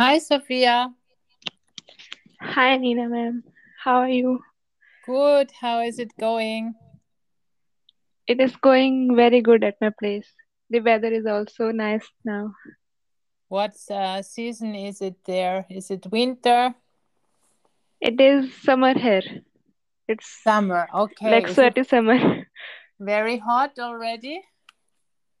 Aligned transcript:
Hi, 0.00 0.16
Sofia. 0.16 0.94
Hi, 2.40 2.78
Nina 2.78 3.06
ma'am. 3.06 3.44
How 3.84 3.96
are 3.96 4.08
you? 4.08 4.40
Good. 5.04 5.50
How 5.60 5.82
is 5.82 5.98
it 5.98 6.10
going? 6.18 6.74
It 8.26 8.40
is 8.40 8.56
going 8.56 9.14
very 9.14 9.42
good 9.42 9.62
at 9.62 9.78
my 9.78 9.90
place. 9.90 10.26
The 10.70 10.80
weather 10.80 11.08
is 11.08 11.26
also 11.26 11.70
nice 11.70 12.08
now. 12.24 12.54
What 13.48 13.74
uh, 13.90 14.22
season 14.22 14.74
is 14.74 15.02
it 15.02 15.16
there? 15.26 15.66
Is 15.68 15.90
it 15.90 16.06
winter? 16.10 16.74
It 18.00 18.18
is 18.18 18.54
summer 18.62 18.98
here. 18.98 19.42
It's 20.08 20.26
Summer. 20.42 20.88
Okay. 20.94 21.30
like 21.30 21.44
Is 21.44 21.50
it 21.50 21.54
sweaty 21.56 21.84
summer. 21.84 22.46
very 22.98 23.36
hot 23.36 23.78
already? 23.78 24.40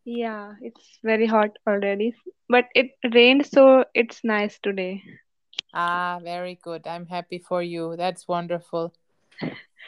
Yeah, 0.04 0.54
it's 0.60 0.98
very 1.02 1.26
hot 1.26 1.58
already. 1.66 2.14
But 2.48 2.68
it 2.74 2.92
rained, 3.12 3.46
so 3.46 3.84
it's 3.94 4.24
nice 4.24 4.58
today. 4.58 5.02
Ah, 5.74 6.18
very 6.22 6.54
good. 6.54 6.86
I'm 6.86 7.06
happy 7.06 7.38
for 7.38 7.62
you. 7.62 7.96
That's 7.96 8.28
wonderful. 8.28 8.92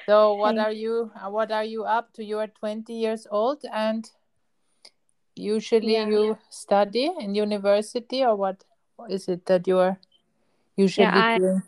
So, 0.07 0.35
what 0.37 0.57
Thank 0.57 0.59
are 0.59 0.73
you? 0.73 1.13
uh, 1.17 1.31
What 1.31 1.51
are 1.51 1.65
you 1.65 1.85
up 1.85 2.13
to? 2.15 2.25
You 2.25 2.39
are 2.39 2.47
20 2.49 2.95
years 2.95 3.27
old, 3.31 3.65
and 3.73 4.11
usually 5.37 5.97
Yeah, 5.97 6.09
you 6.09 6.39
study 6.51 7.11
in 7.21 7.35
university, 7.35 8.25
or 8.25 8.37
what 8.37 8.65
is 9.09 9.29
it 9.29 9.47
that 9.47 9.67
you 9.67 9.79
are 9.79 9.99
yeah. 10.97 11.11
usually 11.11 11.23
I 11.33 11.39
doing? 11.39 11.63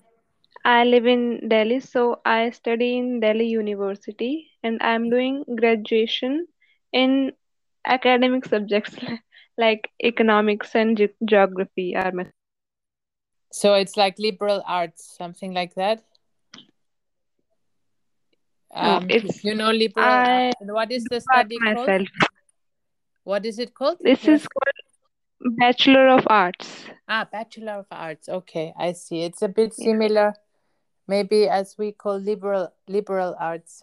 I 0.65 0.85
live 0.85 1.07
in 1.07 1.49
Delhi, 1.49 1.81
so 1.81 2.21
I 2.25 2.51
study 2.51 2.97
in 2.99 3.21
Delhi 3.21 3.47
University, 3.47 4.51
and 4.63 4.79
I'm 4.83 5.11
doing 5.11 5.45
graduation 5.57 6.47
in 6.93 7.33
academic 7.87 8.45
subjects 8.45 8.97
like 9.59 9.91
economics 10.03 10.75
and 10.75 10.97
ge 10.99 11.09
geography 11.25 11.95
are 11.97 12.13
my 12.13 12.27
So 13.53 13.75
it's 13.75 13.97
like 13.97 14.19
liberal 14.19 14.63
arts, 14.67 15.15
something 15.17 15.55
like 15.55 15.75
that. 15.75 16.03
Um, 18.75 19.07
it's 19.09 19.45
you 19.45 19.55
know, 19.55 19.71
liberal. 19.71 20.05
I 20.05 20.53
what 20.59 20.91
is 20.91 21.05
the 21.05 21.21
study 21.21 21.59
called? 21.59 22.09
What 23.23 23.47
is 23.47 23.59
it 23.59 23.75
called? 23.75 23.99
This 24.01 24.25
Yes. 24.25 24.41
is 24.43 24.49
called 24.49 25.57
Bachelor 25.57 26.09
of 26.09 26.27
Arts. 26.29 26.91
Ah, 27.09 27.29
Bachelor 27.31 27.79
of 27.85 27.87
Arts. 27.91 28.29
Okay, 28.29 28.75
I 28.77 28.93
see. 28.93 29.23
It's 29.23 29.43
a 29.43 29.49
bit 29.49 29.73
Yeah. 29.79 29.85
similar, 29.85 30.35
maybe 31.07 31.49
as 31.49 31.79
we 31.79 31.93
call 31.93 32.19
liberal 32.19 32.75
liberal 32.89 33.37
arts. 33.39 33.83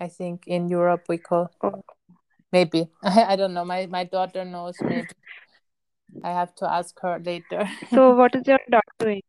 I 0.00 0.06
think 0.06 0.46
in 0.46 0.68
Europe 0.68 1.06
we 1.08 1.18
call 1.18 1.50
Oh. 1.60 1.82
Maybe. 2.52 2.88
I, 3.02 3.32
I 3.32 3.36
don't 3.36 3.54
know. 3.54 3.64
My 3.64 3.86
my 3.86 4.04
daughter 4.04 4.44
knows. 4.44 4.76
Maybe 4.80 5.08
I 6.22 6.30
have 6.30 6.54
to 6.56 6.70
ask 6.70 6.98
her 7.00 7.18
later. 7.18 7.68
So 7.90 8.14
what 8.14 8.34
is 8.34 8.46
your 8.46 8.58
daughter 8.70 8.94
doing? 8.98 9.22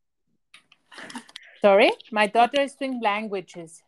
Sorry, 1.62 1.92
my 2.12 2.28
daughter 2.28 2.62
is 2.62 2.74
doing 2.76 3.02
languages. 3.02 3.84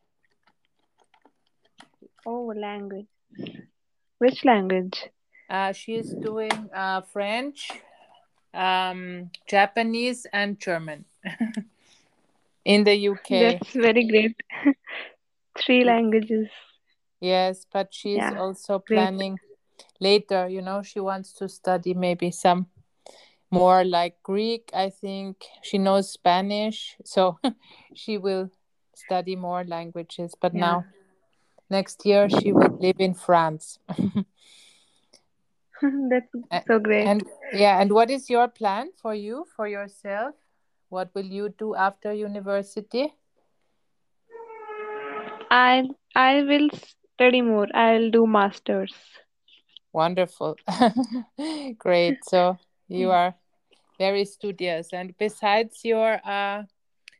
Oh, 2.25 2.53
language. 2.55 3.07
Which 4.17 4.45
language? 4.45 5.05
Uh, 5.49 5.73
she 5.73 5.95
is 5.95 6.13
doing 6.13 6.69
uh, 6.73 7.01
French, 7.01 7.71
um, 8.53 9.31
Japanese, 9.47 10.27
and 10.31 10.59
German 10.59 11.05
in 12.65 12.83
the 12.83 13.09
UK. 13.09 13.29
That's 13.29 13.73
very 13.73 14.07
great. 14.07 14.35
Three 15.57 15.83
languages. 15.83 16.49
Yes, 17.21 17.65
but 17.71 17.93
she's 17.93 18.17
Yeah, 18.17 18.39
also 18.39 18.79
planning 18.79 19.39
later, 19.99 20.47
you 20.49 20.61
know, 20.61 20.81
she 20.83 20.99
wants 20.99 21.33
to 21.33 21.47
study 21.47 21.93
maybe 21.93 22.31
some 22.31 22.67
more 23.51 23.83
like 23.85 24.21
Greek, 24.23 24.71
I 24.73 24.89
think. 24.89 25.45
She 25.61 25.77
knows 25.77 26.11
Spanish, 26.11 26.97
so 27.05 27.39
she 27.95 28.17
will 28.17 28.49
study 28.95 29.35
more 29.35 29.63
languages. 29.63 30.33
But 30.39 30.53
Yeah. 30.53 30.59
now, 30.59 30.85
next 31.69 32.05
year, 32.05 32.29
she 32.29 32.51
will 32.51 32.77
live 32.79 32.99
in 32.99 33.13
France. 33.13 33.79
That's 35.81 36.27
so 36.67 36.79
great. 36.79 37.07
And 37.07 37.23
yeah, 37.53 37.81
and 37.81 37.91
what 37.91 38.09
is 38.09 38.29
your 38.29 38.47
plan 38.47 38.91
for 39.01 39.13
you, 39.15 39.45
for 39.55 39.67
yourself? 39.67 40.35
What 40.89 41.13
will 41.15 41.25
you 41.25 41.49
do 41.49 41.75
after 41.75 42.13
university? 42.13 43.13
I 45.51 45.89
I 46.15 46.43
will 46.43 46.69
study 47.21 47.41
more. 47.41 47.67
I'll 47.75 48.09
do 48.09 48.25
masters. 48.25 48.93
Wonderful. 49.93 50.55
Great. 51.77 52.17
So 52.25 52.57
you 52.87 53.11
are 53.11 53.35
very 53.99 54.25
studious. 54.25 54.89
And 54.91 55.13
besides 55.19 55.85
your 55.85 56.19
uh, 56.25 56.63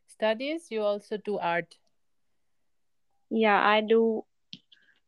studies, 0.08 0.72
you 0.72 0.82
also 0.82 1.18
do 1.18 1.38
art. 1.38 1.76
Yeah, 3.30 3.62
I 3.62 3.82
do. 3.82 4.24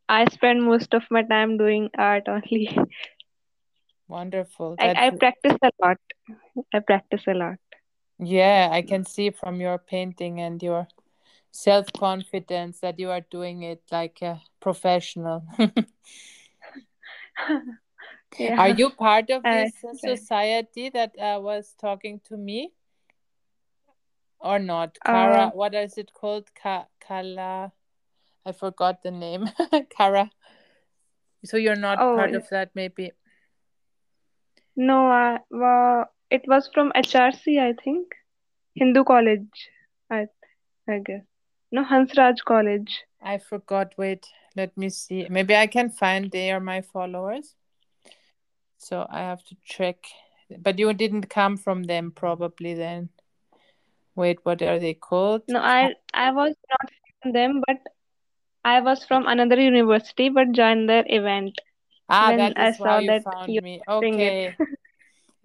I 0.08 0.26
spend 0.30 0.62
most 0.62 0.94
of 0.94 1.02
my 1.10 1.22
time 1.22 1.56
doing 1.58 1.90
art 1.98 2.28
only. 2.28 2.78
Wonderful. 4.06 4.76
I 4.78 5.06
I 5.06 5.10
practice 5.10 5.58
a 5.62 5.70
lot. 5.82 5.98
I 6.72 6.78
practice 6.80 7.22
a 7.26 7.34
lot. 7.34 7.58
yeah, 8.20 8.68
I 8.70 8.82
can 8.82 9.04
see 9.04 9.30
from 9.30 9.60
your 9.60 9.78
painting 9.78 10.40
and 10.40 10.62
your 10.62 10.86
self 11.54 11.90
confidence 11.92 12.80
that 12.80 12.98
you 12.98 13.10
are 13.10 13.20
doing 13.30 13.62
it 13.62 13.80
like 13.92 14.20
a 14.22 14.42
professional. 14.60 15.46
Are 18.58 18.70
you 18.70 18.90
part 18.90 19.30
of 19.30 19.44
this 19.44 19.72
uh, 19.84 19.94
society 19.94 20.90
that 20.90 21.12
uh, 21.18 21.38
was 21.40 21.76
talking 21.80 22.20
to 22.24 22.36
me 22.36 22.72
or 24.40 24.58
not? 24.58 24.98
Uh, 25.06 25.12
Kara, 25.12 25.50
what 25.54 25.74
is 25.74 25.96
it 25.96 26.12
called? 26.12 26.50
Ka- 26.60 26.88
Kala, 27.00 27.72
I 28.44 28.52
forgot 28.52 29.04
the 29.04 29.12
name. 29.12 29.48
Kara. 29.96 30.30
So 31.44 31.56
you're 31.56 31.76
not 31.76 32.00
oh, 32.00 32.16
part 32.16 32.34
of 32.34 32.48
that, 32.50 32.70
maybe. 32.74 33.12
no, 34.74 35.06
I, 35.06 35.38
well, 35.50 36.06
it 36.30 36.42
was 36.48 36.68
from 36.74 36.90
HRC, 36.96 37.60
I 37.60 37.74
think. 37.74 38.08
Hindu 38.74 39.04
College, 39.04 39.70
I, 40.10 40.26
I 40.88 40.98
guess. 40.98 41.22
No, 41.74 41.82
Hansraj 41.82 42.42
College. 42.44 43.04
I 43.20 43.38
forgot. 43.38 43.94
Wait, 43.98 44.28
let 44.54 44.76
me 44.76 44.90
see. 44.90 45.26
Maybe 45.28 45.56
I 45.56 45.66
can 45.66 45.90
find 45.90 46.30
they 46.30 46.52
are 46.52 46.60
my 46.60 46.82
followers. 46.82 47.56
So 48.78 49.04
I 49.10 49.18
have 49.20 49.42
to 49.46 49.56
check. 49.64 49.96
But 50.58 50.78
you 50.78 50.92
didn't 50.92 51.30
come 51.30 51.56
from 51.56 51.82
them, 51.82 52.12
probably 52.12 52.74
then. 52.74 53.08
Wait, 54.14 54.38
what 54.44 54.62
are 54.62 54.78
they 54.78 54.94
called? 54.94 55.42
No, 55.48 55.58
I, 55.58 55.94
I 56.12 56.30
was 56.30 56.54
not 56.70 56.92
from 57.22 57.32
them, 57.32 57.62
but 57.66 57.78
I 58.64 58.80
was 58.80 59.04
from 59.04 59.26
another 59.26 59.60
university, 59.60 60.28
but 60.28 60.52
joined 60.52 60.88
their 60.88 61.04
event 61.08 61.58
Ah, 62.08 62.28
when 62.28 62.38
that 62.38 62.56
I 62.56 62.70
is 62.70 62.76
how 62.76 62.84
saw 62.84 62.98
you 62.98 63.08
that 63.08 63.24
found 63.24 63.50
you 63.50 63.60
me. 63.62 63.82
Okay. 63.88 64.54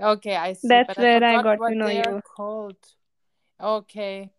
Okay, 0.02 0.36
I 0.36 0.54
see. 0.54 0.68
That's 0.70 0.88
But 0.88 1.00
I 1.00 1.04
where 1.04 1.24
I 1.24 1.38
forgot 1.38 1.58
got 1.58 1.68
to 1.68 1.76
know 1.76 1.88
you. 1.90 2.22
called. 2.22 2.78
Okay. 3.60 4.32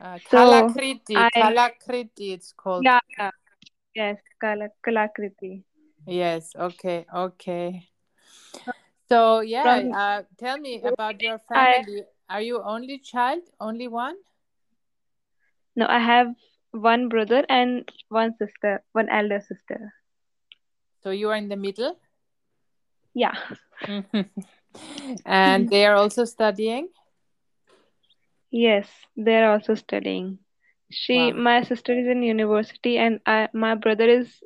Uh, 0.00 0.18
So 0.30 0.38
Kalakriti. 0.38 1.16
I, 1.16 1.30
Kalakriti, 1.34 2.32
it's 2.32 2.52
called. 2.52 2.84
yeah, 2.84 3.00
yeah, 3.18 3.30
yes, 3.94 4.18
Kala, 4.40 4.68
Kalakriti. 4.86 5.64
Yes. 6.06 6.52
Okay. 6.54 7.04
Okay. 7.12 7.88
So 9.08 9.40
yeah, 9.40 9.62
From 9.62 9.92
uh, 9.92 10.22
tell 10.38 10.58
me 10.58 10.82
about 10.82 11.20
your 11.22 11.40
I, 11.50 11.82
family. 11.82 12.04
Are 12.28 12.42
you 12.42 12.62
only 12.62 12.98
child? 12.98 13.42
Only 13.58 13.88
one? 13.88 14.16
no, 15.74 15.86
I 15.88 15.98
have 15.98 16.34
one 16.72 17.08
brother 17.08 17.44
and 17.48 17.88
one 18.08 18.34
sister, 18.36 18.82
one 18.92 19.08
elder 19.08 19.40
sister. 19.40 19.94
So 21.02 21.10
you 21.10 21.30
are 21.30 21.36
in 21.36 21.48
the 21.48 21.56
middle? 21.56 21.96
Yeah. 23.14 23.34
and 25.24 25.68
they 25.70 25.86
are 25.86 25.94
also 25.94 26.24
studying? 26.24 26.88
Yes, 28.52 28.88
they're 29.16 29.50
also 29.50 29.74
studying. 29.74 30.38
She, 30.90 31.32
Wow. 31.32 31.32
my 31.32 31.62
sister 31.62 31.92
is 31.92 32.06
in 32.06 32.22
university, 32.22 32.98
and 32.98 33.20
I, 33.26 33.48
my 33.52 33.74
brother 33.74 34.08
is 34.08 34.42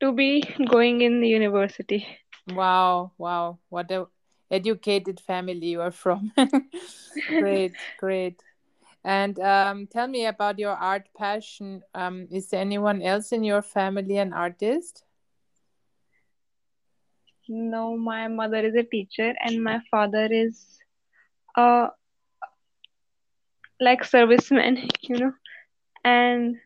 to 0.00 0.12
be 0.12 0.42
going 0.70 1.00
in 1.00 1.20
the 1.20 1.28
university. 1.28 2.06
Wow. 2.48 3.12
Wow. 3.18 3.58
What 3.68 3.90
a 3.90 4.06
educated 4.50 5.20
family 5.20 5.66
you 5.68 5.80
are 5.80 5.90
from. 5.90 6.32
great. 7.36 7.82
Great. 7.96 8.42
And 9.04 9.38
um, 9.40 9.86
tell 9.86 10.06
me 10.08 10.26
about 10.26 10.58
your 10.58 10.72
art 10.74 11.08
passion. 11.16 11.82
Um, 11.94 12.26
is 12.30 12.48
there 12.48 12.60
anyone 12.60 13.02
else 13.02 13.32
in 13.32 13.44
your 13.44 13.62
family 13.62 14.16
an 14.18 14.32
artist? 14.32 15.04
No, 17.48 17.96
my 17.96 18.28
mother 18.28 18.58
is 18.66 18.74
a 18.74 18.82
teacher, 18.84 19.34
and 19.40 19.62
my 19.62 19.80
father 19.90 20.26
is 20.30 20.80
uh 21.56 21.88
like 23.84 24.04
servicemen, 24.04 24.88
you 25.02 25.18
know. 25.18 25.32
And 26.04 26.56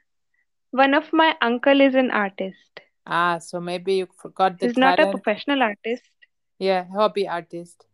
one 0.70 0.94
of 0.94 1.12
my 1.12 1.34
uncle 1.42 1.80
is 1.80 1.94
an 1.94 2.10
artist. 2.10 2.80
Ah, 3.06 3.38
so 3.38 3.60
maybe 3.60 3.94
you 3.96 4.06
forgot 4.06 4.58
the 4.58 4.68
He's 4.68 4.76
not 4.76 4.98
a 5.00 5.06
professional 5.06 5.62
artist. 5.62 6.10
Yeah, 6.58 6.84
hobby 6.94 7.26
artist. 7.28 7.86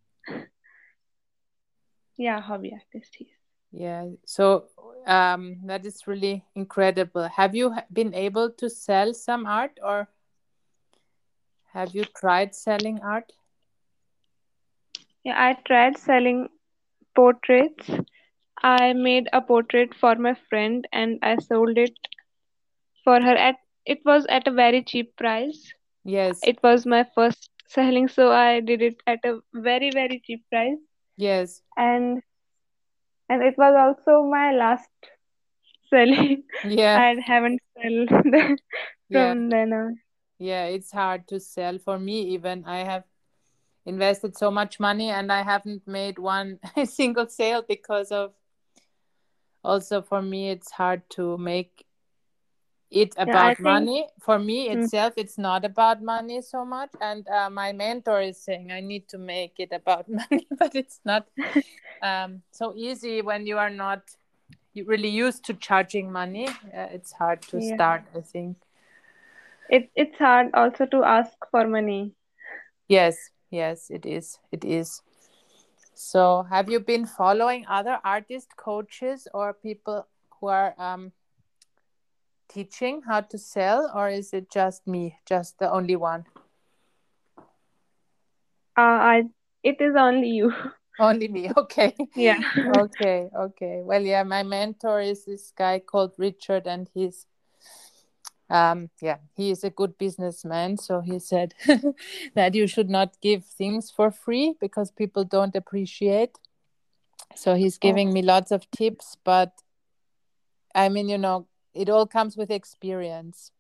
Yeah, 2.17 2.41
hobby 2.41 2.73
artist. 2.73 3.17
He's. 3.17 3.29
Yeah. 3.73 4.07
So 4.25 4.67
um, 5.07 5.59
that 5.67 5.85
is 5.87 6.07
really 6.07 6.45
incredible. 6.55 7.29
Have 7.29 7.55
you 7.55 7.75
been 7.93 8.15
able 8.15 8.51
to 8.53 8.69
sell 8.71 9.15
some 9.15 9.47
art 9.47 9.79
or 9.83 10.09
have 11.73 11.95
you 11.95 12.05
tried 12.05 12.55
selling 12.55 13.01
art? 13.03 13.33
Yeah, 15.25 15.35
I 15.37 15.55
tried 15.67 15.99
selling 15.99 16.49
portraits. 17.15 17.91
I 18.65 18.93
made 18.95 19.29
a 19.35 19.41
portrait 19.43 19.95
for 19.95 20.15
my 20.17 20.35
friend 20.49 20.87
and 20.91 21.19
I 21.23 21.37
sold 21.37 21.77
it 21.77 21.93
for 23.05 23.21
her 23.21 23.35
at 23.37 23.57
it 23.85 23.99
was 24.07 24.25
at 24.31 24.49
a 24.49 24.51
very 24.51 24.83
cheap 24.83 25.15
price. 25.17 25.73
Yes. 26.05 26.41
It 26.43 26.63
was 26.63 26.87
my 26.87 27.05
first 27.15 27.51
selling, 27.69 28.09
so 28.09 28.31
I 28.33 28.61
did 28.61 28.81
it 28.81 29.03
at 29.07 29.19
a 29.25 29.41
very 29.53 29.91
very 29.91 30.23
cheap 30.25 30.45
price. 30.51 30.79
Yes. 31.17 31.61
And 31.77 32.23
and 33.29 33.43
it 33.43 33.59
was 33.59 33.75
also 33.77 34.23
my 34.29 34.53
last 34.53 34.89
selling. 35.91 36.45
Yeah. 36.65 36.97
I 37.01 37.21
haven't 37.21 37.61
sold 37.83 38.09
the- 38.09 38.59
Yeah. 39.11 39.33
from 39.33 39.51
then 39.51 39.73
on. 39.75 39.99
Yeah. 40.39 40.65
It's 40.67 40.91
hard 40.91 41.29
to 41.29 41.39
sell 41.41 41.79
for 41.79 41.99
me, 41.99 42.23
even. 42.35 42.65
I 42.65 42.79
have 42.85 43.05
invested 43.85 44.39
so 44.39 44.51
much 44.51 44.81
money 44.81 45.11
and 45.11 45.31
I 45.31 45.43
haven't 45.43 45.87
made 45.87 46.19
one 46.19 46.59
single 46.85 47.29
sale 47.29 47.63
because 47.69 48.11
of 48.11 48.33
also 49.65 50.03
for 50.03 50.23
me, 50.23 50.51
it's 50.51 50.73
hard 50.73 51.09
to 51.11 51.39
make 51.39 51.87
it 52.91 53.15
Yeah, 53.25 53.53
about 53.53 53.55
think 53.55 53.91
money. 53.91 54.09
For 54.21 54.39
me 54.39 54.69
mm, 54.73 54.91
itself 54.91 55.15
it's 55.17 55.39
not 55.39 55.65
about 55.65 56.03
money 56.03 56.41
so 56.43 56.65
much. 56.65 56.91
And 57.01 57.27
uh, 57.29 57.51
my 57.51 57.73
mentor 57.73 58.21
is 58.23 58.39
saying 58.43 58.71
i 58.73 58.81
need 58.81 59.09
to 59.09 59.19
make 59.19 59.55
it 59.59 59.73
about 59.73 60.09
money 60.21 60.47
but 60.59 60.75
it's 60.75 61.01
not 61.05 61.27
um, 62.03 62.43
so 62.51 62.75
easy 62.77 63.23
when 63.23 63.47
you 63.47 63.59
are 63.59 63.71
not 63.71 64.03
really 64.75 65.09
used 65.09 65.45
to 65.47 65.55
charging 65.55 66.13
money. 66.13 66.49
Uh, 66.49 66.89
it's 66.97 67.13
hard 67.13 67.43
to 67.43 67.61
yeah. 67.61 67.75
start 67.75 68.05
i 68.17 68.21
think. 68.21 68.57
It 69.69 69.91
it's 69.95 70.17
hard 70.19 70.55
also 70.55 70.87
to 70.87 71.05
ask 71.05 71.37
for 71.51 71.67
money. 71.67 72.15
yes 72.89 73.31
yes 73.51 73.91
it 73.91 74.07
is. 74.07 74.39
It 74.53 74.65
is 74.65 75.03
so 75.95 76.43
have 76.51 76.69
you 76.71 76.81
been 76.81 77.07
following 77.07 77.65
other 77.69 77.99
artist 78.05 78.57
coaches 78.57 79.27
or 79.33 79.53
people 79.55 80.07
who 80.41 80.49
are 80.49 80.75
um, 80.79 81.13
teaching 82.49 83.03
how 83.07 83.21
to 83.21 83.39
sell 83.39 83.91
or 83.95 84.09
is 84.09 84.33
it 84.33 84.51
just 84.51 84.87
me 84.87 85.17
just 85.27 85.59
the 85.59 85.71
only 85.71 85.97
one 85.97 86.25
Uh, 88.77 88.81
I 89.15 89.23
it 89.63 89.81
is 89.81 89.95
only 89.97 90.29
you. 90.29 90.53
only 90.99 91.29
me 91.29 91.51
okay 91.57 91.95
Yeah. 92.15 92.39
okay 92.79 93.29
okay 93.37 93.81
well 93.83 94.03
yeah 94.03 94.23
my 94.23 94.43
mentor 94.43 95.01
is 95.01 95.25
this 95.25 95.53
guy 95.57 95.79
called 95.81 96.13
richard 96.19 96.67
and 96.67 96.89
he's 96.95 97.27
um 98.51 98.91
yeah 99.01 99.19
he 99.35 99.51
is 99.51 99.65
a 99.65 99.71
good 99.71 99.97
businessman 99.99 100.77
so 100.77 101.01
he 101.01 101.19
said 101.19 101.55
that 102.35 102.55
you 102.55 102.67
should 102.67 102.91
not 102.91 103.21
give 103.21 103.45
things 103.45 103.91
for 103.91 104.11
free 104.11 104.55
because 104.61 104.91
people 104.91 105.25
don't 105.25 105.57
appreciate. 105.57 106.39
So 107.35 107.55
he's 107.55 107.79
Oh, 107.83 107.89
giving 107.89 108.13
me 108.13 108.23
lots 108.23 108.51
of 108.51 108.71
tips 108.71 109.17
but 109.25 109.53
i 110.75 110.89
mean 110.89 111.09
you 111.09 111.19
know 111.19 111.47
it 111.75 111.89
all 111.89 112.07
comes 112.07 112.37
with 112.37 112.51
experience. 112.51 113.51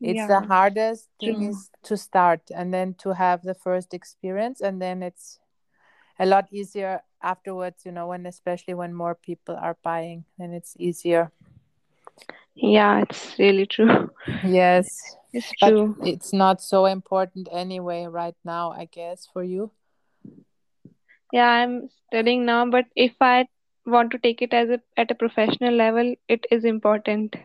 It's 0.00 0.26
the 0.26 0.40
hardest 0.42 1.08
thing 1.24 1.42
true. 1.42 1.48
is 1.48 1.70
to 1.84 1.96
start 1.96 2.50
and 2.54 2.72
then 2.72 2.94
to 2.94 3.14
have 3.14 3.42
the 3.42 3.54
first 3.54 3.94
experience 3.94 4.60
and 4.60 4.80
then 4.80 5.02
it's 5.02 5.38
a 6.18 6.26
lot 6.26 6.48
easier 6.52 7.02
afterwards 7.22 7.84
you 7.86 7.92
know 7.92 8.08
when 8.08 8.26
especially 8.26 8.74
when 8.74 8.92
more 8.94 9.14
people 9.14 9.56
are 9.56 9.76
buying 9.82 10.24
then 10.38 10.52
it's 10.52 10.74
easier 10.78 11.32
Yeah, 12.56 13.02
it's 13.02 13.38
really 13.38 13.66
true. 13.66 14.10
yes 14.42 15.16
It's 15.32 15.52
but 15.60 15.74
true. 15.74 15.96
it's 16.04 16.32
not 16.32 16.60
so 16.62 16.86
important 16.86 17.48
anyway 17.52 18.04
right 18.06 18.36
now 18.44 18.70
i 18.72 18.84
guess 18.84 19.26
for 19.32 19.42
you 19.42 19.70
Yeah, 21.32 21.48
I'm 21.48 21.88
studying 22.06 22.44
now, 22.46 22.64
but 22.70 22.86
if 22.96 23.12
I 23.20 23.46
want 23.86 24.10
to 24.12 24.18
take 24.18 24.40
it 24.42 24.52
as 24.54 24.70
a 24.70 24.80
at 24.96 25.10
a 25.10 25.14
professional 25.14 25.74
level, 25.74 26.14
it 26.28 26.44
is 26.50 26.64
important, 26.64 27.36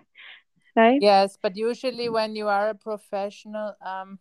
right? 0.75 1.01
yes 1.01 1.37
but 1.41 1.55
usually 1.55 2.09
when 2.09 2.35
you 2.35 2.47
are 2.47 2.69
a 2.69 2.75
professional 2.75 3.75
um 3.85 4.19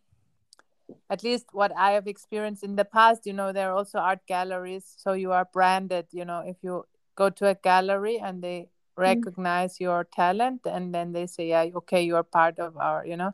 at 1.11 1.23
least 1.23 1.47
what 1.53 1.73
i 1.77 1.93
have 1.93 2.07
experienced 2.07 2.63
in 2.65 2.77
the 2.77 2.85
past 2.85 3.27
you 3.27 3.33
know 3.33 3.53
there 3.53 3.71
are 3.71 3.77
also 3.77 3.99
art 3.99 4.21
galleries 4.27 4.95
so 4.97 5.13
you 5.13 5.33
are 5.33 5.47
branded 5.53 6.07
you 6.11 6.25
know 6.25 6.41
if 6.47 6.57
you 6.63 6.85
go 7.17 7.29
to 7.31 7.47
a 7.47 7.55
gallery 7.55 8.19
and 8.19 8.43
they 8.43 8.69
Mm, 9.07 9.29
recognize 9.35 9.81
your 9.81 10.05
talent 10.05 10.63
and 10.65 10.95
then 10.95 11.13
they 11.13 11.27
say 11.27 11.49
yeah 11.49 11.67
okay 11.77 12.03
you 12.03 12.17
are 12.17 12.25
part 12.25 12.59
of 12.59 12.77
our 12.77 13.07
you 13.07 13.17
know? 13.17 13.33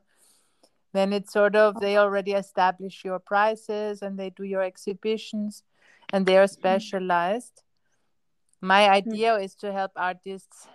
Then 0.93 1.13
it's 1.13 1.33
sort 1.33 1.57
of 1.57 1.81
they 1.81 1.97
already 1.97 2.33
establish 2.33 3.05
your 3.05 3.19
prices 3.19 4.03
and 4.03 4.19
they 4.19 4.31
do 4.31 4.45
your 4.45 4.63
exhibitions 4.63 5.65
and 6.13 6.25
they 6.27 6.39
are 6.39 6.47
specialized. 6.47 7.63
My 8.61 8.89
mm, 8.89 8.91
idea 8.91 9.37
is 9.37 9.57
to 9.57 9.73
help 9.73 9.93
artists 9.97 10.69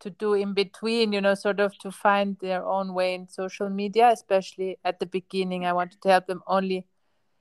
to 0.00 0.10
do 0.10 0.34
in 0.34 0.54
between 0.54 1.12
you 1.12 1.20
know 1.20 1.34
sort 1.34 1.60
of 1.60 1.76
to 1.78 1.90
find 1.90 2.36
their 2.40 2.64
own 2.64 2.94
way 2.94 3.14
in 3.14 3.28
social 3.28 3.70
media 3.70 4.10
especially 4.12 4.78
at 4.84 5.00
the 5.00 5.06
beginning. 5.06 5.64
I 5.66 5.72
wanted 5.72 6.00
to 6.02 6.08
help 6.10 6.26
them 6.26 6.42
only 6.46 6.86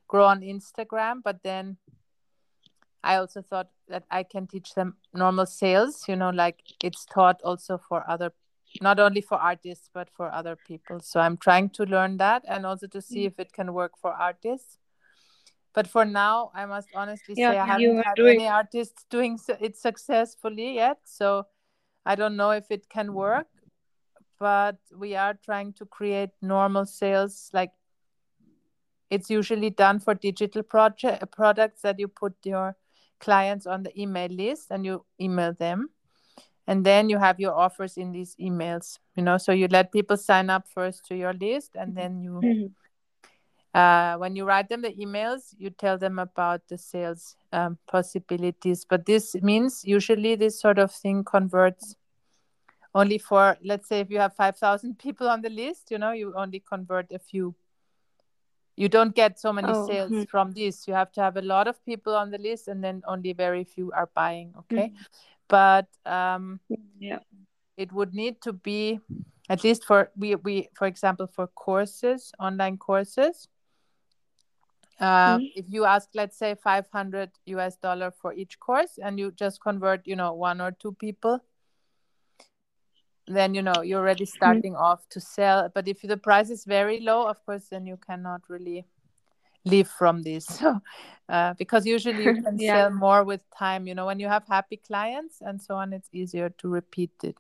grow 0.07 0.25
on 0.25 0.41
instagram 0.41 1.21
but 1.23 1.41
then 1.43 1.77
i 3.03 3.15
also 3.15 3.41
thought 3.41 3.69
that 3.93 4.03
i 4.09 4.23
can 4.23 4.47
teach 4.47 4.73
them 4.73 4.95
normal 5.13 5.45
sales 5.45 6.05
you 6.07 6.15
know 6.15 6.29
like 6.31 6.61
it's 6.83 7.05
taught 7.05 7.39
also 7.43 7.77
for 7.77 8.03
other 8.09 8.31
not 8.81 8.99
only 8.99 9.21
for 9.21 9.37
artists 9.37 9.89
but 9.93 10.09
for 10.17 10.31
other 10.33 10.55
people 10.67 10.99
so 10.99 11.19
i'm 11.19 11.37
trying 11.37 11.69
to 11.69 11.83
learn 11.83 12.17
that 12.17 12.43
and 12.47 12.65
also 12.65 12.87
to 12.87 13.01
see 13.01 13.23
mm. 13.23 13.27
if 13.27 13.39
it 13.39 13.53
can 13.53 13.73
work 13.73 13.91
for 14.01 14.11
artists 14.11 14.79
but 15.73 15.87
for 15.87 16.05
now 16.05 16.51
i 16.55 16.65
must 16.65 16.89
honestly 16.95 17.35
Yeah, 17.37 17.51
say 17.51 17.59
i 17.59 17.65
haven't 17.65 18.03
had 18.03 18.15
doing. 18.15 18.39
any 18.39 18.47
artists 18.47 19.05
doing 19.09 19.37
so- 19.37 19.57
it 19.59 19.77
successfully 19.77 20.75
yet 20.75 20.97
so 21.03 21.45
i 22.05 22.15
don't 22.15 22.35
know 22.35 22.51
if 22.51 22.71
it 22.71 22.89
can 22.89 23.13
work 23.13 23.47
but 24.39 24.77
we 25.05 25.15
are 25.15 25.35
trying 25.45 25.73
to 25.73 25.85
create 25.85 26.31
normal 26.41 26.85
sales 26.85 27.49
like 27.53 27.71
it's 29.09 29.29
usually 29.29 29.69
done 29.69 29.99
for 29.99 30.15
digital 30.15 30.63
project 30.63 31.31
products 31.31 31.83
that 31.83 31.99
you 31.99 32.07
put 32.07 32.33
your 32.43 32.75
clients 33.23 33.65
on 33.65 33.83
the 33.83 33.93
email 33.99 34.29
list 34.29 34.71
and 34.71 34.85
you 34.85 35.05
email 35.19 35.53
them. 35.53 35.89
And 36.67 36.85
then 36.85 37.09
you 37.09 37.17
have 37.19 37.39
your 37.39 37.53
offers 37.65 37.97
in 37.97 38.11
these 38.11 38.35
emails 38.39 38.99
you 39.17 39.23
know 39.23 39.37
so 39.37 39.51
you 39.51 39.67
let 39.67 39.91
people 39.91 40.17
sign 40.17 40.49
up 40.49 40.63
first 40.75 41.05
to 41.07 41.15
your 41.15 41.33
list 41.33 41.75
and 41.75 41.95
then 41.97 42.11
you 42.23 42.33
Mhm. 42.41 42.71
uh, 43.73 44.15
when 44.21 44.35
you 44.35 44.45
write 44.45 44.69
them 44.69 44.81
the 44.81 44.93
emails 44.95 45.53
you 45.57 45.69
tell 45.69 45.97
them 45.97 46.19
about 46.19 46.61
the 46.69 46.77
sales 46.77 47.35
um, 47.51 47.77
possibilities. 47.87 48.85
But 48.89 49.05
this 49.05 49.35
means 49.41 49.83
usually 49.85 50.35
this 50.35 50.59
sort 50.59 50.79
of 50.79 50.91
thing 50.91 51.23
converts 51.23 51.95
only 52.95 53.17
for 53.17 53.57
let's 53.63 53.87
say 53.89 53.99
if 53.99 54.09
you 54.09 54.19
have 54.19 54.35
5000 54.35 54.97
people 55.05 55.27
on 55.27 55.41
the 55.41 55.49
list 55.49 55.91
you 55.91 55.97
know 55.97 56.11
you 56.11 56.33
only 56.35 56.59
convert 56.73 57.11
a 57.11 57.19
few 57.19 57.55
you 58.75 58.89
don't 58.89 59.15
get 59.15 59.39
so 59.39 59.53
many 59.53 59.73
Oh, 59.73 59.85
sales 59.85 60.09
hmm, 60.09 60.23
from 60.29 60.51
this 60.51 60.87
you 60.87 60.93
have 60.93 61.11
to 61.11 61.21
have 61.21 61.37
a 61.37 61.41
lot 61.41 61.67
of 61.67 61.83
people 61.85 62.15
on 62.15 62.31
the 62.31 62.37
list 62.37 62.67
and 62.67 62.83
then 62.83 63.01
only 63.07 63.33
very 63.33 63.63
few 63.63 63.91
are 63.91 64.09
buying 64.13 64.53
okay 64.57 64.91
hmm. 64.91 65.03
but 65.47 65.87
um, 66.05 66.59
Yeah. 66.99 67.19
it 67.77 67.91
would 67.91 68.13
need 68.13 68.41
to 68.41 68.53
be 68.53 68.99
at 69.49 69.63
least 69.63 69.83
for 69.85 70.11
we, 70.15 70.35
we 70.35 70.69
for 70.75 70.87
example 70.87 71.27
for 71.27 71.47
courses 71.47 72.31
online 72.39 72.77
courses 72.77 73.47
uh, 74.99 75.39
Hmm. 75.39 75.45
if 75.55 75.65
you 75.69 75.85
ask 75.85 76.09
let's 76.13 76.37
say 76.37 76.55
500 76.55 77.31
us 77.47 77.75
dollar 77.77 78.11
for 78.11 78.33
each 78.33 78.59
course 78.59 78.97
and 79.03 79.19
you 79.19 79.31
just 79.31 79.61
convert 79.61 80.05
you 80.07 80.15
know 80.15 80.33
one 80.33 80.61
or 80.61 80.71
two 80.71 80.93
people 80.93 81.39
then 83.27 83.53
you 83.53 83.61
know 83.61 83.81
you're 83.81 83.99
already 83.99 84.25
Hmm. 84.43 84.59
starting 84.59 84.75
off 84.75 85.07
to 85.09 85.19
sell 85.19 85.69
but 85.73 85.87
if 85.87 86.01
the 86.01 86.17
price 86.17 86.49
is 86.49 86.65
very 86.65 86.99
low 86.99 87.27
of 87.27 87.43
course 87.45 87.67
then 87.69 87.85
you 87.85 87.97
cannot 87.97 88.41
really 88.49 88.85
live 89.65 89.87
from 89.87 90.23
this 90.23 90.45
so 90.59 90.81
uh, 91.29 91.53
because 91.57 91.85
usually 91.85 92.23
you 92.23 92.33
can 92.43 92.57
Yeah. 92.57 92.73
sell 92.73 92.89
more 92.91 93.23
with 93.23 93.41
time 93.57 93.87
you 93.87 93.95
know 93.95 94.05
when 94.05 94.19
you 94.19 94.27
have 94.27 94.45
happy 94.47 94.77
clients 94.77 95.41
and 95.41 95.61
so 95.61 95.75
on 95.75 95.93
it's 95.93 96.09
easier 96.11 96.49
to 96.49 96.67
repeat 96.67 97.11
it 97.23 97.37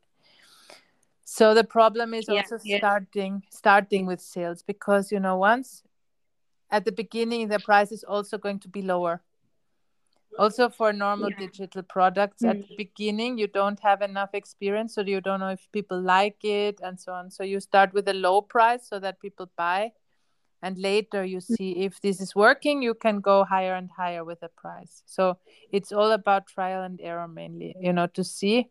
so 1.25 1.53
the 1.53 1.63
problem 1.63 2.13
is 2.13 2.29
Yeah. 2.29 2.35
also 2.37 2.57
Yes. 2.63 2.79
starting 2.79 3.43
starting 3.49 4.05
with 4.05 4.21
sales 4.21 4.63
because 4.63 5.11
you 5.11 5.19
know 5.19 5.37
once 5.37 5.83
at 6.69 6.85
the 6.85 6.91
beginning 6.91 7.47
the 7.49 7.59
price 7.59 7.91
is 7.91 8.03
also 8.03 8.37
going 8.37 8.59
to 8.59 8.67
be 8.69 8.81
lower 8.81 9.21
also 10.39 10.67
for 10.69 10.91
normal 10.93 11.29
Yeah. 11.29 11.39
digital 11.39 11.83
products 11.83 12.43
Hmm. 12.43 12.49
at 12.49 12.57
the 12.61 12.75
beginning 12.75 13.37
you 13.37 13.47
don't 13.47 13.79
have 13.79 14.01
enough 14.01 14.33
experience 14.33 14.95
so 14.95 15.01
you 15.01 15.21
don't 15.21 15.39
know 15.39 15.49
if 15.49 15.67
people 15.71 16.01
like 16.01 16.43
it 16.43 16.79
and 16.81 16.99
so 16.99 17.13
on 17.13 17.29
so 17.31 17.43
you 17.43 17.59
start 17.59 17.93
with 17.93 18.07
a 18.07 18.13
low 18.13 18.41
price 18.41 18.87
so 18.87 18.99
that 18.99 19.19
people 19.19 19.49
buy 19.55 19.91
and 20.63 20.77
later 20.77 21.23
you 21.25 21.39
see 21.41 21.71
if 21.85 21.99
this 22.01 22.19
is 22.21 22.35
working 22.35 22.81
you 22.81 22.93
can 22.93 23.19
go 23.19 23.43
higher 23.43 23.75
and 23.75 23.89
higher 23.97 24.23
with 24.23 24.39
the 24.39 24.49
price 24.49 25.03
so 25.05 25.37
it's 25.71 25.91
all 25.91 26.11
about 26.11 26.47
trial 26.47 26.83
and 26.83 26.99
error 27.01 27.27
mainly 27.27 27.75
you 27.79 27.93
know 27.93 28.07
to 28.07 28.23
see 28.23 28.69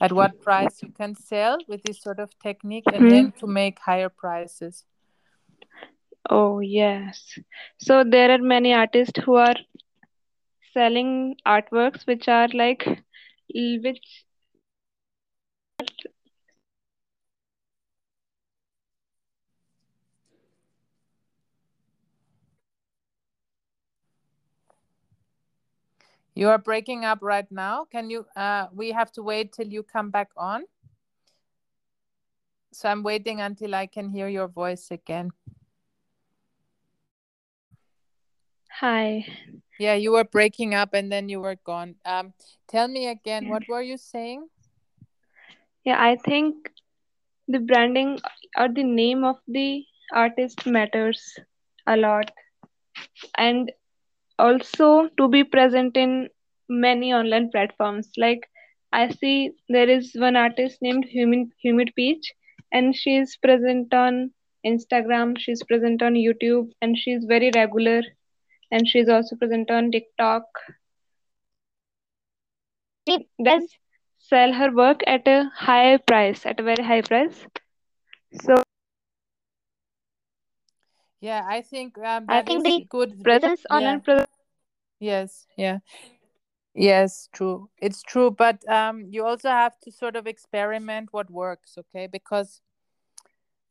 at 0.00 0.12
what 0.12 0.40
price 0.40 0.82
you 0.82 0.90
can 0.90 1.14
sell 1.14 1.58
with 1.68 1.82
this 1.82 2.00
sort 2.02 2.18
of 2.20 2.30
technique 2.40 2.84
and 2.92 3.10
then 3.10 3.26
Mm-hmm. 3.26 3.38
to 3.38 3.46
make 3.46 3.78
higher 3.80 4.08
prices 4.08 4.84
Oh, 6.30 6.60
yes. 6.60 7.38
So 7.78 8.02
there 8.02 8.30
are 8.30 8.38
many 8.38 8.72
artists 8.72 9.20
who 9.24 9.34
are 9.34 9.56
selling 10.74 11.36
artworks 11.46 12.06
which 12.06 12.28
are 12.28 12.48
like 12.48 12.86
which 13.54 14.24
you 26.34 26.48
are 26.48 26.58
breaking 26.58 27.04
up 27.04 27.18
right 27.22 27.50
now. 27.50 27.84
Can 27.86 28.10
you 28.10 28.26
uh 28.36 28.66
we 28.74 28.92
have 28.92 29.12
to 29.12 29.22
wait 29.22 29.52
till 29.52 29.68
you 29.68 29.82
come 29.82 30.10
back 30.10 30.30
on? 30.36 30.64
So 32.72 32.88
i'm 32.90 33.02
waiting 33.02 33.40
until 33.40 33.74
i 33.74 33.86
can 33.86 34.10
hear 34.10 34.28
your 34.28 34.48
voice 34.48 34.90
again. 34.90 35.30
Hi. 38.80 39.24
Yeah 39.78 39.94
you 39.94 40.12
were 40.12 40.24
breaking 40.24 40.74
up 40.74 40.92
and 40.94 41.10
then 41.12 41.28
you 41.28 41.40
were 41.40 41.56
gone 41.64 41.94
um 42.04 42.32
tell 42.68 42.88
me 42.88 43.06
again 43.08 43.48
what 43.48 43.66
were 43.68 43.82
you 43.82 43.96
saying 43.96 44.48
Yeah, 45.84 46.02
I 46.02 46.16
think 46.16 46.70
the 47.48 47.58
branding 47.60 48.18
or 48.56 48.68
the 48.68 48.82
name 48.82 49.24
of 49.24 49.36
the 49.46 49.84
artist 50.12 50.66
matters 50.66 51.38
a 51.86 51.96
lot. 51.96 52.30
And 53.36 53.70
also 54.38 55.08
to 55.18 55.28
be 55.28 55.44
present 55.44 55.96
in 55.96 56.28
many 56.68 57.12
online 57.12 57.50
platforms. 57.50 58.10
Like 58.16 58.48
I 58.92 59.08
see 59.08 59.52
there 59.68 59.88
is 59.88 60.12
one 60.14 60.36
artist 60.36 60.78
named 60.82 61.04
Humid, 61.06 61.50
Humid 61.62 61.92
Peach, 61.96 62.32
and 62.72 62.94
she 62.94 63.16
is 63.16 63.36
present 63.36 63.92
on 63.94 64.32
Instagram, 64.66 65.38
she's 65.38 65.62
present 65.62 66.02
on 66.02 66.14
YouTube, 66.14 66.70
and 66.80 66.96
she's 66.98 67.24
very 67.24 67.50
regular, 67.54 68.02
and 68.74 68.88
she's 68.88 69.08
also 69.08 69.36
present 69.36 69.70
on 69.70 69.92
TikTok. 69.92 70.42
She 73.08 73.28
does 73.42 73.68
sell 74.18 74.52
her 74.52 74.70
work 74.74 75.02
at 75.06 75.28
a 75.28 75.50
high 75.54 75.98
price, 75.98 76.44
at 76.44 76.58
a 76.58 76.64
very 76.64 76.82
high 76.82 77.02
price. 77.02 77.46
So 78.32 78.56
yeah 81.20 81.42
i 81.48 81.60
think 81.62 81.96
um, 81.98 82.26
I 82.28 82.42
think 82.42 82.66
is 82.66 82.74
the 82.74 82.86
good 82.90 83.22
presence, 83.22 83.62
yeah 83.70 83.76
online 83.76 84.00
presence. 84.00 84.28
yes 85.00 85.46
yeah 85.56 85.78
yes 86.74 87.28
true 87.32 87.70
it's 87.78 88.02
true 88.02 88.30
but 88.30 88.68
um 88.68 89.04
you 89.08 89.24
also 89.24 89.48
have 89.48 89.78
to 89.80 89.92
sort 89.92 90.16
of 90.16 90.26
experiment 90.26 91.08
what 91.12 91.30
works 91.30 91.78
okay 91.78 92.08
because 92.08 92.60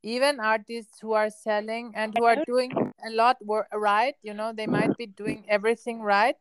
even 0.03 0.39
artists 0.39 0.99
who 0.99 1.13
are 1.13 1.29
selling 1.29 1.93
and 1.95 2.13
who 2.17 2.25
are 2.25 2.43
doing 2.45 2.71
a 3.07 3.09
lot 3.09 3.37
right 3.73 4.15
you 4.21 4.33
know 4.33 4.51
they 4.53 4.67
might 4.67 4.95
be 4.97 5.05
doing 5.05 5.45
everything 5.47 6.01
right 6.01 6.37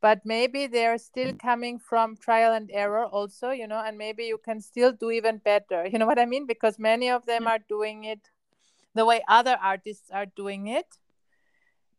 but 0.00 0.20
maybe 0.24 0.66
they're 0.66 0.98
still 0.98 1.32
coming 1.34 1.78
from 1.78 2.16
trial 2.16 2.52
and 2.52 2.70
error 2.72 3.04
also 3.04 3.50
you 3.50 3.66
know 3.66 3.82
and 3.84 3.98
maybe 3.98 4.24
you 4.24 4.38
can 4.38 4.60
still 4.60 4.92
do 4.92 5.10
even 5.10 5.38
better. 5.38 5.86
You 5.86 5.98
know 5.98 6.06
what 6.06 6.18
i 6.18 6.26
mean? 6.26 6.46
Because 6.46 6.78
many 6.78 7.10
of 7.10 7.26
them 7.26 7.46
are 7.46 7.58
doing 7.68 8.04
it 8.04 8.30
the 8.94 9.04
way 9.04 9.22
other 9.28 9.58
artists 9.62 10.10
are 10.10 10.26
doing 10.26 10.68
it 10.68 10.86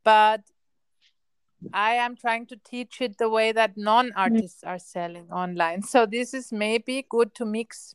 but 0.03 0.41
i 1.73 1.93
am 1.93 2.15
trying 2.15 2.45
to 2.47 2.55
teach 2.55 3.01
it 3.01 3.17
the 3.17 3.29
way 3.29 3.51
that 3.51 3.77
non-artists 3.77 4.63
are 4.63 4.79
selling 4.79 5.29
online. 5.31 5.83
So 5.83 6.05
this 6.05 6.33
is 6.33 6.51
maybe 6.51 7.05
good 7.09 7.35
to 7.35 7.45
mix 7.45 7.93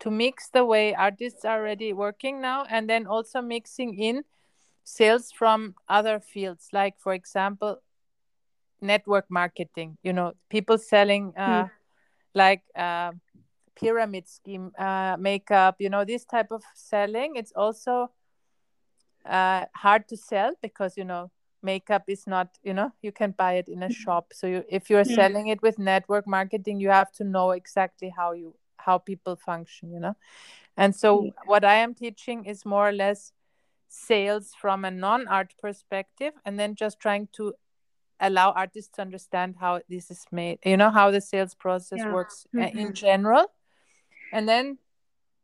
to 0.00 0.10
mix 0.10 0.48
the 0.50 0.64
way 0.64 0.94
artists 0.94 1.44
are 1.44 1.60
already 1.60 1.92
working 1.92 2.40
now 2.40 2.64
and 2.70 2.88
then 2.90 3.06
also 3.06 3.40
mixing 3.42 3.98
in 3.98 4.24
sales 4.84 5.30
from 5.32 5.74
other 5.88 6.20
fields 6.20 6.68
like 6.72 6.94
for 6.98 7.12
example 7.14 7.80
network 8.80 9.26
marketing 9.30 9.96
you 10.02 10.12
know 10.12 10.32
people 10.50 10.78
selling 10.78 11.36
uh, 11.36 11.68
like 12.34 12.62
uh, 12.76 13.12
pyramid 13.76 14.28
scheme 14.28 14.72
uh, 14.78 15.16
makeup 15.18 15.76
you 15.78 15.88
know 15.90 16.04
this 16.04 16.24
type 16.24 16.50
of 16.52 16.62
selling. 16.74 17.36
It's 17.36 17.52
also 17.56 18.10
uh, 19.28 19.66
hard 19.74 20.08
to 20.08 20.16
sell 20.16 20.52
because 20.62 20.96
you 20.96 21.04
know 21.04 21.30
makeup 21.62 22.04
is 22.08 22.26
not 22.26 22.58
you 22.62 22.72
know 22.74 22.92
you 23.02 23.12
can 23.12 23.32
buy 23.32 23.54
it 23.54 23.68
in 23.68 23.82
a 23.82 23.90
shop. 23.90 24.32
So 24.32 24.46
you, 24.46 24.64
if 24.68 24.90
you're 24.90 25.04
Hmm. 25.04 25.22
selling 25.22 25.48
it 25.48 25.62
with 25.62 25.78
network 25.78 26.26
marketing 26.26 26.80
you 26.80 26.90
have 26.90 27.12
to 27.12 27.24
know 27.24 27.50
exactly 27.52 28.12
how 28.16 28.32
you 28.32 28.54
how 28.84 28.98
people 28.98 29.36
function 29.36 29.90
you 29.92 30.00
know 30.00 30.16
and 30.76 30.94
so 30.94 31.24
Yeah. 31.24 31.30
what 31.46 31.64
i 31.64 31.74
am 31.74 31.94
teaching 31.94 32.44
is 32.44 32.64
more 32.64 32.88
or 32.88 32.92
less 32.92 33.32
sales 33.88 34.52
from 34.60 34.84
a 34.84 34.90
non-art 34.90 35.54
perspective 35.58 36.32
and 36.44 36.58
then 36.58 36.74
just 36.74 37.00
trying 37.00 37.28
to 37.32 37.52
allow 38.20 38.52
artists 38.52 38.90
to 38.94 39.02
understand 39.02 39.56
how 39.60 39.80
this 39.88 40.10
is 40.10 40.24
made 40.30 40.58
you 40.64 40.76
know 40.76 40.90
how 40.90 41.10
the 41.10 41.20
sales 41.20 41.54
process 41.54 41.98
Yeah. 42.00 42.12
works 42.12 42.46
uh, 42.56 42.60
in 42.74 42.88
Mhm. 42.88 42.94
general 42.94 43.46
and 44.32 44.48
then 44.48 44.78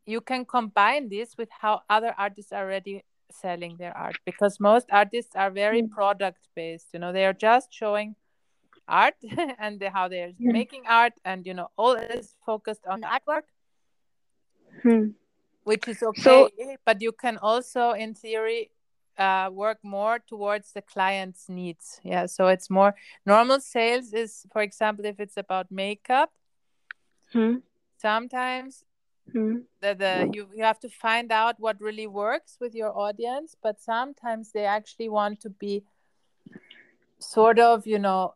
you 0.07 0.21
can 0.21 0.45
combine 0.45 1.09
this 1.09 1.37
with 1.37 1.49
how 1.51 1.83
other 1.91 2.15
artists 2.17 2.53
are 2.53 2.65
already 2.65 3.05
selling 3.31 3.77
their 3.77 3.97
art 3.97 4.17
because 4.25 4.61
most 4.61 4.87
artists 4.93 5.35
are 5.35 5.51
very 5.51 5.83
Mm. 5.83 5.91
product 5.91 6.49
based 6.55 6.89
you 6.93 7.01
know 7.01 7.13
they 7.13 7.25
are 7.27 7.33
just 7.33 7.73
showing 7.73 8.15
art 8.89 9.15
and 9.59 9.81
the, 9.81 9.91
how 9.91 10.09
they're 10.09 10.33
making 10.39 10.85
art 10.89 11.13
and 11.25 11.47
you 11.47 11.55
know 11.55 11.69
all 11.77 11.95
is 11.95 12.35
focused 12.45 12.87
on 12.87 13.03
artwork 13.03 13.43
Hmm. 14.83 15.11
which 15.65 15.89
is 15.89 16.03
So 16.15 16.49
okay 16.49 16.77
but 16.85 17.01
you 17.01 17.13
can 17.13 17.39
also 17.39 17.93
in 17.93 18.15
theory 18.15 18.71
uh, 19.19 19.51
work 19.53 19.79
more 19.83 20.19
towards 20.19 20.73
the 20.73 20.83
client's 20.83 21.49
needs 21.49 22.01
yeah 22.05 22.27
so 22.27 22.49
it's 22.49 22.69
more 22.71 22.95
normal 23.25 23.61
sales 23.61 24.13
is 24.13 24.47
for 24.53 24.63
example 24.63 25.05
if 25.05 25.19
it's 25.21 25.37
about 25.37 25.71
makeup 25.71 26.31
hmm. 27.33 27.57
sometimes 27.97 28.85
Hmm. 29.33 29.59
the, 29.81 29.95
the 29.95 30.29
you, 30.33 30.49
you 30.55 30.63
have 30.63 30.79
to 30.81 30.89
find 30.89 31.33
out 31.33 31.57
what 31.59 31.81
really 31.81 32.07
works 32.07 32.57
with 32.61 32.75
your 32.75 32.97
audience 32.97 33.57
but 33.63 33.81
sometimes 33.81 34.53
they 34.53 34.65
actually 34.65 35.09
want 35.09 35.41
to 35.41 35.51
be 35.51 35.85
sort 37.19 37.59
of 37.59 37.87
you 37.87 37.99
know 37.99 38.35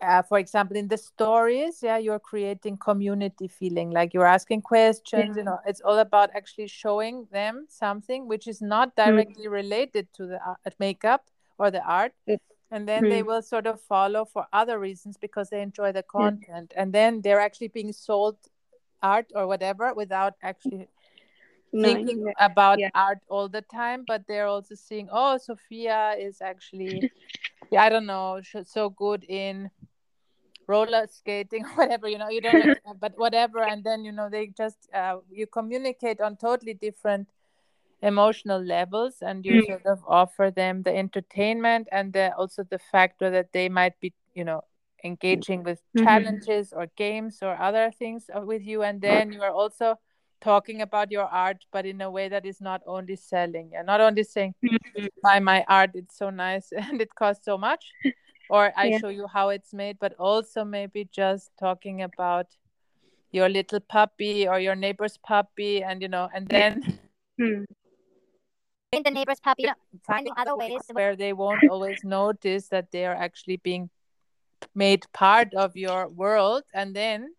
uh, 0.00 0.22
for 0.22 0.38
example 0.38 0.76
in 0.76 0.88
the 0.88 0.96
stories 0.96 1.80
yeah 1.82 1.96
you're 1.98 2.18
creating 2.18 2.76
community 2.76 3.48
feeling 3.48 3.90
like 3.90 4.12
you're 4.14 4.26
asking 4.26 4.60
questions 4.62 5.36
Yeah. 5.36 5.36
you 5.36 5.44
know 5.44 5.58
it's 5.66 5.80
all 5.80 5.98
about 5.98 6.30
actually 6.34 6.66
showing 6.66 7.26
them 7.32 7.66
something 7.68 8.26
which 8.28 8.46
is 8.46 8.60
not 8.60 8.94
Hmm. 9.04 9.06
directly 9.06 9.48
related 9.48 10.12
to 10.12 10.26
the 10.26 10.38
art, 10.44 10.74
makeup 10.78 11.24
or 11.58 11.70
the 11.70 11.82
art 11.84 12.12
It- 12.26 12.42
and 12.70 12.88
then 12.88 13.08
they 13.08 13.22
Hmm. 13.22 13.28
will 13.28 13.42
sort 13.42 13.66
of 13.66 13.80
follow 13.80 14.24
for 14.24 14.46
other 14.52 14.78
reasons 14.78 15.16
because 15.16 15.50
they 15.50 15.62
enjoy 15.62 15.92
the 15.92 16.02
Yeah. 16.02 16.30
content 16.32 16.72
and 16.76 16.92
then 16.92 17.22
they're 17.22 17.40
actually 17.40 17.68
being 17.68 17.92
sold 17.92 18.36
art 19.02 19.30
or 19.34 19.46
whatever 19.46 19.94
without 19.94 20.34
actually 20.42 20.88
Knowing 21.72 22.06
thinking 22.06 22.32
about 22.40 22.78
Yeah. 22.78 22.90
art 22.94 23.18
all 23.28 23.48
the 23.48 23.62
time 23.62 24.04
but 24.06 24.26
they're 24.26 24.46
also 24.46 24.74
seeing 24.74 25.08
oh 25.12 25.36
sofia 25.38 26.14
is 26.18 26.40
actually 26.40 27.06
yeah, 27.70 27.82
i 27.82 27.88
don't 27.88 28.06
know 28.06 28.40
so 28.64 28.88
good 28.90 29.24
in 29.24 29.70
roller 30.66 31.06
skating 31.10 31.64
or 31.64 31.70
whatever 31.76 32.08
you 32.08 32.18
know 32.18 32.28
you 32.28 32.40
don't 32.40 32.72
but 33.00 33.12
whatever 33.16 33.62
and 33.62 33.84
then 33.84 34.04
you 34.04 34.12
know 34.12 34.28
they 34.30 34.46
just 34.48 34.88
uh, 34.94 35.16
you 35.30 35.46
communicate 35.46 36.20
on 36.20 36.36
totally 36.36 36.74
different 36.74 37.28
emotional 38.02 38.62
levels 38.62 39.16
and 39.22 39.44
you 39.44 39.54
Hmm. 39.54 39.66
sort 39.66 39.86
of 39.86 40.00
offer 40.06 40.50
them 40.50 40.82
the 40.82 40.94
entertainment 40.94 41.88
and 41.92 42.12
the, 42.12 42.34
also 42.36 42.62
the 42.64 42.78
factor 42.78 43.30
that 43.30 43.52
they 43.52 43.68
might 43.68 43.98
be 44.00 44.12
you 44.34 44.44
know 44.44 44.62
engaging 45.04 45.62
with 45.62 45.80
Mhm. 45.96 46.04
challenges 46.04 46.72
or 46.72 46.86
games 46.96 47.38
or 47.42 47.56
other 47.60 47.90
things 47.90 48.30
uh, 48.36 48.40
with 48.40 48.62
you 48.62 48.82
and 48.82 49.00
then 49.00 49.32
you 49.32 49.42
are 49.42 49.50
also 49.52 49.96
talking 50.40 50.82
about 50.82 51.10
your 51.10 51.24
art 51.24 51.64
but 51.72 51.86
in 51.86 52.00
a 52.02 52.10
way 52.10 52.28
that 52.28 52.44
is 52.44 52.60
not 52.60 52.82
only 52.86 53.16
selling 53.16 53.72
and 53.76 53.86
not 53.86 54.00
only 54.00 54.22
saying 54.22 54.54
buy 55.22 55.38
my 55.40 55.64
art 55.68 55.90
it's 55.94 56.16
so 56.16 56.30
nice 56.30 56.72
and 56.76 57.00
it 57.00 57.14
costs 57.14 57.44
so 57.44 57.56
much 57.58 57.94
or 58.48 58.72
i 58.76 58.90
Yeah. 58.90 58.98
show 58.98 59.08
you 59.08 59.26
how 59.26 59.48
it's 59.48 59.72
made 59.72 59.98
but 59.98 60.14
also 60.18 60.64
maybe 60.64 61.08
just 61.12 61.50
talking 61.58 62.02
about 62.02 62.46
your 63.32 63.48
little 63.48 63.80
puppy 63.80 64.46
or 64.48 64.58
your 64.58 64.74
neighbor's 64.74 65.18
puppy 65.18 65.82
and 65.82 66.02
you 66.02 66.08
know 66.08 66.28
and 66.34 66.48
then 66.48 66.80
Hmm. 67.38 67.64
in 68.92 69.02
the 69.02 69.10
neighbor's 69.10 69.40
puppy, 69.40 69.62
you 69.62 69.68
know, 69.68 69.74
finding 70.06 70.32
finding 70.32 70.32
other 70.36 70.56
ways 70.56 70.82
where 70.92 71.16
they 71.16 71.32
won't 71.32 71.64
always 71.64 72.02
notice 72.04 72.68
that 72.68 72.90
they 72.92 73.04
are 73.04 73.14
actually 73.14 73.56
being 73.56 73.90
made 74.74 75.04
part 75.12 75.52
of 75.54 75.76
your 75.76 76.08
world 76.08 76.62
and 76.74 76.94
then 76.94 77.34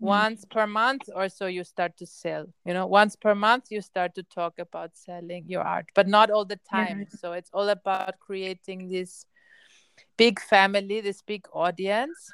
once 0.00 0.44
per 0.44 0.66
month 0.66 1.08
or 1.14 1.28
so 1.28 1.46
you 1.46 1.62
start 1.62 1.96
to 1.96 2.06
sell 2.06 2.46
you 2.64 2.72
know 2.72 2.86
once 2.86 3.16
per 3.16 3.34
month 3.34 3.66
you 3.70 3.80
start 3.80 4.14
to 4.14 4.22
talk 4.22 4.58
about 4.58 4.96
selling 4.96 5.44
your 5.46 5.62
art 5.62 5.86
but 5.94 6.08
not 6.08 6.30
all 6.30 6.44
the 6.44 6.58
time 6.70 7.00
Yeah. 7.00 7.04
so 7.08 7.32
it's 7.32 7.50
all 7.52 7.68
about 7.68 8.18
creating 8.18 8.88
this 8.88 9.26
big 10.20 10.40
family 10.40 11.00
this 11.00 11.22
big 11.22 11.46
audience 11.52 12.32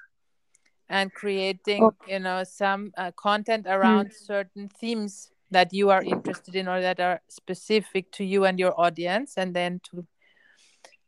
and 0.89 1.13
creating 1.15 1.83
Okay. 1.83 2.13
you 2.13 2.19
know 2.19 2.43
some 2.45 2.93
uh, 2.97 3.11
content 3.13 3.67
around 3.69 4.13
certain 4.13 4.69
themes 4.69 5.31
that 5.51 5.73
you 5.73 5.91
are 5.91 6.03
interested 6.03 6.57
in 6.57 6.69
or 6.69 6.81
that 6.81 6.99
are 7.01 7.21
specific 7.29 8.11
to 8.13 8.25
you 8.25 8.45
and 8.45 8.59
your 8.59 8.75
audience 8.81 9.37
and 9.37 9.55
then 9.55 9.81
to 9.85 10.05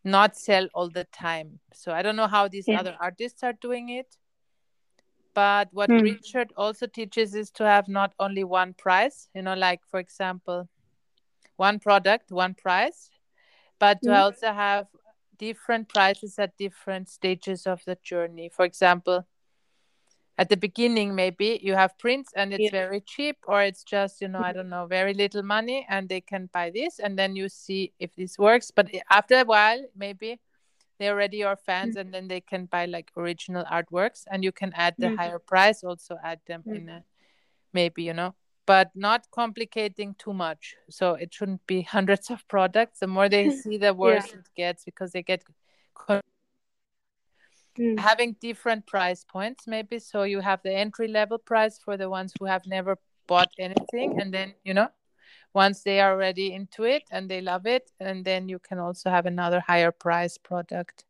not 0.04 0.36
sell 0.36 0.68
all 0.74 0.88
the 0.88 1.04
time 1.06 1.58
so 1.72 1.92
i 1.92 2.02
don't 2.02 2.16
know 2.16 2.28
how 2.28 2.46
these 2.48 2.68
Yeah. 2.68 2.78
other 2.80 2.96
artists 3.00 3.42
are 3.42 3.54
doing 3.54 3.88
it 3.88 4.16
but 5.34 5.68
what 5.72 5.90
Hmm. 5.90 6.00
richard 6.00 6.52
also 6.56 6.86
teaches 6.86 7.34
is 7.34 7.50
to 7.50 7.64
have 7.64 7.88
not 7.88 8.12
only 8.18 8.44
one 8.44 8.72
price 8.74 9.28
you 9.34 9.42
know 9.42 9.54
like 9.54 9.80
for 9.90 10.00
example 10.00 10.68
one 11.56 11.78
product 11.78 12.30
one 12.30 12.54
price 12.54 13.10
but 13.78 14.02
to 14.02 14.10
Hmm. 14.10 14.20
also 14.22 14.52
have 14.52 14.86
different 15.38 15.88
prices 15.88 16.38
at 16.38 16.56
different 16.56 17.08
stages 17.08 17.66
of 17.66 17.82
the 17.84 17.96
journey 18.02 18.48
for 18.48 18.64
example 18.64 19.26
at 20.36 20.48
the 20.48 20.56
beginning 20.56 21.14
maybe 21.14 21.58
you 21.62 21.74
have 21.74 21.98
prints 21.98 22.32
and 22.36 22.52
it's 22.52 22.64
Yeah. 22.64 22.70
very 22.70 23.00
cheap 23.00 23.36
or 23.46 23.62
it's 23.62 23.82
just 23.82 24.20
you 24.20 24.28
know 24.28 24.40
i 24.40 24.52
don't 24.52 24.68
know 24.68 24.86
very 24.86 25.14
little 25.14 25.42
money 25.42 25.86
and 25.88 26.08
they 26.08 26.20
can 26.20 26.48
buy 26.52 26.70
this 26.70 26.98
and 26.98 27.18
then 27.18 27.34
you 27.36 27.48
see 27.48 27.92
if 27.98 28.14
this 28.16 28.38
works 28.38 28.70
but 28.70 28.88
after 29.10 29.40
a 29.40 29.44
while 29.44 29.82
maybe 29.96 30.38
they're 30.98 31.12
already 31.12 31.38
your 31.38 31.56
fans 31.56 31.96
and 31.96 32.12
then 32.12 32.28
they 32.28 32.40
can 32.40 32.66
buy 32.66 32.84
like 32.84 33.10
original 33.16 33.64
artworks 33.64 34.24
and 34.30 34.44
you 34.44 34.52
can 34.52 34.72
add 34.74 34.96
the 35.00 35.08
Mm. 35.08 35.16
higher 35.16 35.38
price 35.38 35.82
also 35.84 36.18
add 36.24 36.40
them 36.46 36.64
Mm. 36.66 36.76
in 36.76 36.88
a 36.88 37.04
maybe 37.72 38.02
you 38.02 38.14
know 38.14 38.34
but 38.68 38.90
not 38.94 39.24
complicating 39.30 40.14
too 40.18 40.34
much. 40.34 40.76
So 40.90 41.14
it 41.14 41.32
shouldn't 41.32 41.66
be 41.66 41.80
hundreds 41.96 42.30
of 42.30 42.46
products. 42.48 43.00
The 43.00 43.06
more 43.06 43.28
they 43.30 43.48
see 43.62 43.78
the 43.78 43.94
worse 43.94 44.26
it 44.34 44.46
gets 44.54 44.84
because 44.84 45.10
they 45.12 45.22
get 45.22 45.42
con- 45.94 46.20
Hmm. 47.76 47.96
having 47.96 48.34
different 48.40 48.86
price 48.86 49.24
points 49.24 49.66
maybe. 49.68 50.00
So 50.00 50.24
you 50.24 50.40
have 50.40 50.60
the 50.64 50.74
entry 50.74 51.06
level 51.06 51.38
price 51.38 51.78
for 51.78 51.96
the 51.96 52.10
ones 52.10 52.34
who 52.38 52.44
have 52.46 52.66
never 52.66 52.98
bought 53.28 53.50
anything 53.56 54.20
and 54.20 54.34
then 54.34 54.54
you 54.64 54.74
know 54.74 54.88
once 55.54 55.82
they 55.84 56.00
are 56.00 56.12
already 56.12 56.52
into 56.52 56.82
it 56.82 57.04
and 57.12 57.30
they 57.30 57.40
love 57.40 57.66
it 57.66 57.88
and 58.00 58.24
then 58.24 58.48
you 58.48 58.58
can 58.58 58.78
also 58.80 59.10
have 59.10 59.26
another 59.26 59.60
higher 59.60 59.92
price 59.92 60.36
product. 60.38 61.04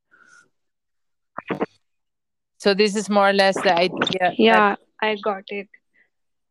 So 2.58 2.74
this 2.74 2.94
is 2.94 3.08
more 3.08 3.30
or 3.30 3.32
less 3.32 3.54
the 3.62 3.74
idea 3.74 4.34
Yeah, 4.36 4.76
I 5.00 5.16
got 5.24 5.44
it. 5.48 5.68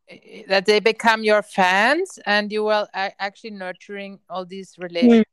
That, 0.10 0.48
that 0.48 0.66
they 0.66 0.80
become 0.80 1.24
your 1.24 1.42
fans 1.42 2.20
and 2.26 2.52
you 2.52 2.68
are 2.68 2.88
actually 2.94 3.52
nurturing 3.52 4.20
all 4.30 4.46
these 4.46 4.76
Hmm. 5.02 5.22
relations 5.22 5.26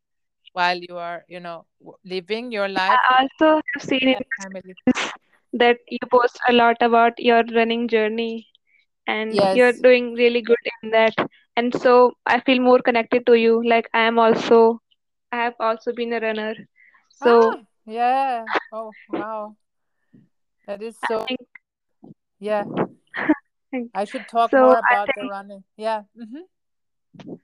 while 0.53 0.77
you 0.79 0.97
are 0.97 1.25
you 1.29 1.41
know 1.41 1.65
living 2.05 2.51
your 2.53 2.69
life 2.69 3.01
I 3.09 3.29
also 3.41 3.61
have 3.75 3.83
seen 3.83 4.09
with 4.09 4.09
in 4.09 4.19
your 4.19 4.21
family 4.39 4.75
that 5.53 5.79
you 5.89 5.99
post 6.11 6.39
a 6.49 6.53
lot 6.53 6.77
about 6.81 7.19
your 7.19 7.43
running 7.55 7.89
journey 7.89 8.47
and 9.07 9.41
you're 9.53 9.73
doing 9.73 10.15
really 10.15 10.43
good 10.43 10.59
in 10.83 10.91
that. 10.91 11.15
And 11.57 11.75
so 11.75 12.13
I 12.27 12.41
feel 12.41 12.61
more 12.61 12.81
connected 12.81 13.27
to 13.27 13.35
you. 13.35 13.63
Like 13.67 13.89
I 13.95 14.01
am 14.03 14.19
also, 14.19 14.81
I 15.33 15.37
have 15.45 15.55
also 15.61 15.93
been 15.93 16.13
a 16.13 16.21
runner. 16.21 16.55
So 17.11 17.55
ah 17.55 17.65
yeah 17.87 18.51
oh 18.73 18.95
wow 19.09 19.57
that 20.67 20.83
is 20.83 20.99
so 20.99 21.27
yeah 22.39 22.65
think- 23.75 23.91
I 23.95 24.05
should 24.05 24.27
talk 24.29 24.51
so 24.51 24.61
more 24.65 24.79
about 24.79 25.09
the 25.15 25.29
running. 25.29 25.65
Yeah. 25.77 26.03
hmm 26.17 26.45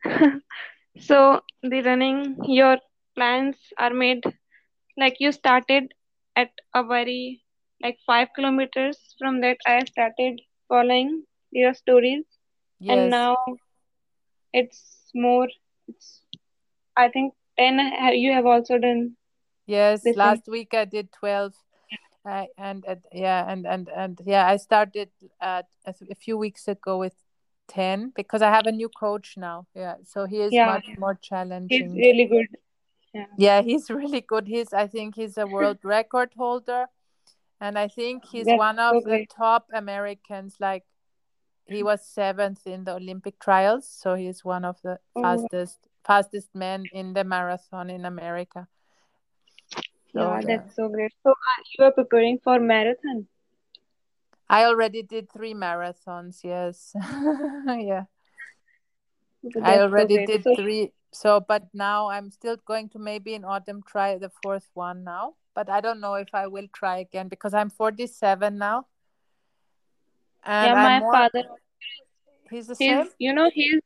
so 1.08 1.40
the 1.62 1.80
running, 1.82 2.36
your 2.44 2.78
plans 3.14 3.56
are 3.78 3.92
made 3.92 4.24
like 4.96 5.16
you 5.20 5.32
started 5.32 5.92
at 6.36 6.50
a 6.74 6.82
very 6.84 7.42
like 7.82 7.98
five 8.06 8.28
kilometers 8.36 8.98
from 9.18 9.40
that 9.40 9.56
I 9.66 9.84
started 9.84 10.40
following 10.68 11.24
your 11.50 11.74
stories 11.74 12.24
Yes. 12.78 12.98
and 12.98 13.10
now 13.10 13.36
it's 14.52 15.10
more 15.14 15.48
it's 15.88 16.22
I 16.96 17.08
think 17.08 17.34
10 17.58 17.80
you 18.14 18.32
have 18.32 18.46
also 18.46 18.78
done 18.78 19.16
Yes. 19.66 20.04
Last 20.16 20.48
week 20.48 20.74
I 20.74 20.84
did 20.84 21.12
12. 21.12 21.54
Uh, 22.24 22.44
and, 22.58 22.84
and 22.86 23.00
yeah, 23.12 23.50
and, 23.50 23.66
and, 23.66 23.88
and 23.88 24.20
yeah, 24.26 24.46
I 24.46 24.56
started 24.58 25.08
at 25.40 25.66
a, 25.86 25.94
few 26.14 26.36
weeks 26.36 26.68
ago 26.68 26.98
with 26.98 27.14
10 27.68 28.12
because 28.14 28.42
I 28.42 28.50
have 28.50 28.66
a 28.66 28.72
new 28.72 28.88
coach 28.90 29.34
now. 29.36 29.66
Yeah. 29.74 29.94
So 30.04 30.26
he 30.26 30.40
is 30.40 30.52
Yeah, 30.52 30.66
much 30.66 30.86
more 30.98 31.14
challenging 31.14 31.94
he's 31.94 32.04
really 32.04 32.26
good. 32.26 32.48
Yeah. 33.14 33.26
Yeah, 33.38 33.62
he's 33.62 33.90
really 34.00 34.20
good. 34.20 34.46
He's, 34.46 34.72
I 34.72 34.86
think 34.86 35.14
he's 35.14 35.38
a 35.38 35.46
world 35.46 35.78
record 35.84 36.32
holder. 36.36 36.86
And 37.60 37.78
I 37.78 37.88
think 37.88 38.24
he's 38.24 38.46
That's 38.46 38.58
one 38.58 38.78
of 38.78 39.04
the 39.04 39.26
top 39.34 39.66
Americans. 39.72 40.56
Like 40.60 40.84
he 41.66 41.82
was 41.82 42.04
seventh 42.04 42.66
in 42.66 42.84
the 42.84 42.94
Olympic 42.96 43.38
trials. 43.38 43.88
So 43.88 44.14
he's 44.14 44.44
one 44.44 44.64
of 44.64 44.76
the 44.82 44.98
Oh, 45.16 45.22
fastest, 45.22 45.78
fastest 46.04 46.54
men 46.54 46.84
in 46.92 47.12
the 47.14 47.24
marathon 47.24 47.90
in 47.90 48.04
America. 48.04 48.66
So 50.12 50.20
yeah, 50.20 50.40
that's 50.42 50.76
so 50.76 50.88
great. 50.88 51.12
So 51.22 51.30
uh, 51.30 51.62
you 51.78 51.84
are 51.84 51.92
preparing 51.92 52.38
for 52.42 52.58
marathon. 52.58 53.26
I 54.48 54.64
already 54.64 55.02
did 55.02 55.30
three 55.30 55.54
marathons. 55.54 56.40
Yes. 56.42 56.92
yeah. 57.66 58.04
Okay, 59.46 59.60
I 59.62 59.78
That's 59.78 59.82
so 59.82 59.82
already 59.82 60.26
did 60.26 60.42
So 60.44 60.54
three. 60.56 60.92
So, 61.12 61.40
but 61.40 61.64
now 61.72 62.08
I'm 62.08 62.30
still 62.30 62.56
going 62.66 62.88
to 62.90 62.98
maybe 62.98 63.34
in 63.34 63.44
autumn 63.44 63.82
try 63.86 64.18
the 64.18 64.30
fourth 64.42 64.68
one 64.74 65.04
now. 65.04 65.34
But 65.54 65.68
I 65.68 65.80
don't 65.80 66.00
know 66.00 66.14
if 66.14 66.28
I 66.34 66.46
will 66.46 66.68
try 66.72 66.98
again 66.98 67.28
because 67.28 67.54
I'm 67.54 67.70
47 67.70 68.58
now 68.58 68.86
and 70.44 70.66
yeah, 70.66 70.74
my 70.74 71.00
more. 71.00 71.12
father, 71.12 71.44
He's 72.50 72.66
the 72.66 72.74
he's 72.74 72.88
same? 72.90 73.10
you 73.18 73.32
know 73.32 73.50
he's 73.52 73.80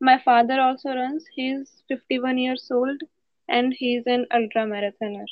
my 0.00 0.18
father 0.24 0.60
also 0.60 0.90
runs. 0.90 1.24
He's 1.34 1.82
51 1.88 2.38
years 2.38 2.68
old 2.70 3.00
and 3.48 3.74
he's 3.76 4.02
an 4.06 4.26
ultra 4.32 4.62
marathoner. 4.62 5.24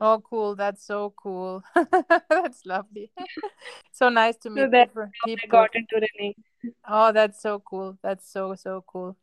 Oh, 0.00 0.20
cool. 0.28 0.56
That's 0.56 0.84
so 0.84 1.14
cool. 1.16 1.62
That's 2.28 2.66
lovely. 2.66 3.10
so 3.92 4.08
nice 4.08 4.36
to 4.38 4.50
So 4.50 4.54
meet 4.66 4.70
different 4.72 5.12
how 5.22 5.30
I 5.32 5.36
people. 5.36 5.48
got 5.48 5.74
into 5.76 5.94
running. 5.94 6.34
Oh, 6.88 7.12
that's 7.12 7.40
so 7.42 7.60
cool. 7.60 7.98
That's 8.02 8.30
so, 8.30 8.54
so 8.54 8.84
cool. 8.86 9.16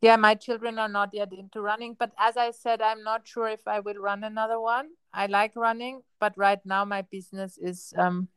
Yeah, 0.00 0.16
my 0.16 0.36
children 0.36 0.78
are 0.78 0.88
not 0.88 1.10
yet 1.12 1.32
into 1.32 1.60
running, 1.60 1.96
but 1.98 2.12
as 2.18 2.36
I 2.36 2.52
said, 2.52 2.80
I'm 2.80 3.02
not 3.02 3.26
sure 3.26 3.48
if 3.48 3.66
I 3.66 3.80
will 3.80 3.96
run 3.96 4.22
another 4.22 4.60
one. 4.60 4.90
I 5.12 5.26
like 5.26 5.56
running, 5.56 6.02
but 6.20 6.32
right 6.36 6.60
now 6.64 6.84
my 6.84 7.02
business 7.02 7.58
is 7.58 7.92
um 7.96 8.28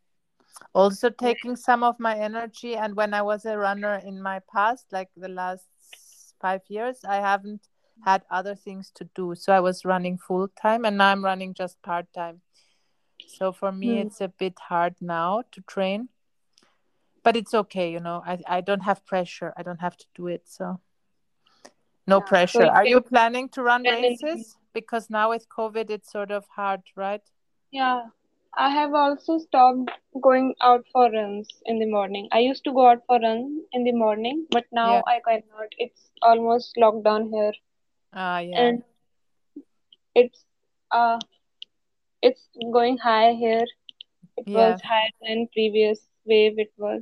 also 0.74 1.10
taking 1.10 1.56
some 1.56 1.84
of 1.84 2.00
my 2.00 2.18
energy. 2.18 2.76
And 2.76 2.96
when 2.96 3.14
I 3.14 3.22
was 3.22 3.46
a 3.46 3.58
runner 3.58 4.02
in 4.04 4.22
my 4.22 4.40
past, 4.52 4.86
like 4.92 5.10
the 5.16 5.30
last 5.30 5.66
five 6.42 6.62
years, 6.68 6.98
I 7.08 7.18
haven't 7.18 7.62
had 8.06 8.24
other 8.30 8.56
things 8.56 8.92
to 8.96 9.10
do. 9.16 9.36
So 9.36 9.54
I 9.54 9.60
was 9.60 9.86
running 9.86 10.18
full 10.18 10.48
time 10.62 10.86
and 10.86 10.98
now 10.98 11.12
I'm 11.12 11.24
running 11.24 11.54
just 11.54 11.82
part 11.82 12.08
time. 12.14 12.42
So 13.28 13.52
for 13.52 13.72
me, 13.72 14.00
Hmm. 14.02 14.08
it's 14.08 14.22
a 14.22 14.28
bit 14.28 14.58
hard 14.70 14.96
now 15.02 15.44
to 15.52 15.62
train, 15.62 16.10
but 17.24 17.36
it's 17.36 17.54
okay. 17.54 17.92
You 17.92 18.00
know, 18.00 18.24
I, 18.26 18.40
I 18.48 18.62
don't 18.62 18.82
have 18.82 19.06
pressure. 19.06 19.54
I 19.58 19.64
don't 19.64 19.80
have 19.82 19.98
to 19.98 20.06
do 20.16 20.28
it. 20.28 20.44
So 20.46 20.80
no 22.08 22.20
Yeah, 22.20 22.26
pressure. 22.26 22.64
you 22.64 22.70
Are 22.70 22.86
you 22.86 23.02
planning 23.02 23.50
to 23.50 23.64
run 23.64 23.84
the 23.84 23.92
races? 23.92 24.58
Because 24.74 25.10
now 25.10 25.30
with 25.30 25.48
COVID, 25.50 25.90
it's 25.90 26.12
sort 26.12 26.32
of 26.32 26.46
hard, 26.56 26.82
right? 26.96 27.22
Yeah, 27.72 28.02
I 28.58 28.70
have 28.70 28.94
also 28.94 29.38
stopped 29.38 29.92
going 30.22 30.56
out 30.62 30.86
for 30.92 31.10
runs 31.12 31.48
in 31.66 31.80
the 31.80 31.86
morning. 31.86 32.28
I 32.32 32.40
used 32.40 32.64
to 32.66 32.74
go 32.74 32.88
out 32.88 33.02
for 33.08 33.20
runs 33.20 33.62
in 33.72 33.84
the 33.84 33.92
morning, 33.94 34.46
but 34.50 34.66
Yeah. 34.72 34.74
now 34.74 35.04
I 35.08 35.20
cannot. 35.26 35.70
It's 35.78 36.10
almost 36.22 36.78
locked 36.78 37.04
down 37.04 37.30
here, 37.32 37.54
Ah, 38.14 38.40
yeah. 38.40 38.58
and 38.58 38.84
it's 40.16 40.46
uh 40.92 41.20
it's 42.22 42.48
going 42.74 42.98
high 42.98 43.34
here. 43.34 43.66
It 44.38 44.48
Yeah. 44.48 44.76
was 44.76 44.82
higher 44.82 45.14
than 45.22 45.48
previous 45.54 46.00
wave 46.26 46.58
it 46.60 46.72
was. 46.78 47.02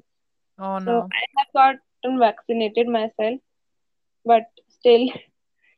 Oh 0.59 0.79
So 0.85 0.91
no. 0.91 1.09
I 1.11 1.21
have 1.37 1.47
gotten 1.53 2.19
vaccinated 2.19 2.87
myself, 2.87 3.39
but 4.25 4.43
still, 4.69 5.07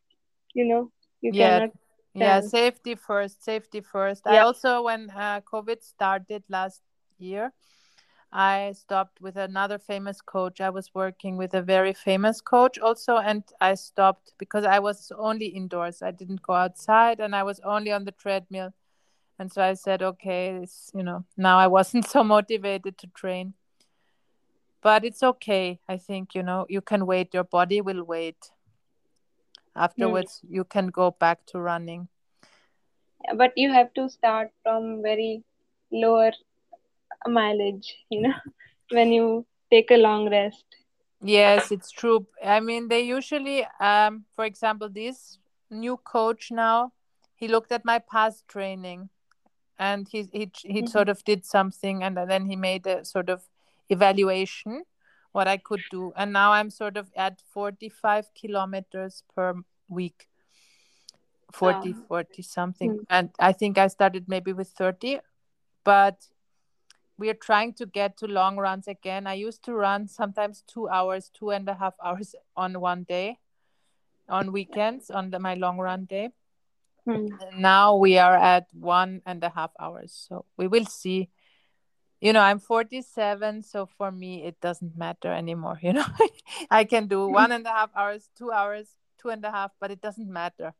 you 0.53 0.65
know, 0.65 0.91
you 1.21 1.33
Yeah. 1.33 1.59
cannot 1.59 1.71
Yeah. 2.13 2.41
Safety 2.41 2.95
first. 2.95 3.43
Safety 3.43 3.81
first. 3.81 4.27
I 4.27 4.39
also, 4.39 4.83
when 4.83 5.09
uh, 5.11 5.41
COVID 5.41 5.83
started 5.83 6.43
last 6.49 6.81
year, 7.17 7.53
I 8.33 8.71
stopped 8.73 9.19
with 9.21 9.35
another 9.35 9.77
famous 9.77 10.21
coach. 10.21 10.61
I 10.61 10.69
was 10.69 10.95
working 10.95 11.35
with 11.35 11.53
a 11.53 11.61
very 11.61 11.93
famous 11.93 12.39
coach 12.39 12.79
also, 12.79 13.17
and 13.17 13.43
I 13.59 13.75
stopped 13.75 14.33
because 14.37 14.63
I 14.63 14.79
was 14.79 15.11
only 15.17 15.47
indoors. 15.47 16.01
I 16.01 16.11
didn't 16.11 16.41
go 16.41 16.53
outside, 16.53 17.19
and 17.19 17.35
I 17.35 17.43
was 17.43 17.59
only 17.61 17.91
on 17.91 18.05
the 18.05 18.13
treadmill. 18.13 18.73
And 19.37 19.51
so 19.51 19.61
I 19.61 19.73
said, 19.73 20.01
okay, 20.01 20.59
it's, 20.63 20.91
you 20.95 21.03
know, 21.03 21.25
now 21.35 21.57
I 21.57 21.67
wasn't 21.67 22.07
so 22.15 22.23
motivated 22.23 22.97
to 22.99 23.07
train. 23.07 23.53
but 24.81 25.05
it's 25.05 25.23
okay. 25.23 25.79
I 25.87 25.97
think 25.97 26.35
you 26.35 26.43
know 26.43 26.65
you 26.69 26.81
can 26.81 27.05
wait. 27.05 27.33
Your 27.33 27.43
body 27.43 27.81
will 27.81 28.03
wait. 28.03 28.51
Afterwards, 29.75 30.41
hmm. 30.45 30.55
you 30.55 30.63
can 30.63 30.87
go 30.87 31.11
back 31.11 31.45
to 31.47 31.59
running. 31.59 32.07
But 33.35 33.53
you 33.55 33.71
have 33.71 33.93
to 33.93 34.09
start 34.09 34.51
from 34.63 35.01
very 35.01 35.43
lower 35.91 36.31
mileage, 37.27 37.95
you 38.09 38.21
know, 38.21 38.33
when 38.91 39.11
you 39.11 39.45
take 39.71 39.91
a 39.91 39.97
long 39.97 40.29
rest. 40.29 40.63
Yes, 41.23 41.71
it's 41.71 41.91
true. 41.91 42.25
I 42.43 42.59
mean, 42.59 42.87
they 42.87 43.01
usually, 43.01 43.65
um, 43.79 44.25
for 44.35 44.45
example, 44.45 44.89
this 44.89 45.37
new 45.69 45.97
coach 45.97 46.51
now, 46.51 46.93
he 47.35 47.47
looked 47.47 47.71
at 47.71 47.85
my 47.85 47.99
past 47.99 48.47
training, 48.47 49.09
and 49.77 50.07
he 50.09 50.27
he 50.31 50.51
he 50.63 50.81
Mhm. 50.81 50.89
sort 50.89 51.09
of 51.09 51.23
did 51.23 51.45
something, 51.45 52.03
and 52.03 52.17
then 52.17 52.45
he 52.45 52.55
made 52.55 52.87
a 52.87 53.05
sort 53.05 53.29
of 53.29 53.47
evaluation 53.89 54.83
what 55.31 55.47
I 55.47 55.57
could 55.57 55.83
do, 55.91 56.11
and 56.17 56.33
now 56.33 56.51
I'm 56.51 56.69
sort 56.69 56.97
of 56.97 57.11
at 57.15 57.41
45 57.53 58.33
kilometers 58.33 59.23
per 59.35 59.53
week. 59.87 60.27
40 61.51 61.93
Ah. 61.93 62.03
40 62.07 62.41
something 62.41 62.91
Hmm. 62.91 63.03
and 63.09 63.29
i 63.37 63.51
think 63.51 63.77
i 63.77 63.87
started 63.87 64.27
maybe 64.29 64.53
with 64.53 64.69
30 64.69 65.19
but 65.83 66.27
we 67.21 67.29
are 67.29 67.35
trying 67.35 67.71
to 67.71 67.85
get 67.85 68.17
to 68.17 68.25
long 68.25 68.57
runs 68.57 68.87
again. 68.87 69.27
I 69.27 69.35
used 69.35 69.63
to 69.65 69.75
run 69.75 70.07
sometimes 70.07 70.63
two 70.65 70.89
hours 70.89 71.29
two 71.29 71.51
and 71.51 71.69
a 71.69 71.75
half 71.75 71.93
hours 72.03 72.33
on 72.57 72.81
one 72.81 73.03
day 73.03 73.37
on 74.27 74.51
weekends 74.51 75.11
on 75.11 75.29
the, 75.29 75.37
my 75.37 75.53
long 75.53 75.77
run 75.77 76.05
day. 76.05 76.29
Hmm. 77.05 77.29
and 77.41 77.61
now 77.61 77.95
we 77.95 78.17
are 78.17 78.35
at 78.35 78.67
one 78.73 79.21
and 79.25 79.43
a 79.43 79.49
half 79.49 79.71
hours 79.79 80.25
so 80.27 80.45
we 80.57 80.67
will 80.67 80.85
see. 80.85 81.29
You 82.21 82.33
know 82.33 82.41
i'm 82.41 82.59
47 82.59 83.63
so 83.63 83.87
for 83.97 84.11
me 84.11 84.45
it 84.45 84.59
doesn't 84.61 84.97
matter 84.97 85.31
anymore 85.31 85.77
you 85.81 85.93
know. 85.93 86.05
I 86.71 86.85
can 86.85 87.05
do 87.07 87.27
one 87.27 87.51
and 87.51 87.65
a 87.65 87.69
half 87.69 87.91
hours 87.95 88.29
two 88.35 88.51
hours 88.51 88.89
two 89.21 89.29
and 89.29 89.45
a 89.45 89.51
half 89.51 89.71
but 89.79 89.91
it 89.91 90.01
doesn't 90.01 90.29
matter. 90.29 90.73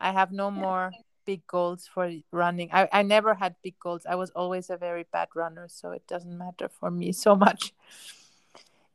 I 0.00 0.12
have 0.12 0.32
no 0.32 0.50
more 0.50 0.92
big 1.26 1.46
goals 1.46 1.88
for 1.92 2.10
running 2.32 2.70
I, 2.72 2.88
I 2.92 3.02
never 3.02 3.34
had 3.34 3.56
big 3.62 3.78
goals 3.80 4.06
i 4.08 4.14
was 4.14 4.30
always 4.30 4.70
a 4.70 4.76
very 4.76 5.04
bad 5.12 5.28
runner 5.34 5.66
so 5.68 5.90
it 5.90 6.06
doesn't 6.06 6.38
matter 6.38 6.68
for 6.68 6.90
me 6.90 7.12
so 7.12 7.34
much 7.36 7.74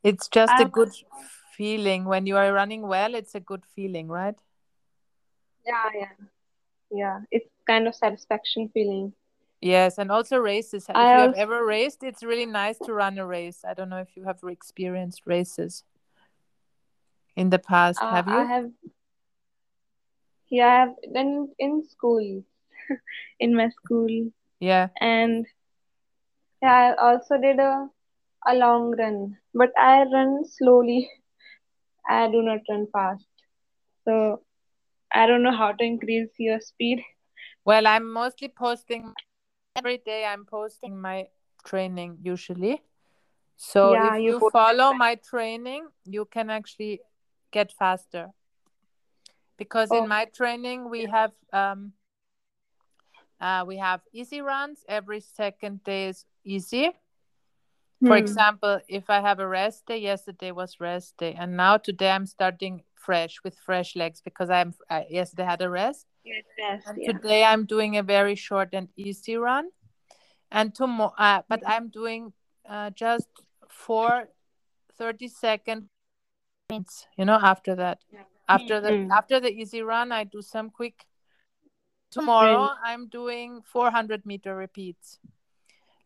it's 0.03 0.27
just 0.27 0.53
a 0.53 0.63
I've- 0.63 0.71
good 0.71 0.91
feeling 1.57 2.05
when 2.05 2.25
you 2.25 2.37
are 2.37 2.51
running 2.53 2.81
well 2.87 3.13
it's 3.13 3.35
a 3.35 3.39
good 3.39 3.63
feeling 3.75 4.07
right 4.07 4.35
Yeah, 5.65 5.89
yeah, 5.93 6.15
yeah. 6.89 7.19
It's 7.31 7.45
kind 7.67 7.87
of 7.87 7.95
satisfaction 7.95 8.69
feeling. 8.73 9.13
Yes, 9.61 9.99
and 9.99 10.11
also 10.11 10.37
races. 10.37 10.89
If 10.89 10.95
I 10.95 11.13
you 11.13 11.19
have 11.19 11.33
ever 11.35 11.63
raced, 11.63 12.01
it's 12.03 12.23
really 12.23 12.47
nice 12.47 12.79
to 12.79 12.93
run 12.93 13.19
a 13.19 13.25
race. 13.25 13.63
I 13.63 13.75
don't 13.75 13.89
know 13.89 14.01
if 14.01 14.17
you 14.17 14.23
have 14.25 14.39
experienced 14.49 15.21
races 15.27 15.83
in 17.35 17.51
the 17.51 17.59
past. 17.59 18.01
Uh, 18.01 18.09
have 18.09 18.27
you? 18.27 18.33
I 18.33 18.43
have, 18.45 18.71
yeah, 20.51 20.67
I 20.67 20.79
have 20.81 20.95
done 21.13 21.49
in 21.59 21.83
school, 21.89 22.43
in 23.39 23.55
my 23.55 23.69
school, 23.69 24.31
Yeah. 24.59 24.89
and 25.01 25.45
yeah, 26.61 26.95
I 26.99 27.05
also 27.07 27.37
did 27.37 27.59
a 27.59 27.89
a 28.47 28.55
long 28.55 28.91
run, 28.97 29.37
but 29.53 29.71
I 29.77 30.03
run 30.03 30.43
slowly. 30.45 31.09
I 32.09 32.29
do 32.31 32.41
not 32.43 32.59
run 32.69 32.87
fast, 32.93 33.25
so 34.05 34.41
I 35.13 35.25
don't 35.27 35.43
know 35.43 35.55
how 35.55 35.71
to 35.73 35.83
increase 35.83 36.31
your 36.39 36.59
speed. 36.61 37.03
Well, 37.65 37.87
I'm 37.87 38.11
mostly 38.11 38.49
posting 38.49 39.13
every 39.75 39.97
day. 39.97 40.25
I'm 40.25 40.45
posting 40.45 40.99
my 41.01 41.27
training 41.65 42.17
usually. 42.21 42.81
So 43.57 43.93
Yeah, 43.93 44.15
if 44.15 44.21
you 44.21 44.39
you 44.39 44.39
follow 44.39 44.93
my 44.93 45.15
training, 45.15 45.87
you 46.05 46.25
can 46.25 46.49
actually 46.49 47.01
get 47.51 47.71
faster. 47.71 48.29
Because 49.61 49.91
in 49.91 50.05
Oh. 50.05 50.07
my 50.07 50.25
training 50.25 50.89
we 50.89 51.05
have 51.05 51.33
um 51.53 51.93
uh, 53.39 53.63
we 53.67 53.77
have 53.77 54.01
easy 54.11 54.41
runs. 54.41 54.83
Every 54.87 55.19
second 55.19 55.83
day 55.83 56.07
is 56.07 56.25
easy. 56.43 56.89
For 58.07 58.15
Hmm. 58.17 58.25
example, 58.25 58.79
if 58.89 59.07
I 59.11 59.21
have 59.21 59.39
a 59.39 59.47
rest 59.47 59.85
day, 59.85 59.99
yesterday 59.99 60.51
was 60.51 60.79
rest 60.79 61.17
day, 61.17 61.35
and 61.37 61.55
now 61.55 61.77
today 61.77 62.09
I'm 62.09 62.25
starting 62.25 62.81
fresh 62.95 63.37
with 63.43 63.55
fresh 63.59 63.95
legs 63.95 64.19
because 64.19 64.49
I'm 64.49 64.73
I 64.89 65.05
yesterday 65.11 65.45
had 65.45 65.61
a 65.61 65.69
rest, 65.69 66.07
Yes, 66.23 66.43
yes, 66.57 66.81
and 66.87 66.97
yeah. 66.97 67.11
today 67.13 67.43
I'm 67.43 67.65
doing 67.67 67.97
a 67.97 68.03
very 68.03 68.33
short 68.33 68.69
and 68.73 68.87
easy 68.97 69.37
run, 69.37 69.69
and 70.51 70.73
tomorrow, 70.73 71.13
uh, 71.19 71.43
but 71.47 71.61
I'm 71.67 71.89
doing 71.89 72.33
uh, 72.67 72.89
just 72.89 73.29
four 73.69 74.29
30 74.97 75.27
second 75.27 75.89
sprints. 76.65 77.05
You 77.17 77.25
know, 77.25 77.37
after 77.41 77.75
that, 77.75 77.99
after 78.55 78.81
the 78.81 78.91
Mm. 78.91 79.09
after 79.11 79.39
the 79.39 79.51
easy 79.61 79.81
run, 79.81 80.11
I 80.11 80.23
do 80.25 80.41
some 80.41 80.69
quick. 80.69 81.05
Tomorrow 82.11 82.69
I'm 82.83 83.07
doing 83.07 83.61
400 83.63 84.25
meter 84.25 84.55
repeats 84.55 85.19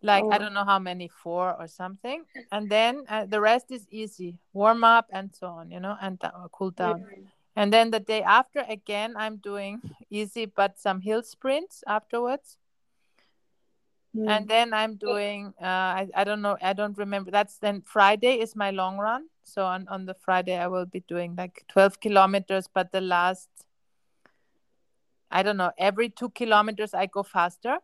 like 0.02 0.24
I 0.30 0.38
Oh. 0.38 0.40
don't 0.40 0.54
know 0.54 0.66
how 0.66 0.78
many, 0.80 1.08
four 1.08 1.56
or 1.58 1.68
something, 1.68 2.26
and 2.52 2.70
then 2.70 3.04
uh, 3.10 3.26
the 3.26 3.42
rest 3.42 3.72
is 3.72 3.88
easy, 3.90 4.38
warm 4.54 4.84
up 4.84 5.08
and 5.12 5.34
so 5.34 5.48
on, 5.48 5.72
you 5.72 5.80
know, 5.80 5.98
and 6.02 6.22
uh, 6.24 6.48
cool 6.52 6.72
down. 6.72 7.00
Mm. 7.02 7.26
And 7.56 7.74
then 7.74 7.90
the 7.90 8.00
day 8.00 8.22
after, 8.22 8.64
again, 8.70 9.16
I'm 9.18 9.38
doing 9.38 9.82
easy 10.10 10.46
but 10.46 10.78
some 10.78 11.02
hill 11.02 11.24
sprints 11.24 11.84
afterwards, 11.88 12.58
Mm. 14.15 14.30
and 14.30 14.47
then 14.47 14.73
I'm 14.73 14.95
doing 14.95 15.54
uh, 15.62 15.65
I 15.65 16.08
I 16.15 16.23
don't 16.23 16.41
know, 16.41 16.58
I 16.62 16.73
don't 16.73 16.97
remember. 16.97 17.32
That's 17.32 17.58
then 17.58 17.82
Friday 17.82 18.39
is 18.39 18.56
my 18.56 18.71
long 18.71 18.97
run, 18.97 19.28
so 19.43 19.65
on 19.65 19.88
on 19.89 20.06
the 20.06 20.13
Friday 20.13 20.58
I 20.58 20.67
will 20.67 20.86
be 20.86 21.01
doing 21.08 21.36
like 21.38 21.63
12 21.67 21.99
kilometers, 21.99 22.67
but 22.73 22.91
the 22.91 23.01
last 23.01 23.49
I 25.32 25.43
don't 25.43 25.58
know, 25.58 25.71
every 25.78 26.10
two 26.10 26.30
kilometers 26.30 26.93
I 26.93 27.08
go 27.08 27.23
faster. 27.23 27.78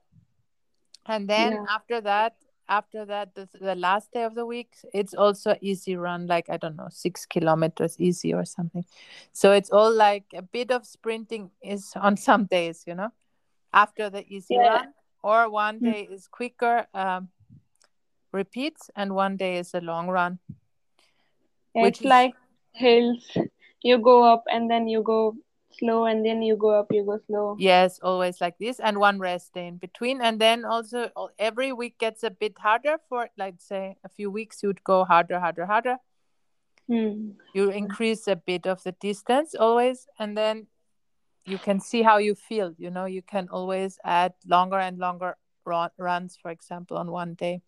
And 1.06 1.28
then 1.28 1.52
Yeah. 1.54 1.66
after 1.76 2.00
that, 2.02 2.36
after 2.70 3.06
that, 3.06 3.36
the, 3.36 3.50
the 3.60 3.76
last 3.76 4.12
day 4.14 4.24
of 4.24 4.36
the 4.36 4.46
week, 4.46 4.76
it's 4.94 5.14
also 5.14 5.56
easy 5.60 5.98
run, 5.98 6.28
like 6.28 6.50
I 6.50 6.58
don't 6.58 6.76
know, 6.78 6.88
six 6.90 7.26
kilometers 7.26 7.96
easy 8.00 8.34
or 8.34 8.46
something. 8.46 8.86
So 9.34 9.52
it's 9.52 9.70
all 9.72 9.92
like 9.92 10.26
a 10.34 10.42
bit 10.42 10.72
of 10.72 10.86
sprinting 10.86 11.52
is 11.62 11.92
on 11.96 12.16
some 12.18 12.46
days, 12.46 12.84
you 12.88 12.96
know, 12.96 13.10
after 13.74 14.10
the 14.10 14.24
easy 14.28 14.56
Yeah. 14.56 14.70
run, 14.76 14.94
or 15.24 15.50
one 15.50 15.80
Mm. 15.80 15.86
day 15.92 16.08
is 16.12 16.28
quicker 16.28 16.88
um, 16.94 17.30
repeats, 18.32 18.90
and 18.96 19.14
one 19.16 19.38
day 19.38 19.58
is 19.58 19.74
a 19.74 19.82
long 19.82 20.08
run. 20.08 20.40
Yeah, 21.76 21.88
it's 21.88 22.00
is- 22.00 22.06
like 22.06 22.34
hills. 22.74 23.38
You 23.82 23.98
go 23.98 24.24
up 24.24 24.44
and 24.52 24.70
then 24.70 24.88
you 24.88 25.02
go 25.02 25.36
slow, 25.72 26.06
and 26.06 26.24
then 26.26 26.42
you 26.42 26.56
go 26.56 26.70
up, 26.70 26.92
you 26.92 27.04
go 27.04 27.20
slow. 27.28 27.56
Yes, 27.58 28.00
always 28.04 28.40
like 28.42 28.58
this, 28.60 28.80
and 28.80 29.00
one 29.00 29.20
rest 29.20 29.54
day 29.54 29.68
in 29.68 29.78
between, 29.78 30.22
and 30.22 30.40
then 30.40 30.66
also 30.66 31.10
every 31.40 31.72
week 31.74 31.98
gets 31.98 32.24
a 32.24 32.30
bit 32.30 32.60
harder. 32.60 32.98
For 33.10 33.30
like 33.38 33.56
say 33.60 33.98
a 34.04 34.10
few 34.10 34.30
weeks, 34.30 34.62
you'd 34.64 34.84
go 34.84 35.04
harder, 35.04 35.40
harder, 35.40 35.66
harder. 35.66 35.98
Hmm. 36.88 37.32
You 37.54 37.70
increase 37.72 38.28
a 38.28 38.36
bit 38.36 38.68
of 38.68 38.84
the 38.84 38.92
distance 38.94 39.56
always, 39.56 40.08
and 40.20 40.38
then 40.38 40.68
you 41.46 41.58
can 41.58 41.80
see 41.80 42.02
how 42.04 42.18
you 42.18 42.36
feel. 42.36 42.74
You 42.78 42.90
know, 42.92 43.06
you 43.06 43.22
can 43.22 43.50
always 43.50 43.98
add 44.04 44.34
longer 44.48 44.78
and 44.80 44.98
longer 44.98 45.38
run, 45.66 45.90
runs, 45.98 46.38
for 46.42 46.52
example, 46.52 46.98
on 46.98 47.12
one 47.12 47.34
day, 47.36 47.62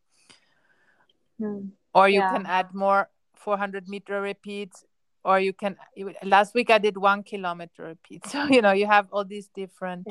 Hmm. 1.38 1.70
or 1.94 2.08
you 2.10 2.20
Yeah. 2.20 2.32
can 2.32 2.46
add 2.46 2.74
more 2.74 3.10
400 3.36 3.88
meter 3.88 4.22
repeats. 4.22 4.86
Or 5.26 5.40
you 5.40 5.54
can. 5.54 5.78
Last 6.22 6.54
week 6.54 6.70
I 6.70 6.80
did 6.80 6.98
one 6.98 7.24
kilometer 7.24 7.84
repeat, 7.86 8.26
so 8.28 8.44
you 8.46 8.62
know 8.62 8.74
you 8.74 8.88
have 8.88 9.08
all 9.12 9.24
these 9.24 9.48
different 9.48 10.08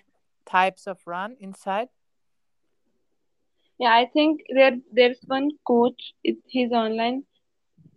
types 0.46 0.86
of 0.86 0.98
run 1.06 1.36
inside. 1.38 1.88
Yeah, 3.78 3.92
I 3.94 4.06
think 4.06 4.40
there 4.54 4.78
there's 4.90 5.20
one 5.26 5.50
coach. 5.66 6.14
It, 6.24 6.38
he's 6.46 6.72
online. 6.72 7.24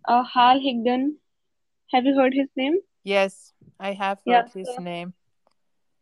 Uh, 0.06 0.24
Hal 0.24 0.60
Higdon. 0.60 1.16
Have 1.92 2.04
you 2.04 2.14
heard 2.14 2.34
his 2.34 2.48
name? 2.56 2.80
Yes, 3.02 3.54
I 3.80 3.92
have 3.92 4.20
Yeah, 4.26 4.42
heard 4.42 4.52
his 4.52 4.68
so- 4.76 4.82
name. 4.82 5.14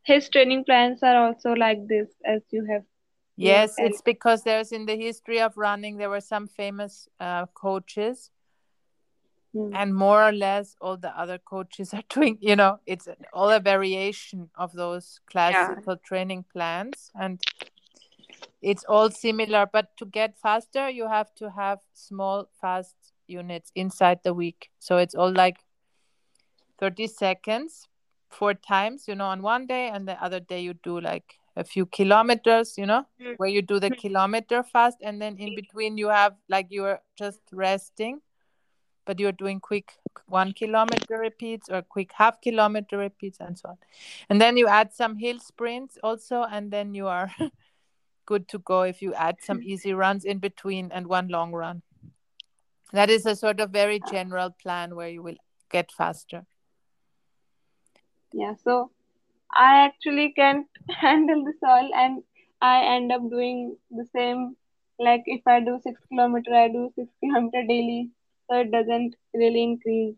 His 0.05 0.29
training 0.29 0.65
plans 0.65 1.03
are 1.03 1.17
also 1.27 1.53
like 1.55 1.87
this, 1.89 2.09
as 2.25 2.43
you 2.51 2.65
have. 2.67 2.85
Yes, 3.37 3.75
and- 3.79 3.89
it's 3.89 4.03
because 4.03 4.43
there's 4.43 4.71
in 4.73 4.87
the 4.87 4.97
history 4.97 5.41
of 5.41 5.57
running, 5.57 5.97
there 5.97 6.11
were 6.11 6.21
some 6.21 6.47
famous 6.47 7.09
uh, 7.21 7.47
coaches, 7.47 8.31
Hmm. 9.55 9.73
and 9.73 9.95
more 9.95 10.21
or 10.29 10.33
less 10.33 10.75
all 10.81 10.97
the 10.97 11.17
other 11.17 11.39
coaches 11.39 11.95
are 11.95 12.03
doing, 12.09 12.39
you 12.41 12.57
know, 12.57 12.81
it's 12.87 13.09
all 13.33 13.51
a 13.51 13.61
variation 13.61 14.51
of 14.57 14.73
those 14.73 15.21
classical 15.31 15.97
training 15.97 16.45
plans. 16.53 17.13
And 17.15 17.41
it's 18.61 18.83
all 18.89 19.11
similar, 19.11 19.67
but 19.73 19.97
to 19.99 20.07
get 20.07 20.37
faster, 20.37 20.89
you 20.91 21.07
have 21.09 21.33
to 21.37 21.51
have 21.51 21.79
small, 21.93 22.49
fast 22.61 22.97
units 23.29 23.71
inside 23.77 24.19
the 24.25 24.35
week. 24.35 24.71
So 24.81 24.97
it's 24.97 25.15
all 25.15 25.31
like 25.33 25.59
30 26.79 27.07
seconds 27.07 27.87
four 28.35 28.55
times, 28.55 29.07
you 29.09 29.15
know, 29.15 29.27
on 29.27 29.43
one 29.43 29.67
day, 29.67 29.89
and 29.89 30.07
the 30.09 30.23
other 30.23 30.41
day 30.41 30.61
you 30.61 30.75
do 30.75 31.01
like 31.01 31.39
a 31.57 31.65
few 31.65 31.87
kilometers 31.87 32.77
you 32.77 32.87
know 32.87 33.07
Mm. 33.21 33.35
where 33.37 33.49
you 33.49 33.63
do 33.63 33.79
the 33.79 33.91
Mm. 33.91 33.99
kilometer 33.99 34.63
fast 34.63 34.99
and 35.03 35.23
then 35.23 35.37
in 35.39 35.55
between 35.55 35.97
you 35.97 36.09
have 36.09 36.35
like 36.49 36.67
you're 36.71 37.01
just 37.17 37.41
resting 37.53 38.21
but 39.07 39.21
you're 39.21 39.33
doing 39.45 39.61
quick 39.61 39.93
one 40.27 40.53
kilometer 40.53 41.17
repeats 41.19 41.69
or 41.69 41.83
quick 41.83 42.11
half 42.13 42.41
kilometer 42.41 42.99
repeats 42.99 43.39
and 43.41 43.59
so 43.59 43.69
on 43.69 43.79
and 44.29 44.41
then 44.41 44.57
you 44.57 44.67
add 44.67 44.93
some 44.93 45.17
hill 45.17 45.39
sprints 45.39 45.99
also 46.03 46.43
and 46.43 46.71
then 46.73 46.95
you 46.95 47.07
are 47.07 47.31
good 48.27 48.49
to 48.49 48.59
go 48.59 48.83
if 48.83 49.01
you 49.03 49.15
add 49.15 49.37
some 49.41 49.63
easy 49.63 49.93
runs 49.95 50.25
in 50.25 50.39
between 50.39 50.91
and 50.91 51.07
one 51.07 51.29
long 51.29 51.53
run 51.53 51.83
that 52.93 53.11
is 53.11 53.27
a 53.27 53.37
sort 53.37 53.61
of 53.61 53.71
very 53.71 54.01
general 54.01 54.51
plan 54.51 54.95
where 54.97 55.09
you 55.09 55.23
will 55.23 55.37
get 55.71 55.93
faster 55.93 56.47
Yeah, 58.35 58.55
so 58.65 58.91
I 59.55 59.85
actually 59.87 60.33
can't 60.33 60.67
handle 60.91 61.45
this 61.45 61.63
all, 61.63 61.91
and 61.95 62.23
I 62.61 62.97
end 62.97 63.13
up 63.13 63.23
doing 63.31 63.77
the 63.91 64.07
same. 64.15 64.57
Like 64.99 65.23
if 65.27 65.47
I 65.47 65.61
do 65.61 65.79
six 65.83 66.01
kilometer, 66.09 66.55
I 66.55 66.69
do 66.69 66.91
six 66.95 67.09
kilometer 67.21 67.63
daily, 67.67 68.11
so 68.51 68.61
it 68.61 68.71
doesn't 68.71 69.17
really 69.35 69.63
increase. 69.63 70.17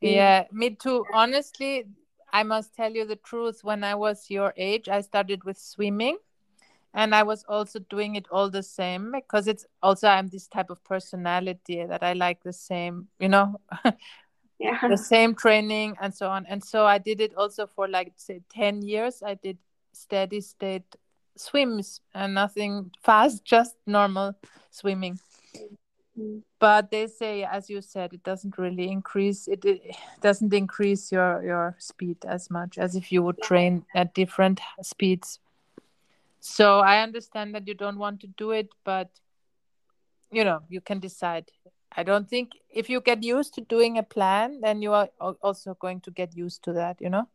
Yeah, 0.00 0.44
me 0.52 0.70
too. 0.70 1.04
Honestly, 1.14 1.84
I 2.32 2.42
must 2.42 2.74
tell 2.74 2.92
you 2.92 3.06
the 3.06 3.16
truth. 3.16 3.60
When 3.62 3.84
I 3.84 3.94
was 3.94 4.30
your 4.30 4.52
age, 4.56 4.88
I 4.88 5.00
started 5.00 5.44
with 5.44 5.58
swimming 5.58 6.18
and 6.94 7.14
I 7.14 7.22
was 7.22 7.44
also 7.48 7.78
doing 7.78 8.16
it 8.16 8.26
all 8.30 8.50
the 8.50 8.62
same 8.62 9.12
because 9.12 9.46
it's 9.48 9.64
also 9.82 10.08
I'm 10.08 10.28
this 10.28 10.46
type 10.48 10.70
of 10.70 10.82
personality 10.84 11.84
that 11.84 12.02
I 12.02 12.12
like 12.14 12.42
the 12.42 12.52
same, 12.52 13.08
you 13.18 13.28
know, 13.28 13.56
Yeah, 14.62 14.88
the 14.88 14.96
same 14.96 15.34
training 15.34 15.96
and 16.00 16.14
so 16.14 16.28
on. 16.28 16.46
And 16.46 16.62
so 16.62 16.86
I 16.86 16.98
did 16.98 17.20
it 17.20 17.34
also 17.34 17.66
for 17.66 17.88
like 17.88 18.12
say 18.16 18.40
10 18.50 18.82
years. 18.82 19.22
I 19.22 19.34
did 19.34 19.58
steady 19.92 20.40
state 20.40 20.96
swims 21.36 22.00
and 22.14 22.34
nothing 22.34 22.90
fast, 23.02 23.44
just 23.54 23.74
normal 23.86 24.34
swimming 24.70 25.18
Mm. 26.18 26.42
but 26.58 26.90
they 26.90 27.06
say 27.06 27.42
as 27.42 27.70
you 27.70 27.80
said 27.80 28.12
it 28.12 28.22
doesn't 28.22 28.58
really 28.58 28.90
increase 28.90 29.48
it, 29.48 29.64
it 29.64 29.96
doesn't 30.20 30.52
increase 30.52 31.10
your 31.10 31.42
your 31.42 31.74
speed 31.78 32.18
as 32.26 32.50
much 32.50 32.76
as 32.76 32.94
if 32.94 33.10
you 33.10 33.22
would 33.22 33.40
train 33.40 33.86
at 33.94 34.12
different 34.12 34.60
speeds 34.82 35.38
so 36.40 36.80
i 36.80 37.00
understand 37.00 37.54
that 37.54 37.66
you 37.66 37.72
don't 37.72 37.98
want 37.98 38.20
to 38.20 38.26
do 38.36 38.50
it 38.50 38.68
but 38.84 39.08
you 40.30 40.44
know 40.44 40.60
you 40.68 40.82
can 40.82 41.00
decide 41.00 41.50
i 41.96 42.02
don't 42.02 42.28
think 42.28 42.52
if 42.70 42.88
you 42.88 43.00
get 43.00 43.22
used 43.22 43.54
to 43.54 43.60
doing 43.60 43.98
a 43.98 44.02
plan 44.02 44.60
then 44.60 44.82
you 44.82 44.92
are 44.92 45.08
also 45.42 45.74
going 45.74 46.00
to 46.00 46.10
get 46.10 46.36
used 46.36 46.62
to 46.64 46.72
that 46.72 47.00
you 47.00 47.10
know? 47.10 47.28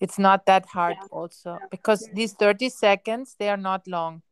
It's 0.00 0.18
not 0.18 0.46
that 0.46 0.64
hard 0.66 0.96
Yeah. 0.96 1.08
also 1.12 1.58
because 1.70 2.08
these 2.14 2.32
30 2.32 2.70
seconds 2.70 3.36
they 3.38 3.50
are 3.50 3.58
not 3.58 3.86
long. 3.86 4.22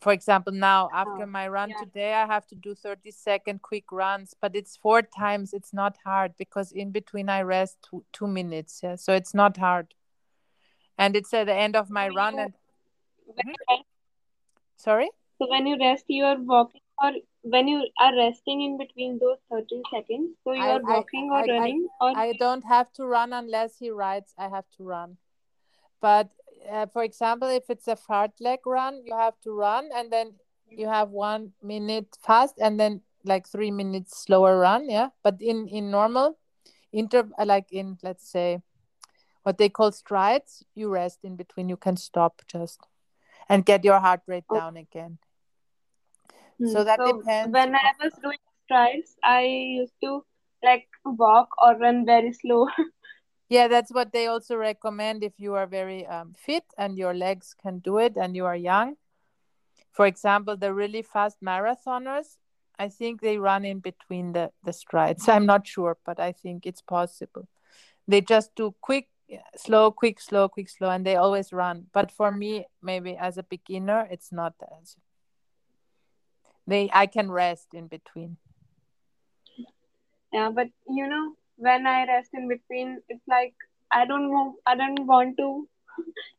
For 0.00 0.12
example 0.12 0.52
now 0.52 0.88
after 0.94 1.24
Oh, 1.24 1.26
my 1.26 1.48
run 1.48 1.70
yeah. 1.70 1.78
today 1.78 2.14
i 2.14 2.26
have 2.26 2.46
to 2.46 2.54
do 2.54 2.74
30 2.74 3.10
second 3.10 3.62
quick 3.62 3.90
runs 3.90 4.34
but 4.40 4.54
it's 4.54 4.76
four 4.76 5.02
times 5.02 5.52
it's 5.52 5.72
not 5.72 5.96
hard 6.04 6.36
because 6.36 6.70
in 6.72 6.92
between 6.92 7.28
i 7.28 7.40
rest 7.42 7.78
two, 7.90 8.04
two 8.12 8.28
minutes 8.28 8.80
yeah 8.82 8.96
so 8.96 9.12
it's 9.12 9.34
not 9.34 9.56
hard. 9.56 9.94
And 10.96 11.16
it's 11.16 11.34
at 11.34 11.46
the 11.46 11.54
end 11.54 11.74
of 11.74 11.90
my 11.90 12.08
So 12.08 12.14
run 12.14 12.34
you, 12.34 12.40
and 12.40 12.52
when 13.26 13.46
mm-hmm. 13.46 13.74
rest, 13.74 13.84
sorry? 14.76 15.10
So 15.38 15.48
when 15.50 15.66
you 15.66 15.76
rest, 15.80 16.04
you 16.08 16.24
are 16.24 16.38
walking, 16.38 16.83
or 17.04 17.12
when 17.42 17.68
you 17.68 17.86
are 18.00 18.16
resting 18.16 18.62
in 18.62 18.78
between 18.78 19.18
those 19.18 19.38
30 19.50 19.82
seconds, 19.92 20.36
so 20.44 20.52
you 20.52 20.62
I, 20.62 20.72
are 20.72 20.82
walking 20.82 21.30
or 21.30 21.38
i 21.38 21.42
i 21.42 21.46
running, 21.48 21.88
or 22.00 22.12
i 22.16 22.32
don't 22.38 22.64
have 22.64 22.92
to 22.92 23.06
run 23.06 23.32
unless 23.32 23.78
he 23.78 23.90
rides 23.90 24.34
i 24.38 24.48
have 24.48 24.64
to 24.76 24.84
run 24.84 25.16
but 26.00 26.30
uh, 26.70 26.86
for 26.86 27.02
example 27.02 27.48
if 27.48 27.68
it's 27.68 27.88
a 27.88 27.96
fartlek 27.96 28.66
run 28.66 29.02
you 29.04 29.16
have 29.16 29.38
to 29.40 29.52
run 29.52 29.90
and 29.94 30.10
then 30.10 30.32
you 30.70 30.88
have 30.88 31.10
one 31.10 31.52
minute 31.62 32.16
fast 32.26 32.54
and 32.58 32.80
then 32.80 33.00
like 33.24 33.46
three 33.48 33.70
minutes 33.70 34.22
slower 34.24 34.58
run 34.58 34.88
yeah 34.88 35.08
but 35.22 35.36
in 35.40 35.68
in 35.68 35.90
normal 35.90 36.38
inter 36.92 37.28
uh, 37.38 37.44
like 37.44 37.72
in 37.72 37.98
let's 38.02 38.30
say 38.30 38.60
what 39.42 39.58
they 39.58 39.68
call 39.68 39.92
strides 39.92 40.64
you 40.74 40.88
rest 40.88 41.18
in 41.22 41.36
between 41.36 41.68
you 41.68 41.76
can 41.76 41.96
stop 41.96 42.42
just 42.46 42.80
and 43.48 43.64
get 43.64 43.84
your 43.84 44.00
heart 44.00 44.20
rate 44.26 44.44
Oh. 44.50 44.56
down 44.56 44.76
again. 44.76 45.18
So 46.62 46.84
that 46.84 46.98
So 46.98 47.18
depends 47.18 47.52
when 47.52 47.74
I 47.74 47.92
was 48.02 48.12
doing 48.22 48.38
strides, 48.64 49.16
I 49.22 49.42
used 49.42 49.94
to 50.02 50.24
like 50.62 50.88
walk 51.04 51.48
or 51.58 51.76
run 51.76 52.06
very 52.06 52.32
slow. 52.32 52.66
yeah 53.48 53.68
that's 53.68 53.92
what 53.92 54.12
they 54.12 54.26
also 54.26 54.56
recommend 54.56 55.22
if 55.22 55.34
you 55.38 55.54
are 55.54 55.66
very 55.66 56.06
um, 56.06 56.34
fit 56.36 56.64
and 56.78 56.96
your 56.96 57.14
legs 57.14 57.54
can 57.60 57.78
do 57.80 57.98
it 57.98 58.16
and 58.16 58.34
you 58.34 58.46
are 58.46 58.56
young. 58.56 58.96
For 59.92 60.06
example 60.06 60.56
the 60.56 60.72
really 60.72 61.02
fast 61.02 61.38
marathoners 61.42 62.36
i 62.78 62.88
think 62.88 63.20
they 63.20 63.38
run 63.38 63.64
in 63.64 63.78
between 63.78 64.32
the 64.32 64.50
the 64.64 64.72
strides. 64.72 65.28
I'm 65.28 65.46
not 65.46 65.66
sure 65.66 65.96
but 66.06 66.18
i 66.18 66.32
think 66.32 66.66
it's 66.66 66.82
possible. 66.82 67.48
They 68.08 68.20
just 68.20 68.54
do 68.54 68.74
quick 68.80 69.08
slow 69.56 69.90
quick 69.90 70.20
slow 70.20 70.48
quick 70.48 70.68
slow 70.68 70.90
and 70.90 71.04
they 71.06 71.16
always 71.16 71.52
run. 71.52 71.86
But 71.92 72.10
for 72.10 72.32
me 72.32 72.66
maybe 72.82 73.16
as 73.16 73.38
a 73.38 73.42
beginner 73.42 74.08
it's 74.10 74.32
not 74.32 74.54
as 74.80 74.96
they 76.66 76.90
i 76.92 77.06
can 77.06 77.30
rest 77.30 77.68
in 77.74 77.86
between. 77.86 78.36
Yeah, 80.32 80.50
but 80.50 80.68
you 80.88 81.06
know, 81.08 81.34
when 81.56 81.86
I 81.86 82.06
rest 82.06 82.30
in 82.34 82.48
between, 82.48 83.00
it's 83.08 83.22
like 83.28 83.54
I 83.92 84.04
don't 84.04 84.30
know, 84.30 84.56
I 84.66 84.74
don't 84.74 85.06
want 85.06 85.36
to 85.36 85.68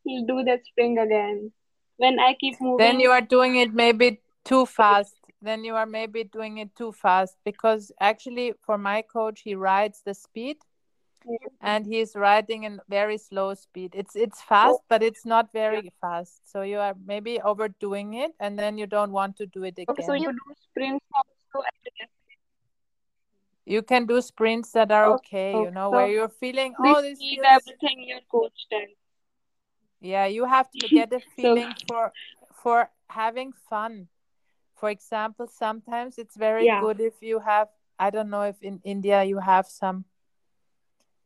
do 0.28 0.44
that 0.44 0.66
spring 0.66 0.98
again. 0.98 1.54
When 1.98 2.20
I 2.20 2.36
keep 2.40 2.60
moving. 2.60 2.86
then 2.86 3.00
you 3.00 3.12
are 3.12 3.22
doing 3.22 3.56
it 3.56 3.74
maybe 3.74 4.20
too 4.44 4.66
fast. 4.66 5.16
Then 5.42 5.64
you 5.64 5.76
are 5.76 5.86
maybe 5.86 6.26
doing 6.26 6.58
it 6.58 6.76
too 6.76 6.92
fast 6.92 7.38
because 7.46 7.92
actually 8.02 8.54
for 8.66 8.78
my 8.78 9.02
coach 9.02 9.42
he 9.42 9.56
rides 9.56 10.02
the 10.06 10.14
speed 10.14 10.58
and 11.62 11.86
he's 11.86 12.16
riding 12.16 12.64
in 12.64 12.80
very 12.90 13.18
slow 13.18 13.54
speed. 13.54 13.94
It's 13.96 14.16
it's 14.16 14.42
fast 14.42 14.82
but 14.90 15.02
it's 15.04 15.26
not 15.26 15.52
very 15.52 15.92
fast. 16.02 16.50
So 16.52 16.62
you 16.62 16.80
are 16.80 16.96
maybe 17.06 17.42
overdoing 17.42 18.14
it 18.14 18.32
and 18.40 18.58
then 18.58 18.78
you 18.78 18.88
don't 18.88 19.12
want 19.12 19.38
to 19.38 19.46
do 19.46 19.64
it 19.64 19.78
okay, 19.90 20.02
so 20.04 20.14
again. 20.14 20.24
you 20.24 20.32
do 20.32 20.54
sprints 20.70 21.06
also 21.16 21.66
you 23.66 23.82
can 23.82 24.06
do 24.06 24.22
sprints 24.22 24.72
that 24.72 24.92
are 24.92 25.08
Oh, 25.08 25.16
okay 25.16 25.60
you 25.62 25.72
know 25.72 25.90
so 25.90 25.98
where 25.98 26.08
you're 26.08 26.30
feeling 26.30 26.76
oh 26.80 27.02
this 27.02 27.20
feels 27.20 27.46
everything 27.46 28.04
your 28.08 28.22
coach 28.32 28.68
tells. 28.70 28.90
yeah 30.02 30.26
you 30.26 30.46
have 30.46 30.70
to 30.78 30.88
get 30.90 31.12
a 31.14 31.20
So 31.42 31.56
feeling 31.56 31.74
for 31.88 32.14
for 32.54 32.90
having 33.10 33.54
fun. 33.70 34.08
For 34.76 34.90
example 34.90 35.48
sometimes 35.48 36.18
it's 36.18 36.36
very 36.38 36.66
yeah, 36.66 36.80
good 36.80 37.00
if 37.02 37.22
you 37.22 37.40
have 37.40 37.70
i 38.00 38.10
don't 38.10 38.30
know 38.30 38.44
if 38.44 38.62
in 38.62 38.80
india 38.84 39.24
you 39.24 39.40
have 39.40 39.66
some 39.68 40.06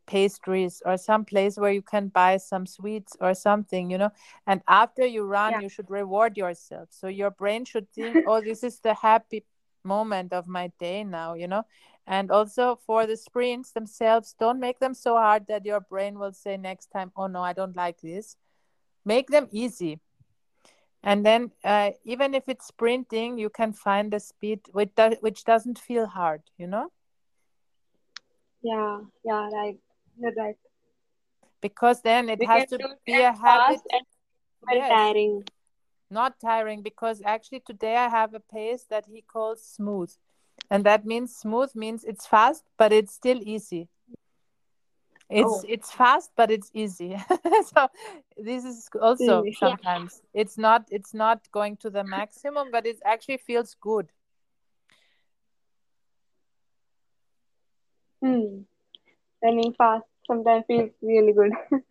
pastries 0.10 0.82
or 0.86 0.98
some 0.98 1.24
place 1.24 1.58
where 1.58 1.72
you 1.72 1.82
can 1.84 2.08
buy 2.10 2.38
some 2.38 2.66
sweets 2.66 3.16
or 3.22 3.34
something 3.36 3.92
you 3.92 3.98
know? 3.98 4.12
And 4.48 4.62
after 4.68 5.06
you 5.06 5.24
run 5.24 5.52
yeah, 5.52 5.62
you 5.62 5.70
should 5.70 5.90
reward 5.90 6.38
yourself. 6.38 6.90
So 6.92 7.08
your 7.08 7.32
brain 7.32 7.66
should 7.66 7.88
think 7.96 8.22
oh 8.26 8.42
this 8.42 8.64
is 8.64 8.80
the 8.80 8.96
happy 8.96 9.46
moment 9.84 10.34
of 10.34 10.48
my 10.48 10.72
day 10.80 11.04
now 11.04 11.34
you 11.36 11.48
know? 11.48 11.64
And 12.08 12.32
also 12.32 12.76
for 12.88 13.06
the 13.06 13.16
sprints 13.18 13.72
themselves 13.72 14.36
don't 14.40 14.60
make 14.60 14.80
them 14.80 14.96
so 14.96 15.16
hard 15.16 15.46
that 15.48 15.66
your 15.66 15.80
brain 15.82 16.18
will 16.20 16.34
say 16.34 16.58
next 16.58 16.88
time 16.88 17.12
oh 17.16 17.28
no 17.28 17.42
i 17.44 17.54
don't 17.54 17.76
like 17.76 18.02
this. 18.02 18.36
Make 19.06 19.28
them 19.30 19.48
easy. 19.52 20.00
And 21.04 21.26
then 21.26 21.52
uh, 21.64 21.92
even 22.04 22.34
if 22.34 22.44
it's 22.48 22.68
sprinting 22.68 23.38
you 23.38 23.50
can 23.50 23.74
find 23.74 24.14
a 24.14 24.20
speed 24.20 24.62
which, 24.72 24.92
do- 24.96 25.18
which 25.22 25.44
doesn't 25.46 25.80
feel 25.80 26.08
hard 26.08 26.42
you 26.58 26.68
know? 26.68 26.92
Yeah, 28.62 29.02
yeah, 29.24 29.50
right. 29.54 29.78
You're 30.20 30.34
right. 30.36 30.58
because 31.62 32.02
then 32.02 32.30
it 32.30 32.40
We 32.40 32.46
has 32.46 32.66
to 32.68 32.78
be 33.06 33.22
a 33.22 33.34
habit 33.34 33.82
and 33.92 34.06
very 34.66 34.80
yes 34.80 34.90
tiring. 34.90 35.44
not 36.10 36.40
tiring 36.40 36.82
because 36.82 37.22
actually 37.26 37.60
today 37.62 37.96
i 37.98 38.08
have 38.10 38.34
a 38.34 38.40
pace 38.40 38.84
that 38.90 39.06
he 39.08 39.22
calls 39.22 39.64
smooth 39.64 40.12
and 40.70 40.86
that 40.86 41.06
means 41.06 41.36
smooth 41.36 41.74
means 41.76 42.04
it's 42.04 42.26
fast 42.28 42.64
but 42.78 42.92
it's 42.92 43.14
still 43.14 43.40
easy 43.44 43.88
it's 45.30 45.64
Oh, 45.64 45.64
it's 45.68 45.92
fast 45.92 46.32
but 46.36 46.50
it's 46.52 46.72
easy 46.74 47.16
so 47.74 47.88
this 48.38 48.66
is 48.66 48.90
also? 49.02 49.44
Yeah. 49.44 49.58
sometimes 49.60 50.22
it's 50.34 50.58
not 50.58 50.88
it's 50.92 51.14
not 51.14 51.50
going 51.52 51.78
to 51.78 51.90
the 51.90 52.04
maximum 52.04 52.72
but 52.72 52.86
it 52.86 53.00
actually 53.06 53.38
feels 53.38 53.76
good 53.80 54.12
Hmm. 58.22 58.64
Running 59.44 59.74
fast 59.74 60.06
sometimes 60.30 60.66
feels 60.68 60.92
really 61.02 61.34
good. 61.34 61.52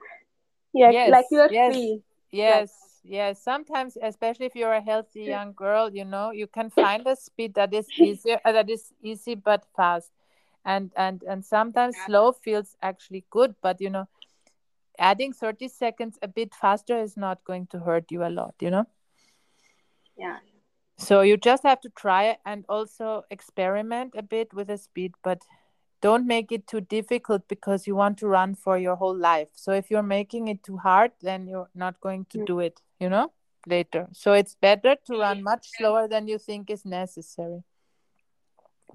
Yeah, 0.75 0.93
like 1.11 1.27
you're 1.31 1.51
yes 1.51 1.75
free. 1.75 2.03
Like, 2.47 2.69
yes 2.71 3.01
yes 3.05 3.43
sometimes 3.43 3.97
especially 4.03 4.47
if 4.47 4.55
you're 4.55 4.75
a 4.75 4.81
healthy 4.83 5.25
young 5.25 5.53
girl 5.53 5.91
you 5.93 6.05
know 6.05 6.31
you 6.31 6.47
can 6.47 6.71
find 6.83 7.07
a 7.07 7.17
speed 7.17 7.55
that 7.55 7.73
is 7.75 7.91
easier 7.99 8.41
uh, 8.45 8.53
that 8.53 8.71
is 8.71 8.93
easy 9.03 9.35
but 9.35 9.65
fast 9.77 10.13
and 10.65 10.93
and 10.97 11.23
and 11.25 11.45
sometimes 11.45 11.97
slow 12.07 12.33
feels 12.33 12.77
actually 12.83 13.25
good 13.31 13.55
but 13.63 13.81
you 13.81 13.91
know 13.91 14.07
adding 14.99 15.33
30 15.33 15.69
seconds 15.69 16.19
a 16.23 16.29
bit 16.29 16.55
faster 16.55 16.99
is 16.99 17.17
not 17.17 17.45
going 17.45 17.67
to 17.69 17.81
hurt 17.81 18.11
you 18.11 18.25
a 18.25 18.29
lot, 18.31 18.55
you 18.61 18.71
know? 18.71 18.87
Yeah. 20.17 20.39
So 20.99 21.21
you 21.23 21.37
just 21.37 21.63
have 21.65 21.81
to 21.83 21.91
try 21.91 22.39
and 22.45 22.65
also 22.69 23.25
experiment 23.31 24.15
a 24.17 24.23
bit 24.23 24.53
with 24.53 24.69
the 24.69 24.77
speed, 24.79 25.15
but 25.23 25.43
don't 26.01 26.27
make 26.27 26.53
it 26.53 26.67
too 26.67 26.81
difficult 26.81 27.49
because 27.49 27.87
you 27.87 27.95
want 27.97 28.19
to 28.19 28.29
run 28.29 28.55
for 28.55 28.79
your 28.79 28.97
whole 28.97 29.17
life. 29.17 29.49
So 29.55 29.73
if 29.73 29.91
you're 29.91 30.03
making 30.03 30.49
it 30.49 30.63
too 30.63 30.77
hard, 30.77 31.13
then 31.21 31.47
you're 31.49 31.71
not 31.75 32.01
going 32.01 32.27
to 32.31 32.39
Mm. 32.39 32.47
do 32.47 32.61
it, 32.61 32.81
you 33.01 33.09
know, 33.09 33.33
later. 33.67 34.09
So 34.13 34.33
it's 34.33 34.55
better 34.55 34.97
to 35.07 35.19
run 35.19 35.43
much 35.43 35.67
slower 35.77 36.07
than 36.09 36.29
you 36.29 36.39
think 36.39 36.71
is 36.71 36.85
necessary. 36.85 37.63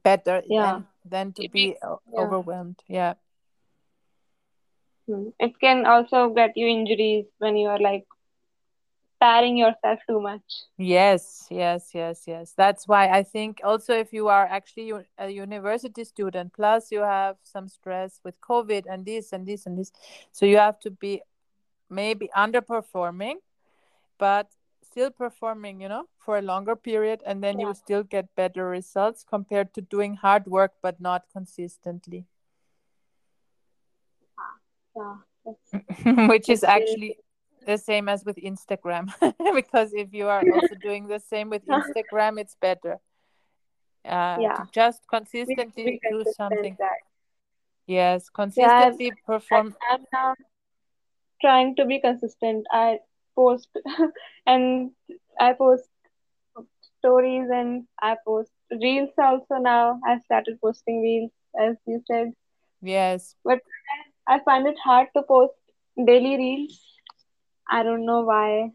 Better 0.04 0.42
Yeah. 0.48 0.72
than, 0.72 0.88
than 1.06 1.34
to 1.34 1.44
It 1.44 1.52
be 1.52 1.68
makes- 1.68 1.80
overwhelmed. 2.18 2.82
Yeah. 2.88 3.14
Hmm. 5.08 5.30
It 5.40 5.60
can 5.60 5.86
also 5.86 6.30
get 6.30 6.56
you 6.56 6.68
injuries 6.68 7.26
when 7.40 7.58
you 7.58 7.68
are 7.68 7.80
like 7.80 8.06
tiring 9.24 9.56
yourself 9.58 10.00
too 10.08 10.20
much. 10.20 10.44
Yes, 10.78 11.48
yes, 11.50 11.92
yes, 11.94 12.24
yes. 12.28 12.54
That's 12.58 12.88
why 12.88 13.08
I 13.08 13.24
think 13.24 13.62
also 13.64 13.94
if 13.94 14.12
you 14.12 14.28
are 14.28 14.46
actually 14.46 14.92
a 15.18 15.30
university 15.30 16.04
student, 16.04 16.54
plus 16.54 16.92
you 16.92 17.00
have 17.00 17.38
some 17.44 17.70
stress 17.70 18.20
with 18.24 18.36
COVID 18.42 18.84
and 18.90 19.06
this 19.06 19.32
and 19.32 19.48
this 19.48 19.66
and 19.66 19.78
this, 19.80 19.92
so 20.32 20.46
you 20.46 20.58
have 20.58 20.80
to 20.82 20.92
be 20.92 21.22
maybe 21.90 22.30
underperforming, 22.36 23.36
but 24.20 24.48
still 24.84 25.10
performing, 25.10 25.80
you 25.82 25.88
know, 25.88 26.06
for 26.20 26.38
a 26.38 26.42
longer 26.42 26.76
period, 26.76 27.22
and 27.26 27.42
then 27.44 27.60
you 27.60 27.74
still 27.74 28.04
get 28.04 28.28
better 28.36 28.68
results 28.68 29.24
compared 29.24 29.74
to 29.74 29.82
doing 29.82 30.16
hard 30.16 30.48
work 30.48 30.74
but 30.82 31.00
not 31.00 31.24
consistently, 31.32 32.26
ah, 34.38 34.58
Yeah, 34.96 36.28
which 36.28 36.50
is 36.50 36.64
actually 36.64 37.18
the 37.66 37.78
same 37.78 38.10
as 38.10 38.26
with 38.26 38.38
Instagram. 38.38 39.14
because 39.56 39.94
if 39.94 40.14
you 40.14 40.28
are 40.28 40.46
also 40.52 40.76
doing 40.76 41.08
the 41.08 41.20
same 41.20 41.50
with 41.50 41.66
Instagram, 41.68 42.40
it's 42.40 42.56
better. 42.56 43.00
Uh, 44.06 44.38
Yeah. 44.42 44.66
just 44.72 45.08
consistently 45.08 45.86
we 45.86 46.00
do 46.10 46.24
something. 46.26 46.76
that. 46.80 47.00
Yes, 47.86 48.30
Yeah, 48.56 48.92
consistently 48.92 49.12
I, 49.12 49.16
perform. 49.26 49.76
I'm 49.92 50.06
now 50.14 50.36
trying 51.42 51.76
to 51.76 51.86
be 51.86 52.00
consistent. 52.00 52.66
I 52.72 53.00
post 53.36 53.70
and 54.46 54.92
I 55.40 55.54
post 55.54 55.90
stories 57.00 57.50
and 57.52 57.86
I 58.02 58.16
post 58.26 58.52
reels 58.72 59.10
also 59.18 59.56
now. 59.56 60.00
I 60.06 60.20
started 60.20 60.60
posting 60.62 61.02
reels 61.02 61.32
as 61.60 61.76
you 61.86 62.02
said, 62.08 62.34
Yes, 62.82 63.36
but 63.44 63.60
I 64.28 64.40
find 64.44 64.68
it 64.68 64.78
hard 64.84 65.08
to 65.16 65.24
post 65.24 65.54
daily 66.06 66.38
reels. 66.38 66.80
I 67.74 67.84
don't 67.84 68.06
know 68.06 68.22
why. 68.22 68.72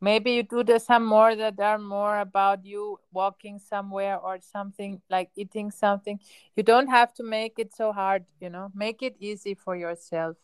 maybe 0.00 0.32
you 0.32 0.42
do 0.42 0.62
the 0.62 0.78
some 0.78 1.04
more 1.04 1.34
that 1.36 1.58
are 1.60 1.78
more 1.78 2.18
about 2.20 2.64
you 2.64 2.98
walking 3.12 3.58
somewhere 3.58 4.18
or 4.18 4.38
something 4.40 5.00
like 5.10 5.30
eating 5.36 5.70
something. 5.70 6.18
You 6.56 6.62
don't 6.62 6.88
have 6.88 7.14
to 7.14 7.24
make 7.24 7.58
it 7.58 7.74
so 7.74 7.92
hard, 7.92 8.24
you 8.40 8.50
know. 8.50 8.70
Make 8.74 9.02
it 9.02 9.16
easy 9.20 9.54
for 9.54 9.76
yourself. 9.76 10.36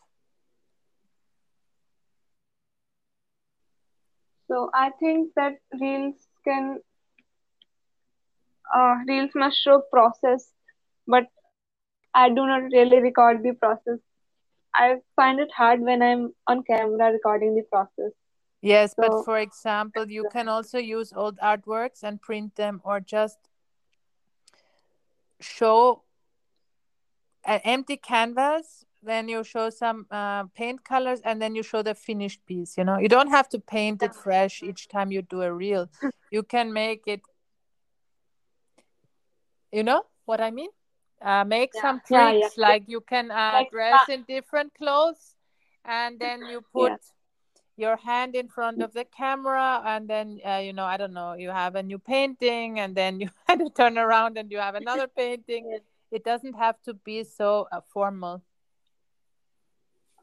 So 4.47 4.69
I 4.73 4.91
think 4.99 5.33
that 5.35 5.53
reels 5.79 6.27
can 6.43 6.79
uh, 8.75 8.95
reels 9.07 9.31
must 9.35 9.57
show 9.61 9.81
process, 9.91 10.51
but 11.07 11.25
I 12.13 12.29
do 12.29 12.45
not 12.45 12.63
really 12.73 12.99
record 13.01 13.43
the 13.43 13.53
process. 13.53 13.99
I 14.75 14.97
find 15.15 15.39
it 15.39 15.49
hard 15.55 15.81
when 15.81 16.01
I'm 16.01 16.33
on 16.47 16.63
camera 16.63 17.11
recording 17.11 17.55
the 17.55 17.63
process. 17.71 18.11
Yes, 18.61 18.93
but 18.97 19.23
for 19.23 19.39
example, 19.39 20.09
you 20.09 20.27
can 20.31 20.49
also 20.49 20.79
use 20.79 21.13
old 21.15 21.37
artworks 21.39 22.03
and 22.03 22.21
print 22.21 22.55
them 22.55 22.81
or 22.83 22.99
just 22.99 23.37
show 25.39 26.03
an 27.43 27.61
empty 27.63 27.97
canvas 27.97 28.85
then 29.03 29.27
you 29.27 29.43
show 29.43 29.69
some 29.69 30.07
uh, 30.09 30.45
paint 30.55 30.83
colors 30.83 31.21
and 31.23 31.39
then 31.39 31.53
you 31.53 31.61
show 31.61 31.83
the 31.83 31.93
finished 31.93 32.43
piece 32.47 32.75
you 32.75 32.83
know? 32.83 32.97
You 32.97 33.07
don't 33.07 33.29
have 33.29 33.47
to 33.49 33.59
paint 33.59 34.01
it 34.01 34.15
fresh 34.15 34.63
each 34.63 34.87
time 34.87 35.11
you 35.11 35.21
do 35.21 35.43
a 35.43 35.53
reel. 35.53 35.87
You 36.31 36.41
can 36.41 36.73
make 36.73 37.03
it 37.05 37.21
you 39.71 39.83
know 39.83 40.03
what 40.25 40.39
i 40.41 40.49
mean 40.51 40.69
uh, 41.21 41.43
make 41.43 41.73
Yeah. 41.73 41.81
some 41.81 42.01
Yeah, 42.09 42.31
yeah. 42.31 42.47
tricks 42.47 42.57
like 42.57 42.83
you 42.87 43.01
can 43.01 43.31
uh, 43.31 43.51
Like, 43.53 43.71
dress 43.71 44.09
in 44.09 44.23
different 44.23 44.73
clothes 44.75 45.35
and 45.85 46.19
then 46.19 46.45
you 46.45 46.61
put 46.73 46.91
Yeah. 46.91 46.97
your 47.77 47.97
hand 47.97 48.35
in 48.35 48.47
front 48.47 48.81
of 48.81 48.93
the 48.93 49.05
camera 49.05 49.81
and 49.85 50.07
then 50.07 50.39
uh, 50.45 50.57
you 50.57 50.73
know 50.73 50.85
i 50.85 50.97
don't 50.97 51.13
know 51.13 51.33
you 51.33 51.49
have 51.49 51.75
a 51.75 51.83
new 51.83 51.97
painting 51.99 52.79
and 52.79 52.95
then 52.95 53.19
you 53.19 53.29
had 53.47 53.59
to 53.59 53.69
turn 53.69 53.97
around 53.97 54.37
and 54.37 54.51
you 54.51 54.57
have 54.57 54.75
another 54.75 55.07
painting 55.17 55.65
Yeah. 55.71 55.77
it 56.11 56.23
doesn't 56.23 56.53
have 56.53 56.81
to 56.83 56.93
be 56.93 57.23
so 57.23 57.67
uh, 57.71 57.81
formal 57.93 58.41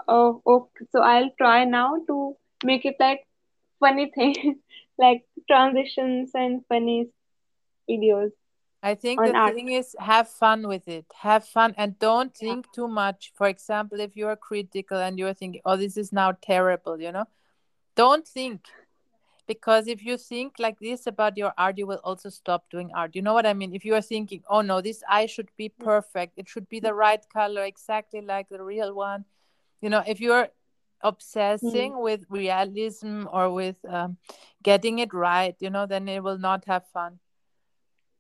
Oh, 0.09 0.42
okay. 0.46 0.87
So 0.92 1.00
I'll 1.02 1.31
try 1.38 1.64
now 1.64 1.96
to 2.07 2.37
make 2.64 2.85
it 2.85 2.96
like 2.98 3.26
funny 3.81 4.11
thing, 4.14 4.61
like 4.98 5.24
transitions 5.48 6.31
and 6.35 6.64
funny 6.68 7.09
videos 7.88 8.31
I 8.82 8.94
think 8.96 9.20
the 9.20 9.34
art. 9.34 9.54
thing 9.54 9.70
is 9.70 9.94
have 10.00 10.28
fun 10.28 10.66
with 10.66 10.88
it. 10.88 11.06
Have 11.20 11.46
fun 11.46 11.74
and 11.78 11.98
don't 11.98 12.34
think 12.34 12.66
too 12.72 12.88
much. 12.88 13.32
For 13.34 13.46
example, 13.46 14.00
if 14.00 14.16
you're 14.16 14.34
critical 14.36 14.98
and 14.98 15.18
you're 15.18 15.34
thinking, 15.34 15.62
"Oh, 15.64 15.76
this 15.76 15.96
is 15.96 16.12
now 16.12 16.32
terrible," 16.32 17.00
you 17.00 17.12
know, 17.12 17.26
don't 17.94 18.26
think 18.26 18.66
because 19.46 19.86
if 19.86 20.04
you 20.04 20.16
think 20.16 20.54
like 20.58 20.78
this 20.80 21.06
about 21.06 21.36
your 21.36 21.52
art, 21.58 21.78
you 21.78 21.86
will 21.86 22.00
also 22.02 22.28
stop 22.28 22.70
doing 22.70 22.90
art. 22.94 23.14
You 23.14 23.22
know 23.22 23.34
what 23.34 23.46
I 23.46 23.54
mean? 23.54 23.74
If 23.74 23.84
you 23.84 23.94
are 23.94 24.02
thinking, 24.02 24.42
"Oh 24.48 24.62
no, 24.62 24.80
this 24.80 25.02
eye 25.08 25.26
should 25.26 25.50
be 25.56 25.68
perfect. 25.68 26.38
It 26.38 26.48
should 26.48 26.68
be 26.68 26.80
the 26.80 26.94
right 26.94 27.24
color, 27.32 27.64
exactly 27.64 28.20
like 28.20 28.48
the 28.48 28.62
real 28.64 28.94
one," 28.94 29.24
you 29.80 29.90
know, 29.90 30.02
if 30.06 30.20
you're 30.20 30.48
obsessing 31.02 32.00
with 32.00 32.24
realism 32.30 33.26
or 33.32 33.52
with 33.52 33.76
um, 33.88 34.16
getting 34.62 34.98
it 35.00 35.12
right, 35.14 35.56
you 35.60 35.70
know, 35.70 35.86
then 35.86 36.08
it 36.08 36.22
will 36.22 36.38
not 36.38 36.64
have 36.66 36.86
fun. 36.88 37.18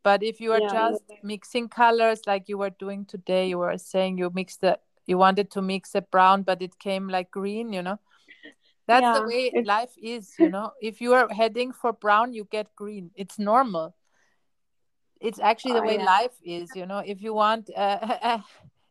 But 0.02 0.22
if 0.22 0.40
you 0.40 0.52
are 0.52 0.60
Yeah, 0.60 0.72
just 0.72 1.02
mixing 1.22 1.68
colors 1.68 2.22
like 2.26 2.48
you 2.48 2.58
were 2.58 2.70
doing 2.70 3.04
today, 3.04 3.48
you 3.48 3.58
were 3.58 3.78
saying 3.78 4.18
you 4.18 4.30
mixed 4.34 4.60
the 4.60 4.78
you 5.06 5.18
wanted 5.18 5.50
to 5.52 5.62
mix 5.62 5.94
a 5.94 6.00
brown, 6.02 6.42
but 6.42 6.62
it 6.62 6.78
came 6.78 7.08
like 7.08 7.30
green, 7.30 7.72
you 7.72 7.82
know. 7.82 7.98
That's 8.86 9.10
the 9.10 9.22
way 9.22 9.50
it's 9.52 9.66
life 9.66 9.92
is, 10.02 10.38
you 10.38 10.48
know. 10.48 10.72
If 10.80 11.00
you 11.00 11.14
are 11.14 11.28
heading 11.28 11.72
for 11.72 11.92
brown, 11.92 12.32
you 12.34 12.44
get 12.50 12.74
green. 12.76 13.10
It's 13.16 13.38
normal. 13.38 13.94
It's 15.20 15.38
actually 15.38 15.74
the 15.74 15.82
oh 15.82 15.86
way 15.86 15.98
yeah. 15.98 16.04
life 16.04 16.36
is, 16.44 16.74
you 16.74 16.86
know. 16.86 16.98
If 16.98 17.22
you 17.22 17.34
want 17.34 17.70
a, 17.70 18.42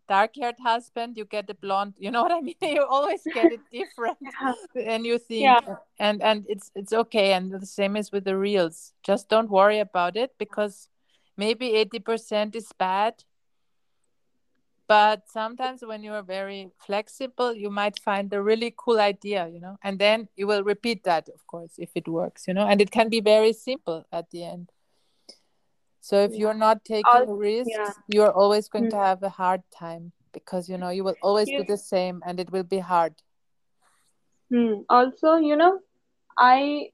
dark-haired 0.07 0.55
husband, 0.59 1.15
you 1.17 1.23
get 1.25 1.49
a 1.49 1.53
blonde. 1.53 1.93
You 1.97 2.11
know 2.11 2.21
what 2.23 2.31
I 2.33 2.41
mean? 2.41 2.55
You 2.61 2.85
always 2.85 3.23
get 3.33 3.51
it 3.51 3.61
different, 3.71 4.17
and 4.75 5.05
you 5.05 5.17
think, 5.17 5.43
Yeah. 5.43 5.59
and 5.99 6.21
and 6.21 6.45
it's 6.49 6.71
it's 6.75 6.93
okay. 6.93 7.33
And 7.33 7.51
the 7.51 7.65
same 7.65 7.95
is 7.95 8.11
with 8.11 8.25
the 8.25 8.35
reels. 8.35 8.93
Just 9.03 9.29
don't 9.29 9.49
worry 9.49 9.79
about 9.79 10.15
it 10.17 10.31
because 10.37 10.89
maybe 11.37 11.73
eighty 11.75 11.99
percent 11.99 12.55
is 12.55 12.71
bad, 12.77 13.23
but 14.87 15.23
sometimes 15.29 15.83
when 15.85 16.03
you 16.03 16.11
are 16.11 16.21
very 16.23 16.69
flexible 16.85 17.53
you 17.53 17.69
might 17.69 17.97
find 17.99 18.33
a 18.33 18.41
really 18.41 18.73
cool 18.77 18.99
idea 18.99 19.47
you 19.47 19.59
know 19.59 19.77
and 19.83 19.99
then 19.99 20.27
you 20.35 20.45
will 20.45 20.63
repeat 20.63 21.03
that 21.05 21.29
of 21.29 21.45
course 21.47 21.75
if 21.77 21.91
it 21.95 22.07
works 22.09 22.45
you 22.47 22.53
know 22.53 22.67
and 22.67 22.81
it 22.81 22.91
can 22.91 23.07
be 23.09 23.21
very 23.21 23.53
simple 23.53 24.05
at 24.11 24.29
the 24.31 24.43
end 24.43 24.69
so 26.01 26.17
if 26.25 26.31
Yeah. 26.31 26.39
you're 26.39 26.53
not 26.67 26.83
taking 26.83 27.05
All 27.07 27.25
risks 27.37 27.71
yeah. 27.71 27.93
you're 28.07 28.31
always 28.31 28.67
going 28.67 28.89
to 28.89 28.97
Hmm. 28.97 29.03
have 29.03 29.23
a 29.23 29.29
hard 29.29 29.61
time 29.71 30.11
because 30.33 30.67
you 30.67 30.77
know 30.77 30.89
you 30.89 31.03
will 31.05 31.17
always 31.21 31.47
do 31.49 31.63
the 31.63 31.77
same 31.77 32.21
and 32.25 32.39
it 32.39 32.51
will 32.51 32.63
be 32.63 32.79
hard 32.79 33.13
hmm. 34.49 34.81
Also, 34.89 35.37
you 35.37 35.55
know, 35.55 35.79
I 36.37 36.89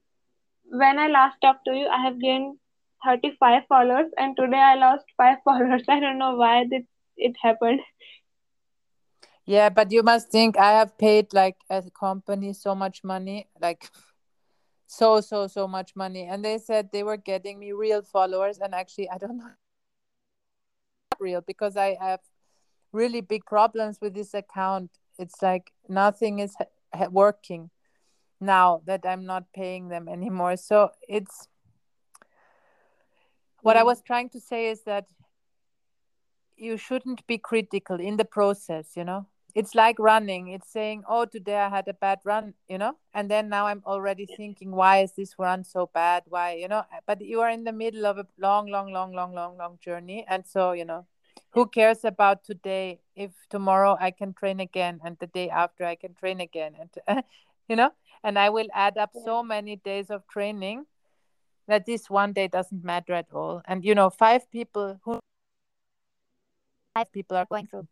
when 0.69 0.99
I 0.99 1.07
last 1.07 1.37
talked 1.41 1.65
to 1.65 1.73
you, 1.73 1.87
I 1.87 2.03
have 2.03 2.19
gained 2.19 2.57
35 3.05 3.63
followers, 3.69 4.11
and 4.17 4.35
today 4.35 4.57
I 4.57 4.75
lost 4.75 5.05
five 5.15 5.37
followers. 5.43 5.83
I 5.87 5.99
don't 5.99 6.17
know 6.17 6.35
why 6.35 6.65
that 6.69 6.83
it 7.17 7.35
happened. 7.41 7.81
yeah 9.49 9.69
but 9.69 9.91
you 9.91 10.03
must 10.03 10.29
think 10.29 10.57
i 10.57 10.71
have 10.71 10.97
paid 10.97 11.33
like 11.33 11.55
a 11.69 11.81
company 11.99 12.51
so 12.53 12.75
much 12.75 13.01
money 13.03 13.47
like 13.61 13.89
so 14.85 15.21
so 15.21 15.47
so 15.47 15.67
much 15.67 15.95
money 15.95 16.27
and 16.27 16.43
they 16.43 16.57
said 16.57 16.89
they 16.91 17.01
were 17.01 17.15
getting 17.15 17.57
me 17.57 17.71
real 17.71 18.01
followers 18.01 18.59
and 18.59 18.75
actually 18.75 19.09
i 19.09 19.17
don't 19.17 19.37
know 19.37 19.49
real 21.19 21.41
because 21.41 21.77
i 21.77 21.95
have 21.99 22.19
really 22.91 23.21
big 23.21 23.45
problems 23.45 23.99
with 24.01 24.13
this 24.13 24.33
account. 24.33 24.91
It's 25.17 25.41
like 25.41 25.71
nothing 25.87 26.39
is 26.39 26.55
working 27.09 27.69
now 28.39 28.81
that 28.85 29.05
I'm 29.05 29.25
not 29.25 29.51
paying 29.53 29.89
them 29.89 30.07
anymore. 30.07 30.57
So 30.57 30.91
it's 31.07 31.47
what 33.67 33.75
I 33.77 33.83
Hmm. 33.83 33.87
was 33.91 34.01
trying 34.01 34.29
to 34.29 34.39
say 34.39 34.69
is 34.69 34.83
that 34.83 35.07
you 36.57 36.77
shouldn't 36.77 37.25
be 37.27 37.37
critical 37.37 37.99
in 37.99 38.17
the 38.17 38.25
process, 38.25 38.95
you 38.95 39.03
know. 39.03 39.27
it's 39.55 39.73
like 39.75 39.97
running. 39.99 40.49
It's 40.49 40.71
saying 40.71 41.03
oh 41.09 41.25
today 41.25 41.57
i 41.57 41.69
had 41.69 41.87
a 41.87 41.93
bad 41.93 42.19
run 42.23 42.53
you 42.69 42.77
know? 42.77 42.93
And 43.13 43.29
then 43.31 43.49
now 43.49 43.65
i'm 43.67 43.81
already 43.85 44.25
thinking 44.25 44.71
why 44.71 44.99
is 45.05 45.13
this 45.13 45.33
run 45.39 45.63
so 45.63 45.89
bad? 45.93 46.23
Why 46.29 46.53
you 46.61 46.67
know? 46.67 46.83
But 47.07 47.21
you 47.21 47.41
are 47.41 47.49
in 47.49 47.63
the 47.63 47.71
middle 47.73 48.05
of 48.05 48.17
a 48.19 48.27
long 48.37 48.67
long 48.75 48.93
long 48.93 49.13
long 49.13 49.33
long 49.33 49.57
long 49.57 49.79
journey. 49.81 50.25
And 50.29 50.45
so 50.47 50.73
you 50.73 50.85
know 50.85 51.05
who 51.55 51.65
cares 51.67 52.05
about 52.05 52.43
today 52.43 52.99
if 53.15 53.31
tomorrow 53.49 53.97
i 53.99 54.11
can 54.11 54.33
train 54.33 54.59
again 54.59 54.99
and 55.03 55.17
the 55.19 55.27
day 55.39 55.49
after 55.49 55.83
i 55.85 55.95
can 55.95 56.13
train 56.13 56.39
again? 56.41 56.73
And 56.79 57.23
you 57.69 57.75
know? 57.75 57.91
And 58.23 58.37
i 58.37 58.49
will 58.49 58.69
add 58.73 58.97
up 58.97 59.11
so 59.25 59.43
many 59.43 59.75
days 59.77 60.09
of 60.11 60.27
training 60.27 60.85
that 61.67 61.85
this 61.85 62.09
one 62.09 62.33
day 62.33 62.47
doesn't 62.47 62.83
matter 62.83 63.13
at 63.13 63.27
all. 63.33 63.61
And 63.65 63.83
you 63.83 63.95
know 63.95 64.09
five 64.09 64.49
people 64.51 64.99
who 65.03 65.19
five 66.93 67.11
people 67.11 67.37
are 67.37 67.45
going 67.45 67.67
through. 67.67 67.87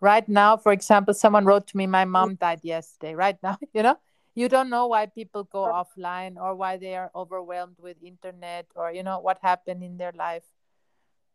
Right 0.00 0.28
now 0.28 0.56
for 0.56 0.72
example 0.72 1.14
someone 1.14 1.44
wrote 1.44 1.66
to 1.68 1.76
me 1.76 1.86
my 1.86 2.04
mom 2.04 2.34
died 2.34 2.60
yesterday. 2.62 3.14
Right 3.14 3.38
now 3.42 3.58
you 3.72 3.82
know? 3.82 3.96
You 4.36 4.48
don't 4.48 4.68
know 4.68 4.88
why 4.88 5.06
people 5.06 5.44
go 5.44 5.62
offline 5.62 6.36
or 6.36 6.56
why 6.56 6.76
they 6.76 6.96
are 6.96 7.08
overwhelmed 7.14 7.76
with 7.78 8.02
internet 8.02 8.66
or 8.74 8.90
you 8.90 9.04
know 9.04 9.20
what 9.20 9.38
happened 9.42 9.84
in 9.84 9.96
their 9.96 10.12
life. 10.12 10.42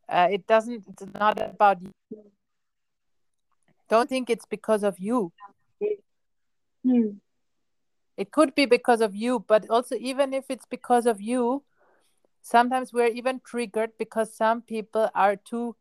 Uh, 0.09 0.27
it 0.31 0.45
doesn't 0.47 0.83
it's 0.87 1.05
not 1.13 1.41
about 1.41 1.81
you. 1.81 1.91
Don't 3.87 4.09
think 4.09 4.29
it's 4.29 4.45
because 4.45 4.83
of 4.83 4.99
you. 4.99 5.31
Hmm. 6.83 7.19
it 8.15 8.31
could 8.31 8.55
be 8.55 8.65
because 8.65 9.01
of 9.01 9.13
you 9.13 9.43
but 9.45 9.69
also 9.69 9.95
even 9.99 10.33
if 10.33 10.45
it's 10.49 10.65
because 10.65 11.05
of 11.05 11.19
you 11.19 11.61
sometimes 12.41 12.93
we're 12.93 13.07
even 13.07 13.41
triggered 13.45 13.91
because 13.97 14.35
some 14.35 14.61
people 14.61 15.09
are 15.15 15.35
too 15.35 15.75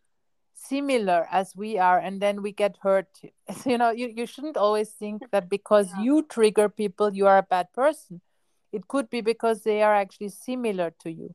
similar 0.55 1.27
as 1.31 1.55
we 1.57 1.79
are 1.79 1.99
and 1.99 2.21
then 2.21 2.43
we 2.43 2.53
get 2.53 2.77
hurt. 2.83 3.09
You 3.67 3.79
know 3.79 3.91
you, 3.91 4.09
you 4.15 4.27
shouldn't 4.27 4.57
always 4.57 4.91
think 4.91 5.23
that 5.31 5.49
because 5.49 5.89
you 6.01 6.23
trigger 6.23 6.69
people 6.69 7.15
you 7.15 7.27
are 7.27 7.39
a 7.39 7.43
bad 7.43 7.73
person. 7.73 8.21
It 8.73 8.87
could 8.89 9.09
be 9.09 9.23
because 9.23 9.63
they 9.63 9.83
are 9.83 9.95
actually 9.95 10.29
similar 10.29 10.91
to 11.03 11.11
you 11.11 11.35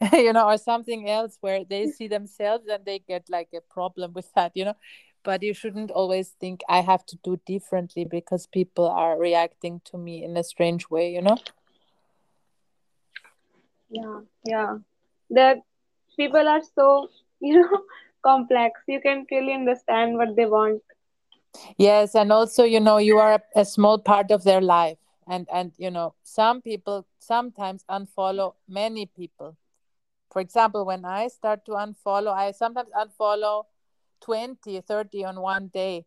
you 0.12 0.32
know 0.32 0.46
or 0.46 0.58
something 0.58 1.08
else 1.08 1.38
where 1.40 1.64
they 1.64 1.86
see 1.96 2.08
themselves 2.08 2.66
and 2.68 2.84
they 2.84 2.98
get 2.98 3.28
like 3.30 3.48
a 3.54 3.60
problem 3.60 4.12
with 4.12 4.32
that 4.34 4.52
you 4.54 4.64
know. 4.64 4.76
But 5.24 5.42
you 5.42 5.52
shouldn't 5.52 5.90
always 5.90 6.30
think 6.40 6.60
i 6.68 6.80
have 6.80 7.04
to 7.06 7.16
do 7.24 7.38
differently 7.44 8.04
because 8.04 8.46
people 8.46 8.88
are 8.88 9.18
reacting 9.18 9.80
to 9.86 9.98
me 9.98 10.24
in 10.24 10.36
a 10.36 10.44
strange 10.44 10.88
way 10.88 11.12
you 11.12 11.20
know 11.22 11.36
Yeah, 13.90 14.20
yeah. 14.44 14.78
That 15.30 15.58
people 16.16 16.48
are 16.48 16.62
so, 16.74 17.08
you 17.40 17.60
know, 17.60 17.82
complex. 18.24 18.80
You 18.86 19.00
can 19.00 19.26
really 19.30 19.52
understand 19.54 20.16
what 20.16 20.36
they 20.36 20.46
want. 20.46 20.82
yes 21.78 22.14
and 22.14 22.32
also 22.32 22.64
you 22.64 22.80
know 22.80 22.98
you 22.98 23.18
are 23.18 23.34
a, 23.34 23.60
a 23.60 23.64
small 23.64 23.98
part 23.98 24.30
of 24.30 24.44
their 24.44 24.60
life 24.60 24.98
and 25.26 25.46
and 25.52 25.72
you 25.78 25.90
know 25.90 26.14
some 26.22 26.60
people 26.62 27.06
sometimes 27.18 27.84
unfollow 27.90 28.54
many 28.68 29.06
people 29.06 29.56
for 30.30 30.40
example 30.40 30.84
when 30.84 31.04
i 31.04 31.28
start 31.28 31.64
to 31.64 31.72
unfollow 31.72 32.32
i 32.32 32.50
sometimes 32.52 32.90
unfollow 32.96 33.64
20 34.20 34.80
30 34.80 35.24
on 35.24 35.40
one 35.40 35.68
day 35.68 36.04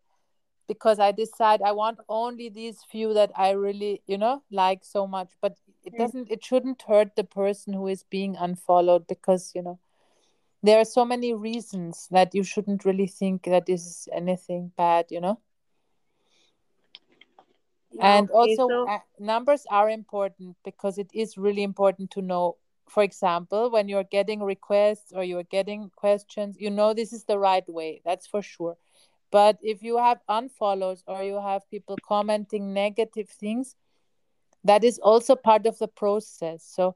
because 0.67 0.99
i 0.99 1.11
decide 1.11 1.61
i 1.61 1.71
want 1.71 1.99
only 2.09 2.49
these 2.49 2.79
few 2.91 3.13
that 3.13 3.31
i 3.37 3.51
really 3.51 4.01
you 4.07 4.17
know 4.17 4.41
like 4.51 4.83
so 4.83 5.07
much 5.07 5.31
but 5.41 5.55
it 5.83 5.95
doesn't 5.97 6.29
it 6.31 6.43
shouldn't 6.43 6.81
hurt 6.83 7.15
the 7.15 7.23
person 7.23 7.73
who 7.73 7.87
is 7.87 8.03
being 8.03 8.35
unfollowed 8.37 9.07
because 9.07 9.51
you 9.55 9.61
know 9.61 9.79
there 10.63 10.79
are 10.79 10.85
so 10.85 11.05
many 11.05 11.33
reasons 11.33 12.07
that 12.11 12.33
you 12.33 12.43
shouldn't 12.43 12.85
really 12.85 13.07
think 13.07 13.43
that 13.43 13.65
this 13.65 13.85
is 13.85 14.07
anything 14.13 14.71
bad 14.77 15.05
you 15.09 15.19
know 15.21 15.39
Yeah, 17.91 18.15
and 18.15 18.29
okay. 18.29 18.31
also 18.31 18.69
So, 18.69 18.87
uh, 18.87 18.99
numbers 19.19 19.65
are 19.69 19.89
important 19.89 20.57
because 20.63 20.97
it 20.97 21.09
is 21.13 21.37
really 21.37 21.63
important 21.63 22.11
to 22.11 22.21
know 22.21 22.57
for 22.87 23.03
example 23.03 23.69
when 23.69 23.87
you're 23.87 24.03
getting 24.03 24.41
requests 24.43 25.11
or 25.13 25.23
you're 25.23 25.43
getting 25.43 25.89
questions 25.95 26.57
you 26.59 26.69
know 26.69 26.93
this 26.93 27.13
is 27.13 27.25
the 27.25 27.37
right 27.39 27.67
way 27.69 28.01
that's 28.05 28.27
for 28.27 28.41
sure 28.41 28.77
but 29.31 29.57
if 29.61 29.81
you 29.83 29.97
have 29.97 30.19
unfollows 30.29 31.03
or 31.07 31.23
you 31.23 31.39
have 31.41 31.69
people 31.69 31.97
commenting 31.97 32.73
negative 32.73 33.29
things 33.29 33.75
that 34.63 34.83
is 34.83 34.99
also 34.99 35.35
part 35.35 35.65
of 35.65 35.77
the 35.79 35.87
process. 35.87 36.63
So 36.63 36.95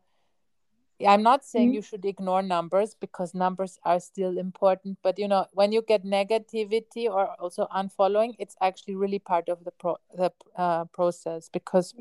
i'm 1.06 1.24
not 1.24 1.44
saying 1.44 1.72
mm, 1.72 1.74
you 1.76 1.82
should 1.82 2.06
ignore 2.06 2.42
numbers 2.42 2.96
because 3.00 3.34
numbers 3.34 3.78
are 3.84 4.00
still 4.00 4.38
important 4.38 4.98
but 5.04 5.20
you 5.20 5.28
know 5.28 5.46
when 5.52 5.72
you 5.72 5.82
get 5.82 6.06
negativity 6.06 7.06
or 7.06 7.28
also 7.40 7.68
unfollowing 7.76 8.34
it's 8.40 8.56
actually 8.62 8.96
really 8.96 9.20
part 9.20 9.50
of 9.50 9.64
the 9.66 9.72
pro 9.72 9.98
the 10.16 10.32
uh, 10.56 10.86
process 10.86 11.50
because 11.50 11.94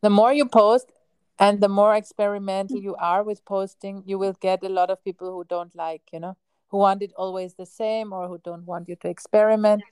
the 0.00 0.10
more 0.10 0.32
you 0.32 0.46
post 0.46 0.92
and 1.38 1.60
the 1.60 1.68
more 1.68 1.94
experimental 1.94 2.78
you 2.78 2.96
are 2.96 3.22
with 3.22 3.44
posting 3.44 4.02
you 4.04 4.18
will 4.18 4.34
get 4.40 4.62
a 4.64 4.68
lot 4.68 4.90
of 4.90 5.02
people 5.04 5.30
who 5.30 5.44
don't 5.44 5.74
like 5.76 6.02
you 6.12 6.18
know 6.18 6.36
who 6.68 6.78
want 6.78 7.02
it 7.02 7.12
always 7.16 7.54
the 7.54 7.66
same 7.66 8.12
or 8.12 8.26
who 8.26 8.38
don't 8.38 8.66
want 8.66 8.88
you 8.88 8.96
to 8.96 9.08
experiment 9.08 9.82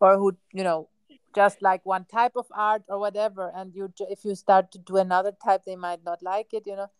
or 0.00 0.16
who 0.16 0.34
you 0.52 0.64
know 0.64 0.88
just 1.34 1.62
like 1.62 1.84
one 1.84 2.04
type 2.04 2.32
of 2.36 2.46
art 2.52 2.82
or 2.88 2.98
whatever 2.98 3.50
and 3.54 3.74
you 3.74 3.92
if 4.10 4.24
you 4.24 4.34
start 4.34 4.70
to 4.72 4.78
do 4.78 4.96
another 4.96 5.32
type 5.44 5.62
they 5.64 5.76
might 5.76 6.04
not 6.04 6.22
like 6.22 6.52
it 6.52 6.64
you 6.66 6.76
know. 6.76 6.90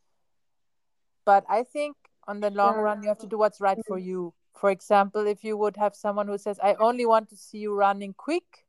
But 1.25 1.45
i 1.49 1.63
think 1.63 1.97
on 2.27 2.41
the 2.41 2.51
long 2.51 2.77
yeah. 2.77 2.83
run 2.83 3.03
you 3.03 3.09
have 3.09 3.19
to 3.19 3.27
do 3.27 3.39
what's 3.39 3.61
right 3.61 3.79
for 3.87 3.99
mm, 3.99 4.05
you. 4.05 4.35
For 4.55 4.71
example 4.71 5.27
if 5.27 5.45
you 5.45 5.57
would 5.57 5.77
have 5.77 5.95
someone 5.95 6.29
who 6.29 6.39
says 6.39 6.59
i 6.63 6.75
only 6.75 7.07
want 7.07 7.29
to 7.31 7.37
see 7.37 7.59
you 7.59 7.75
running 7.75 8.15
quick 8.15 8.65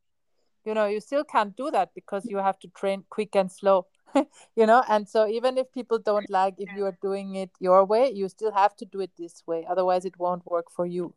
you 0.65 0.73
know 0.73 0.85
you 0.85 0.99
still 0.99 1.23
can't 1.23 1.55
do 1.55 1.71
that 1.71 1.93
because 1.93 2.25
you 2.25 2.37
have 2.37 2.59
to 2.59 2.67
train 2.69 3.03
quick 3.09 3.35
and 3.35 3.51
slow 3.51 3.85
you 4.55 4.65
know. 4.65 4.83
And 4.87 5.07
so 5.07 5.27
even 5.27 5.57
if 5.57 5.71
people 5.71 5.99
don't 5.99 6.29
like 6.29 6.55
if 6.57 6.69
you 6.75 6.85
are 6.85 6.97
doing 7.01 7.35
it 7.35 7.51
your 7.59 7.85
way 7.85 8.11
you 8.11 8.29
still 8.29 8.51
have 8.51 8.75
to 8.77 8.85
do 8.85 8.99
it 8.99 9.11
this 9.17 9.43
way. 9.45 9.65
Otherwise 9.69 10.05
it 10.05 10.17
won't 10.17 10.45
work 10.45 10.71
for 10.71 10.85
you. 10.85 11.13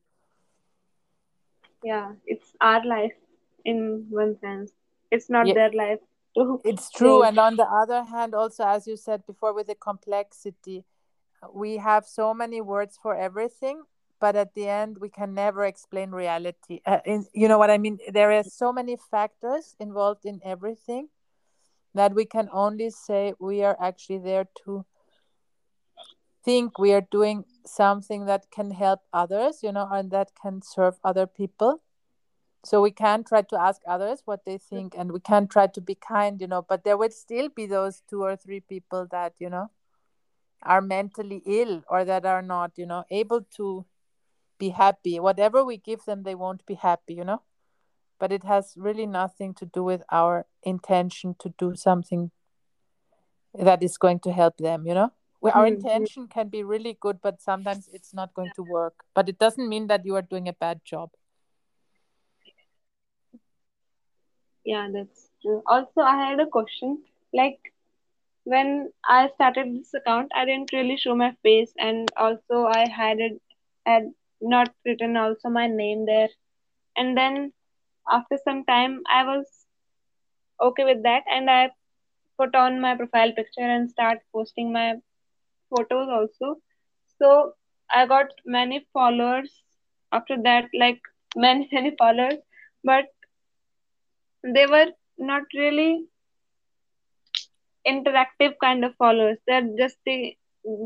Yeah, 1.82 2.12
it's 2.26 2.52
our 2.60 2.84
life 2.84 3.12
in 3.66 4.06
one 4.08 4.38
sense. 4.40 4.72
It's 5.10 5.28
not 5.28 5.46
yeah. 5.46 5.54
their 5.54 5.72
life 5.72 6.00
to 6.36 6.60
it's 6.64 6.90
true 6.90 7.22
and 7.22 7.38
on 7.38 7.56
the 7.56 7.64
other 7.64 8.02
hand 8.04 8.34
also 8.34 8.64
as 8.64 8.86
you 8.86 8.96
said 8.96 9.24
before 9.26 9.54
with 9.54 9.68
the 9.68 9.74
complexity 9.74 10.84
we 11.54 11.78
have 11.78 12.04
so 12.04 12.34
many 12.34 12.60
words 12.60 12.98
for 13.02 13.16
everything 13.16 13.82
but 14.20 14.36
at 14.36 14.54
the 14.54 14.68
end 14.68 14.98
we 14.98 15.08
can 15.08 15.34
never 15.34 15.64
explain 15.64 16.10
reality. 16.10 16.80
Uh, 16.86 17.00
in, 17.04 17.26
you 17.34 17.48
know 17.48 17.58
what 17.58 17.70
i 17.70 17.78
mean? 17.78 17.98
There 18.12 18.32
are 18.32 18.44
so 18.44 18.72
many 18.72 18.96
factors 19.10 19.76
involved 19.78 20.24
in 20.24 20.40
everything 20.44 21.08
that 21.94 22.14
we 22.14 22.24
can 22.24 22.48
only 22.52 22.90
say 22.90 23.34
we 23.38 23.62
are 23.62 23.76
actually 23.80 24.18
there 24.18 24.46
to 24.64 24.84
think 26.44 26.78
we 26.78 26.92
are 26.92 27.06
doing 27.10 27.44
something 27.66 28.26
that 28.26 28.50
can 28.50 28.70
help 28.70 29.00
others 29.12 29.60
you 29.62 29.72
know 29.72 29.88
and 29.90 30.10
that 30.12 30.30
can 30.40 30.62
serve 30.62 30.94
other 31.02 31.26
people 31.26 31.82
so 32.66 32.82
we 32.82 32.90
can 32.90 33.24
try 33.24 33.42
to 33.42 33.58
ask 33.60 33.82
others 33.86 34.22
what 34.26 34.44
they 34.44 34.58
think 34.58 34.94
and 34.98 35.12
we 35.12 35.20
can 35.20 35.46
try 35.48 35.66
to 35.66 35.80
be 35.80 35.94
kind 35.94 36.40
you 36.40 36.46
know 36.48 36.62
but 36.62 36.84
there 36.84 36.96
would 36.98 37.12
still 37.12 37.48
be 37.48 37.66
those 37.66 38.02
two 38.08 38.22
or 38.22 38.36
three 38.36 38.60
people 38.60 39.06
that 39.10 39.34
you 39.38 39.50
know 39.50 39.70
are 40.62 40.80
mentally 40.82 41.42
ill 41.46 41.82
or 41.88 42.04
that 42.04 42.26
are 42.26 42.42
not 42.42 42.72
you 42.76 42.86
know 42.86 43.04
able 43.10 43.42
to 43.42 43.84
be 44.58 44.70
happy. 44.70 45.18
Whatever 45.20 45.64
we 45.64 45.76
give 45.78 46.04
them 46.04 46.22
they 46.22 46.34
won't 46.34 46.64
be 46.66 46.74
happy 46.74 47.14
you 47.14 47.24
know? 47.24 47.42
But 48.18 48.32
it 48.32 48.44
has 48.44 48.74
really 48.76 49.06
nothing 49.06 49.54
to 49.54 49.66
do 49.66 49.84
with 49.84 50.02
our 50.10 50.46
intention 50.62 51.34
to 51.40 51.54
do 51.58 51.74
something 51.76 52.30
that 53.54 53.82
is 53.82 53.96
going 53.98 54.20
to 54.20 54.32
help 54.32 54.58
them 54.58 54.86
you 54.86 54.94
know? 54.94 55.12
Our 55.52 55.66
Hmm, 55.66 55.74
hmm. 55.74 55.76
intention 55.76 56.28
can 56.28 56.48
be 56.48 56.62
really 56.64 56.96
good 57.00 57.20
but 57.22 57.40
sometimes 57.40 57.88
it's 57.92 58.12
not 58.14 58.34
going 58.34 58.50
to 58.56 58.62
work. 58.62 59.04
But 59.14 59.28
it 59.28 59.38
doesn't 59.38 59.68
mean 59.68 59.86
that 59.88 60.04
you 60.04 60.16
are 60.16 60.22
doing 60.22 60.48
a 60.48 60.52
bad 60.52 60.80
job 60.84 61.10
Yeah, 64.66 64.88
that's 64.92 65.30
true. 65.40 65.62
Also, 65.66 66.02
I 66.02 66.16
had 66.16 66.40
a 66.40 66.46
question. 66.46 67.02
Like, 67.32 67.58
when 68.44 68.92
I 69.04 69.28
started 69.28 69.74
this 69.74 69.94
account, 69.94 70.32
I 70.34 70.44
didn't 70.44 70.72
really 70.72 70.96
show 70.96 71.14
my 71.14 71.32
face, 71.42 71.72
and 71.78 72.10
also 72.16 72.66
I 72.66 72.86
had 72.88 73.20
it 73.20 73.40
had 73.86 74.12
not 74.40 74.74
written 74.84 75.16
also 75.16 75.48
my 75.48 75.66
name 75.68 76.06
there. 76.06 76.28
And 76.96 77.16
then 77.16 77.52
after 78.10 78.38
some 78.44 78.64
time, 78.64 79.02
I 79.10 79.24
was 79.24 79.66
okay 80.60 80.84
with 80.84 81.02
that, 81.02 81.24
and 81.30 81.50
I 81.50 81.70
put 82.38 82.54
on 82.54 82.80
my 82.80 82.96
profile 82.96 83.32
picture 83.32 83.62
and 83.76 83.90
start 83.90 84.18
posting 84.32 84.72
my 84.72 84.94
photos 85.70 86.08
also. 86.08 86.60
So 87.18 87.54
I 87.90 88.06
got 88.06 88.26
many 88.44 88.86
followers 88.92 89.62
after 90.12 90.36
that, 90.42 90.66
like 90.78 91.00
many 91.36 91.68
many 91.72 91.94
followers, 91.98 92.40
but 92.84 93.06
they 94.42 94.66
were 94.66 94.86
not 95.18 95.42
really 95.54 96.06
interactive 97.86 98.54
kind 98.60 98.84
of 98.84 98.94
followers. 98.96 99.38
They're 99.46 99.68
just 99.78 99.96
the 100.04 100.36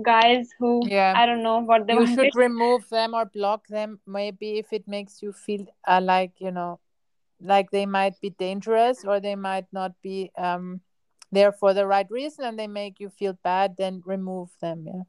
guys 0.04 0.48
who 0.58 0.86
Yeah. 0.86 1.14
I 1.16 1.26
don't 1.26 1.42
know 1.42 1.60
what 1.60 1.86
they 1.86 1.94
you 1.94 2.00
wanted. 2.00 2.14
should 2.16 2.34
remove 2.36 2.88
them 2.90 3.14
or 3.14 3.24
block 3.24 3.66
them 3.68 3.98
maybe 4.06 4.58
if 4.58 4.72
it 4.72 4.86
makes 4.86 5.22
you 5.22 5.32
feel 5.32 5.66
uh, 5.86 6.00
like 6.02 6.32
you 6.38 6.50
know 6.50 6.78
like 7.40 7.70
they 7.70 7.86
might 7.86 8.20
be 8.20 8.30
dangerous 8.30 9.04
or 9.04 9.20
they 9.20 9.34
might 9.34 9.66
not 9.72 9.92
be 10.02 10.30
um 10.36 10.80
there 11.32 11.52
for 11.52 11.72
the 11.72 11.86
right 11.86 12.10
reason 12.10 12.44
and 12.44 12.58
they 12.58 12.66
make 12.66 13.00
you 13.00 13.08
feel 13.08 13.32
bad 13.42 13.76
then 13.78 14.02
remove 14.04 14.50
them 14.60 14.84
yeah 14.86 15.02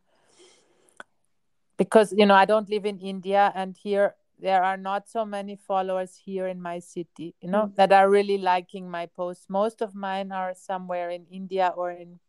because 1.78 2.14
you 2.14 2.26
know 2.26 2.36
i 2.36 2.46
don't 2.46 2.70
live 2.70 2.86
in 2.86 3.00
india 3.00 3.52
and 3.56 3.76
here 3.78 4.16
there 4.42 4.64
are 4.64 4.78
not 4.78 5.10
so 5.10 5.26
many 5.26 5.56
followers 5.56 6.16
here 6.26 6.48
in 6.48 6.62
my 6.62 6.80
city 6.80 7.36
you 7.42 7.50
know 7.50 7.68
Mm. 7.68 7.76
that 7.76 7.92
are 7.94 8.10
really 8.10 8.38
liking 8.38 8.90
my 8.90 9.06
posts. 9.08 9.46
Most 9.50 9.82
of 9.82 9.96
mine 9.96 10.32
are 10.32 10.54
somewhere 10.56 11.10
in 11.12 11.26
india 11.32 11.74
or 11.76 11.92
in 11.92 12.20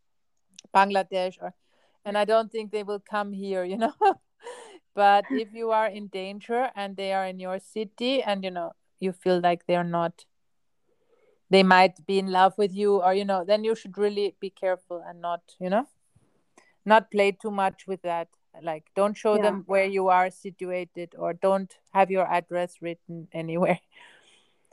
bangladesh 0.75 1.37
or 1.41 1.55
and 2.05 2.19
i 2.19 2.25
don't 2.25 2.51
think 2.53 2.71
they 2.73 2.83
will 2.83 3.01
come 3.01 3.33
here 3.33 3.65
you 3.65 3.79
know. 3.85 3.95
But 4.95 5.27
if 5.31 5.53
you 5.55 5.71
are 5.71 5.87
in 5.89 6.09
danger 6.09 6.71
and 6.77 6.97
they 6.97 7.13
are 7.13 7.27
in 7.27 7.41
your 7.41 7.59
city 7.61 8.23
and 8.23 8.45
you 8.45 8.51
know 8.51 8.73
you 9.01 9.13
feel 9.13 9.41
like 9.41 9.67
they're 9.67 9.85
not 10.01 10.25
they 11.51 11.63
might 11.63 12.05
be 12.07 12.19
in 12.19 12.31
love 12.31 12.55
with 12.57 12.75
you 12.75 13.01
or 13.03 13.15
you 13.15 13.25
know 13.25 13.45
then 13.45 13.65
you 13.65 13.75
should 13.75 13.97
really 13.99 14.35
be 14.41 14.51
careful 14.51 15.03
and 15.07 15.21
not 15.21 15.41
you 15.61 15.71
know 15.71 15.87
not 16.85 17.11
play 17.11 17.33
too 17.33 17.51
much 17.51 17.87
with 17.87 18.03
that 18.03 18.29
like 18.63 18.85
don't 18.95 19.17
show 19.17 19.37
Yeah. 19.37 19.43
them 19.43 19.63
where 19.67 19.85
you 19.85 20.09
are 20.09 20.31
situated 20.31 21.15
or 21.19 21.33
don't 21.33 21.79
have 21.93 22.11
your 22.11 22.27
address 22.31 22.77
written 22.83 23.29
anywhere 23.33 23.79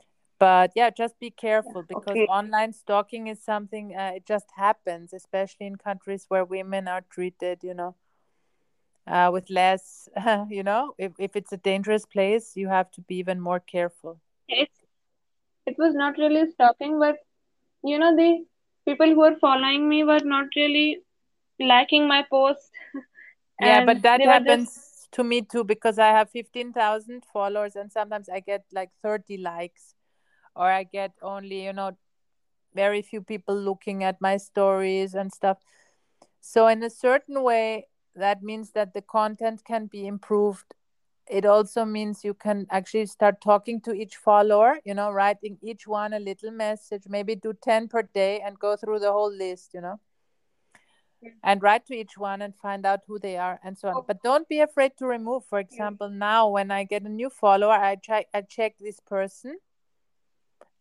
but 0.38 0.72
yeah 0.74 0.90
just 0.90 1.18
be 1.18 1.30
careful 1.30 1.82
because 1.82 2.18
Okay. 2.18 2.26
online 2.28 2.72
stalking 2.72 3.26
is 3.26 3.42
something 3.42 3.94
uh, 3.96 4.12
it 4.16 4.24
just 4.26 4.46
happens 4.56 5.12
especially 5.12 5.66
in 5.66 5.76
countries 5.76 6.24
where 6.28 6.44
women 6.44 6.88
are 6.88 7.02
treated 7.10 7.58
you 7.62 7.74
know 7.74 7.94
uh, 9.06 9.30
with 9.32 9.50
less 9.50 10.08
you 10.48 10.62
know 10.62 10.94
if, 10.98 11.12
if 11.18 11.36
it's 11.36 11.52
a 11.52 11.56
dangerous 11.56 12.04
place 12.06 12.56
you 12.56 12.68
have 12.68 12.90
to 12.90 13.00
be 13.02 13.16
even 13.16 13.40
more 13.40 13.60
careful 13.60 14.20
It's 14.48 14.78
it 15.66 15.76
was 15.78 15.94
not 15.94 16.18
really 16.18 16.50
stalking, 16.50 16.98
but 16.98 17.16
you 17.82 17.98
know 17.98 18.14
the 18.16 18.44
people 18.86 19.06
who 19.08 19.20
were 19.20 19.36
following 19.40 19.88
me 19.88 20.04
were 20.04 20.20
not 20.24 20.46
really 20.56 21.02
liking 21.58 22.06
my 22.08 22.22
post, 22.30 22.70
yeah 23.60 23.84
but 23.84 24.02
that 24.02 24.18
they 24.18 24.26
were 24.26 24.32
just 24.40 24.48
happens 24.48 25.08
to 25.12 25.24
me 25.24 25.42
too 25.42 25.64
because 25.64 25.98
i 25.98 26.08
have 26.08 26.30
15000 26.30 27.24
followers 27.32 27.76
and 27.76 27.90
sometimes 27.92 28.28
i 28.28 28.40
get 28.40 28.64
like 28.72 28.90
30 29.02 29.38
likes. 29.38 29.94
Or 30.56 30.70
i 30.70 30.82
get 30.82 31.12
only 31.22 31.64
you 31.64 31.72
know 31.72 31.96
very 32.74 33.02
few 33.02 33.22
people 33.22 33.56
looking 33.56 34.04
at 34.04 34.20
my 34.20 34.36
stories 34.36 35.14
and 35.14 35.32
stuff. 35.32 35.58
So 36.40 36.66
in 36.68 36.82
a 36.82 36.90
certain 36.90 37.42
way 37.42 37.86
that 38.14 38.42
means 38.42 38.72
that 38.72 38.92
the 38.94 39.02
content 39.02 39.64
can 39.64 39.86
be 39.86 40.06
improved. 40.06 40.74
It 41.28 41.44
also 41.46 41.84
means 41.84 42.24
you 42.24 42.34
can 42.34 42.66
actually 42.70 43.06
start 43.06 43.40
talking 43.40 43.80
to 43.82 43.92
each 43.92 44.16
follower 44.16 44.78
you 44.84 44.94
know 44.94 45.10
writing 45.10 45.58
each 45.62 45.86
one 45.86 46.12
a 46.12 46.18
little 46.18 46.50
message 46.50 47.04
maybe 47.08 47.36
do 47.36 47.52
10 47.52 47.88
per 47.88 48.02
day 48.02 48.40
and 48.44 48.58
go 48.58 48.76
through 48.76 48.98
the 48.98 49.12
whole 49.12 49.32
list 49.32 49.70
you 49.72 49.80
know 49.80 50.00
and 51.42 51.62
write 51.62 51.86
to 51.86 51.94
each 51.94 52.16
one 52.16 52.42
and 52.42 52.54
find 52.62 52.86
out 52.86 53.00
who 53.06 53.18
they 53.18 53.36
are 53.36 53.58
and 53.64 53.78
so 53.78 53.88
on. 53.88 54.04
But 54.06 54.22
don't 54.22 54.48
be 54.48 54.60
afraid 54.60 54.92
to 54.98 55.06
remove 55.06 55.44
for 55.46 55.58
example 55.58 56.08
now 56.08 56.48
when 56.48 56.70
i 56.70 56.84
get 56.84 57.02
a 57.02 57.08
new 57.08 57.30
follower 57.30 57.72
i 57.72 57.96
check 57.96 58.26
i 58.34 58.40
check 58.42 58.76
this 58.78 59.00
person. 59.00 59.58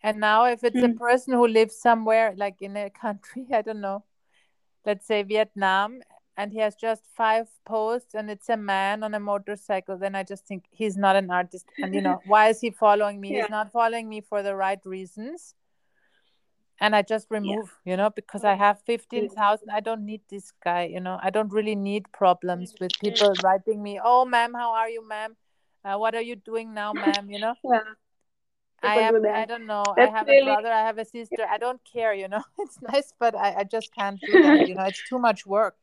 And 0.02 0.20
now 0.20 0.46
if 0.46 0.64
it's 0.64 0.82
a 0.82 0.88
Hmm. 0.88 0.98
person 0.98 1.34
who 1.34 1.48
lives 1.48 1.76
somewhere 1.78 2.34
like 2.38 2.62
in 2.62 2.78
a 2.78 2.90
country 3.06 3.48
i 3.54 3.62
don't 3.62 3.82
know 3.82 4.04
let's 4.86 5.06
say 5.06 5.24
vietnam 5.24 6.02
and 6.38 6.54
he 6.54 6.60
has 6.60 6.76
just 6.76 7.04
five 7.18 7.48
posts 7.66 8.16
and 8.16 8.32
it's 8.32 8.48
a 8.48 8.56
man 8.56 9.04
on 9.04 9.14
a 9.14 9.20
motorcycle 9.20 9.98
then 9.98 10.16
i 10.16 10.24
just 10.24 10.48
think 10.48 10.64
he's 10.72 10.96
not 10.96 11.16
an 11.18 11.30
artist. 11.30 11.66
And 11.80 11.94
you 11.94 12.02
know 12.02 12.22
why 12.34 12.48
is 12.50 12.62
he 12.62 12.72
following 12.72 13.20
me? 13.20 13.34
Yeah. 13.36 13.42
he's 13.42 13.50
not 13.52 13.72
following 13.74 14.08
me 14.08 14.22
for 14.22 14.42
the 14.42 14.56
right 14.56 14.80
reasons 14.86 15.54
and 16.82 16.96
i 16.96 17.02
just 17.02 17.28
remove 17.30 17.74
you 17.86 17.96
know 17.98 18.10
because 18.10 18.44
i 18.44 18.54
have 18.56 18.80
15000 18.86 19.70
i 19.70 19.80
don't 19.80 20.06
need 20.06 20.22
this 20.30 20.52
guy 20.64 20.84
you 20.86 21.00
know 21.00 21.20
i 21.22 21.30
don't 21.30 21.52
really 21.52 21.76
need 21.76 22.12
problems 22.12 22.74
with 22.80 22.92
people 23.02 23.34
writing 23.44 23.82
me 23.84 24.00
oh 24.04 24.26
ma'am 24.26 24.54
how 24.54 24.72
are 24.74 24.90
you 24.90 25.06
ma'am 25.08 25.36
uh, 25.86 25.96
what 25.98 26.16
are 26.16 26.22
you 26.22 26.36
doing 26.36 26.74
now 26.74 26.94
ma'am 26.94 27.30
you 27.30 27.40
know 27.40 27.54
yeah. 27.64 27.80
I 28.82 28.96
People 28.96 29.04
am. 29.08 29.14
do 29.16 29.22
that. 29.24 29.36
I 29.36 29.46
don't 29.46 29.66
know. 29.68 29.84
That's 29.98 30.10
I 30.14 30.18
have 30.18 30.28
really- 30.28 30.40
a 30.40 30.46
brother. 30.46 30.72
I 30.72 30.84
have 30.84 30.98
a 30.98 31.04
sister. 31.04 31.44
I 31.52 31.58
don't 31.58 31.82
care. 31.84 32.14
You 32.14 32.30
know, 32.30 32.42
it's 32.60 32.82
nice, 32.82 33.12
but 33.20 33.36
I, 33.36 33.56
I 33.58 33.64
just 33.66 33.94
can't 33.94 34.18
do 34.22 34.42
that. 34.42 34.68
You 34.70 34.76
know, 34.76 34.86
it's 34.86 35.04
too 35.10 35.20
much 35.20 35.46
work. 35.46 35.76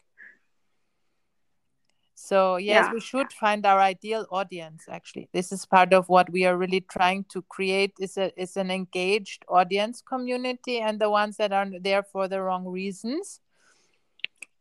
So 2.19 2.57
yes, 2.57 2.87
Yeah. 2.87 2.93
we 2.95 3.01
should 3.01 3.31
find 3.31 3.67
our 3.67 3.79
ideal 3.79 4.27
audience. 4.31 4.87
Actually, 4.89 5.29
this 5.33 5.53
is 5.53 5.67
part 5.67 5.93
of 5.93 6.09
what 6.09 6.31
we 6.33 6.47
are 6.47 6.57
really 6.57 6.81
trying 6.81 7.25
to 7.25 7.43
create. 7.43 7.93
is 8.01 8.17
a 8.17 8.33
is 8.41 8.57
an 8.57 8.71
engaged 8.71 9.45
audience 9.49 10.01
community, 10.01 10.81
and 10.81 10.99
the 10.99 11.11
ones 11.11 11.37
that 11.37 11.53
are 11.53 11.67
there 11.79 12.03
for 12.03 12.27
the 12.27 12.41
wrong 12.41 12.65
reasons, 12.67 13.41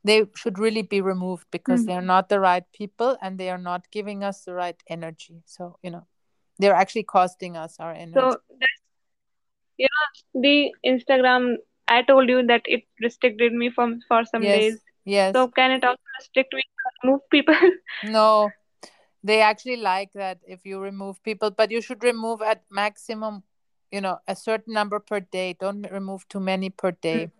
they 0.04 0.26
should 0.36 0.60
really 0.60 0.82
be 0.82 1.00
removed 1.00 1.48
because 1.50 1.84
Mm. 1.84 1.88
they're 1.88 2.10
not 2.10 2.28
the 2.28 2.42
right 2.42 2.66
people 2.74 3.18
and 3.22 3.40
they 3.40 3.50
are 3.50 3.64
not 3.70 3.90
giving 3.90 4.22
us 4.24 4.44
the 4.44 4.54
right 4.54 4.84
energy. 4.90 5.42
So 5.46 5.80
you 5.82 5.92
know, 5.92 6.06
they're 6.60 6.76
actually 6.76 7.04
costing 7.04 7.56
us 7.56 7.80
our 7.80 7.94
energy. 7.94 8.20
So 8.20 8.38
you 9.78 9.88
the 10.34 10.74
Instagram. 10.86 11.56
I 11.88 12.02
told 12.02 12.28
you 12.28 12.46
that 12.48 12.64
it 12.66 12.84
restricted 13.00 13.54
me 13.54 13.70
from 13.70 14.02
for 14.10 14.26
some 14.26 14.42
yes, 14.42 14.62
days. 14.62 14.82
yes. 15.06 15.34
So 15.34 15.48
can 15.48 15.72
it 15.72 15.84
also 15.86 16.02
restrict 16.20 16.54
me 16.54 16.64
remove 17.06 17.30
people? 17.30 17.56
No, 18.04 18.52
they 19.24 19.42
actually 19.42 19.78
like 19.78 20.14
that 20.14 20.40
if 20.48 20.66
you 20.66 20.80
remove 20.80 21.22
people, 21.24 21.52
but 21.52 21.72
you 21.72 21.82
should 21.82 22.04
remove 22.04 22.42
at 22.42 22.64
maximum, 22.70 23.44
you 23.92 24.02
know, 24.02 24.20
a 24.28 24.36
certain 24.36 24.74
number 24.74 25.00
per 25.00 25.20
day. 25.20 25.54
Don't 25.60 25.90
remove 25.92 26.28
too 26.30 26.40
many 26.40 26.70
per 26.70 26.92
day. 26.92 27.32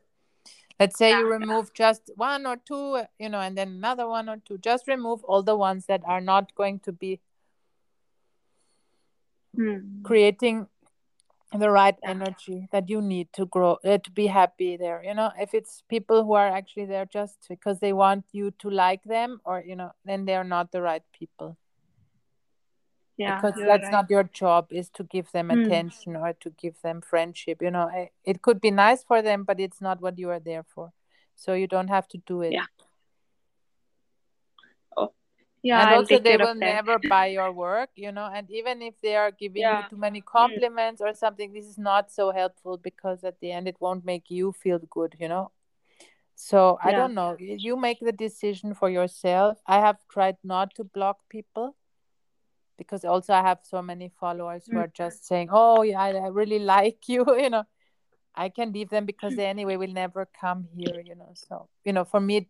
Let's 0.80 0.98
say 0.98 1.12
you 1.18 1.28
remove 1.28 1.74
just 1.74 2.12
one 2.16 2.46
or 2.46 2.58
two, 2.58 3.04
you 3.20 3.30
know, 3.30 3.40
and 3.40 3.58
then 3.58 3.70
another 3.70 4.08
one 4.08 4.30
or 4.30 4.38
two. 4.38 4.58
Just 4.58 4.88
remove 4.88 5.24
all 5.24 5.44
the 5.44 5.56
ones 5.56 5.86
that 5.88 6.02
are 6.06 6.22
not 6.22 6.56
going 6.56 6.80
to 6.82 6.92
be 6.92 7.20
Hmm. 9.56 10.04
creating 10.04 10.68
the 11.52 11.70
right 11.70 11.96
energy 12.04 12.68
that 12.72 12.90
you 12.90 13.02
need 13.02 13.32
to 13.34 13.46
grow 13.46 13.78
uh, 13.86 13.98
to 14.00 14.12
be 14.12 14.28
happy 14.28 14.76
there 14.78 15.02
you 15.04 15.14
know 15.14 15.32
if 15.40 15.54
it's 15.54 15.84
people 15.90 16.24
who 16.26 16.34
are 16.34 16.48
actually 16.50 16.86
there 16.86 17.06
just 17.06 17.38
because 17.50 17.80
they 17.80 17.94
want 17.94 18.26
you 18.32 18.52
to 18.60 18.70
like 18.70 19.04
them 19.04 19.40
or 19.46 19.64
you 19.66 19.76
know 19.76 19.92
then 20.06 20.26
they're 20.26 20.44
not 20.44 20.72
the 20.72 20.82
right 20.82 21.04
people 21.14 21.58
Yeah, 23.18 23.42
because 23.42 23.54
that's 23.66 23.84
right. 23.84 23.92
not 23.92 24.10
your 24.10 24.24
job 24.24 24.68
is 24.72 24.90
to 24.92 25.04
give 25.04 25.32
them 25.32 25.50
Hmm. 25.50 25.66
attention 25.66 26.16
or 26.16 26.34
to 26.34 26.50
give 26.52 26.82
them 26.82 27.02
friendship 27.02 27.62
you 27.62 27.72
know 27.72 27.88
I- 27.90 28.12
it 28.24 28.42
could 28.42 28.60
be 28.62 28.72
nice 28.72 29.04
for 29.04 29.22
them 29.22 29.44
but 29.44 29.60
it's 29.60 29.82
not 29.82 30.02
what 30.02 30.18
you 30.20 30.30
are 30.30 30.40
there 30.40 30.64
for 30.64 30.92
so 31.36 31.54
you 31.54 31.68
don't 31.68 31.88
have 31.90 32.08
to 32.10 32.18
do 32.20 32.42
it 32.42 32.52
Yeah. 32.54 32.66
Yeah, 35.66 35.82
and 35.82 35.90
I'll 35.90 35.98
also 35.98 36.20
they 36.20 36.38
will 36.38 36.54
never 36.54 37.00
buy 37.00 37.28
your 37.28 37.52
work 37.52 37.90
you 37.96 38.12
know 38.12 38.30
and 38.32 38.50
even 38.52 38.82
if 38.84 38.94
they 39.02 39.16
are 39.16 39.32
giving 39.32 39.64
you 39.64 39.82
too 39.90 39.98
many 39.98 40.22
compliments 40.22 41.02
or 41.02 41.14
something 41.14 41.54
this 41.54 41.66
is 41.66 41.78
not 41.78 42.12
so 42.12 42.32
helpful 42.32 42.78
because 42.78 43.24
at 43.24 43.40
the 43.40 43.52
end 43.52 43.68
it 43.68 43.78
won't 43.80 44.06
make 44.06 44.30
you 44.30 44.52
feel 44.52 44.80
good 44.90 45.16
you 45.20 45.28
know? 45.28 45.52
So 46.36 46.78
i 46.84 46.92
Yeah. 46.92 46.98
don't 47.00 47.16
know. 47.16 47.36
You 47.40 47.78
make 47.78 48.00
the 48.00 48.12
decision 48.12 48.74
for 48.76 48.90
yourself. 48.90 49.58
I 49.66 49.80
have 49.80 49.98
tried 50.16 50.38
not 50.44 50.76
to 50.76 50.84
block 50.84 51.18
people 51.30 51.76
because 52.78 53.06
also 53.06 53.34
i 53.34 53.42
have 53.42 53.60
so 53.64 53.82
many 53.82 54.10
followers 54.20 54.66
who 54.68 54.78
Mm. 54.78 54.82
are 54.84 54.92
just 55.02 55.26
saying 55.26 55.48
oh 55.52 55.82
yeah 55.82 56.02
i 56.02 56.10
I 56.12 56.28
really 56.42 56.60
like 56.76 57.08
you 57.08 57.26
you 57.44 57.50
know? 57.50 57.64
I 58.36 58.50
can 58.50 58.72
leave 58.74 58.90
them 58.90 59.06
because 59.06 59.36
they 59.36 59.46
anyway 59.56 59.78
will 59.78 59.94
never 60.04 60.28
come 60.42 60.68
here 60.78 61.00
you 61.10 61.16
know? 61.16 61.32
So 61.34 61.70
you 61.86 61.94
know 61.94 62.06
for 62.06 62.20
me 62.20 62.38
it, 62.38 62.50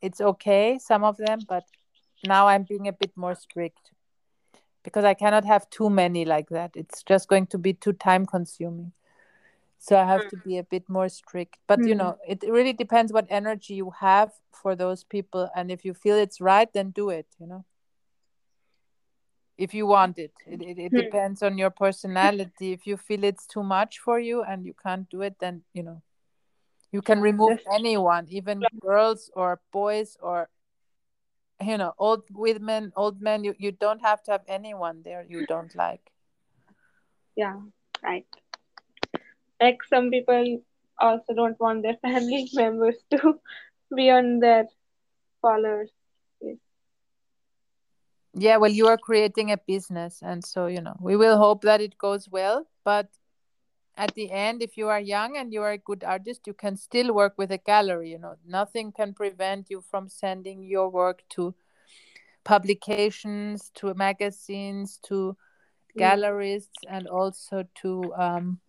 it's 0.00 0.20
okay 0.20 0.78
some 0.90 1.04
of 1.04 1.16
them 1.16 1.38
but 1.48 1.64
now 2.24 2.48
i'm 2.48 2.64
being 2.64 2.88
a 2.88 2.92
bit 2.92 3.12
more 3.16 3.34
strict 3.34 3.92
because 4.82 5.04
i 5.04 5.14
cannot 5.14 5.44
have 5.44 5.68
too 5.70 5.90
many 5.90 6.24
like 6.24 6.48
that. 6.50 6.70
It's 6.74 7.02
just 7.02 7.28
going 7.28 7.46
to 7.48 7.58
be 7.58 7.72
too 7.72 7.92
time 7.92 8.24
consuming. 8.26 8.92
So 9.78 9.96
i 9.98 10.04
have 10.04 10.26
to 10.28 10.36
be 10.36 10.58
a 10.58 10.62
bit 10.62 10.88
more 10.88 11.08
strict. 11.08 11.58
But 11.66 11.86
you 11.86 11.94
Hmm. 11.94 11.98
know 11.98 12.18
it 12.26 12.42
really 12.48 12.72
depends 12.72 13.12
what 13.12 13.26
energy 13.30 13.74
you 13.74 13.90
have 14.00 14.32
for 14.52 14.74
those 14.76 15.04
people. 15.04 15.50
And 15.54 15.70
if 15.70 15.84
you 15.84 15.94
feel 15.94 16.16
it's 16.16 16.40
right 16.40 16.72
then 16.72 16.90
do 16.90 17.10
it 17.10 17.26
you 17.40 17.46
know. 17.46 17.64
If 19.58 19.72
you 19.74 19.86
want 19.86 20.18
it. 20.18 20.32
It, 20.46 20.62
it, 20.62 20.78
it 20.78 20.90
Hmm. 20.92 20.98
depends 20.98 21.42
on 21.42 21.58
your 21.58 21.70
personality. 21.70 22.72
If 22.72 22.86
you 22.86 22.96
feel 22.96 23.24
it's 23.24 23.46
too 23.46 23.62
much 23.62 23.98
for 23.98 24.20
you 24.20 24.42
and 24.42 24.64
you 24.66 24.74
can't 24.74 25.08
do 25.10 25.22
it 25.22 25.36
then 25.40 25.62
you 25.72 25.82
know 25.82 26.02
you 26.92 27.02
can 27.02 27.20
remove 27.20 27.58
anyone 27.74 28.26
even 28.28 28.62
girls 28.80 29.30
or 29.34 29.60
boys 29.72 30.16
or 30.22 30.48
you 31.62 31.76
know 31.76 31.92
old 31.98 32.22
with 32.32 32.60
men 32.60 32.92
old 32.96 33.20
men 33.20 33.44
you, 33.44 33.54
you 33.58 33.72
don't 33.72 34.00
have 34.00 34.22
to 34.22 34.30
have 34.32 34.42
anyone 34.48 35.02
there 35.02 35.24
you 35.28 35.42
don't 35.42 35.74
like 35.74 36.12
Yeah, 37.36 37.60
right. 38.02 38.26
Like 39.60 39.82
some 39.84 40.10
people 40.10 40.62
also 40.98 41.34
don't 41.34 41.58
want 41.60 41.82
their 41.82 41.96
family 42.02 42.48
members 42.54 42.96
to 43.10 43.40
be 43.94 44.10
on 44.10 44.40
their 44.40 44.66
followers. 45.42 45.90
Yeah, 48.34 48.56
well, 48.58 48.70
you 48.70 48.86
are 48.88 48.98
creating 48.98 49.50
a 49.50 49.56
business, 49.56 50.20
and 50.22 50.44
so 50.44 50.66
you 50.66 50.80
know 50.80 50.96
we 51.00 51.16
will 51.16 51.38
hope 51.38 51.62
that 51.62 51.80
it 51.80 51.96
goes 51.98 52.28
well. 52.28 52.66
But 52.84 53.08
at 53.96 54.14
the 54.14 54.30
end, 54.30 54.62
if 54.62 54.76
you 54.76 54.88
are 54.88 55.00
young 55.00 55.36
and 55.36 55.52
you 55.52 55.62
are 55.62 55.72
a 55.72 55.78
good 55.78 56.04
artist, 56.04 56.46
you 56.46 56.52
can 56.52 56.76
still 56.76 57.14
work 57.14 57.34
with 57.38 57.50
a 57.50 57.58
gallery. 57.58 58.10
You 58.10 58.18
know, 58.18 58.36
nothing 58.46 58.92
can 58.92 59.14
prevent 59.14 59.70
you 59.70 59.80
from 59.80 60.08
sending 60.08 60.62
your 60.62 60.90
work 60.90 61.22
to 61.30 61.54
publications, 62.44 63.70
to 63.76 63.94
magazines, 63.94 64.98
to 65.04 65.36
galleries, 65.96 66.68
and 66.88 67.08
also 67.08 67.64
to 67.76 68.14
um, 68.14 68.60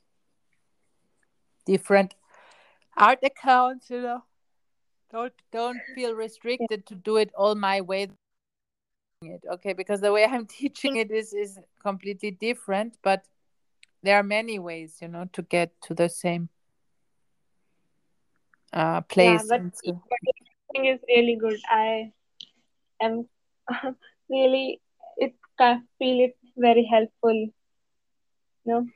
different 1.65 2.15
art 2.95 3.19
accounts. 3.21 3.89
You 3.89 4.01
know, 4.01 4.23
don't 5.11 5.33
don't 5.51 5.79
feel 5.93 6.13
restricted 6.13 6.85
to 6.87 6.95
do 6.95 7.17
it 7.17 7.31
all 7.35 7.55
my 7.55 7.81
way. 7.81 8.07
It 9.21 9.43
okay 9.51 9.73
because 9.73 9.99
the 9.99 10.13
way 10.13 10.23
I'm 10.25 10.45
teaching 10.59 10.95
it 10.95 11.11
is 11.11 11.33
is 11.33 11.59
completely 11.81 12.31
different, 12.31 12.97
but 13.03 13.25
there 14.07 14.17
are 14.17 14.23
many 14.23 14.57
ways, 14.57 14.99
you 15.01 15.09
know, 15.09 15.25
to 15.33 15.41
get 15.41 15.73
to 15.81 15.93
the 15.93 16.07
same 16.07 16.47
uh, 18.71 19.01
Yeah, 19.17 19.41
place. 19.41 19.43
but 19.49 19.61
to- 19.83 20.01
but 20.09 20.85
is 20.85 20.99
really 21.09 21.35
good. 21.35 21.59
I 21.69 22.13
am 23.01 23.27
really 24.29 24.79
it 25.17 25.33
I 25.59 25.79
feel 25.99 26.23
it 26.25 26.37
very 26.55 26.85
helpful. 26.85 27.47
No, 28.65 28.87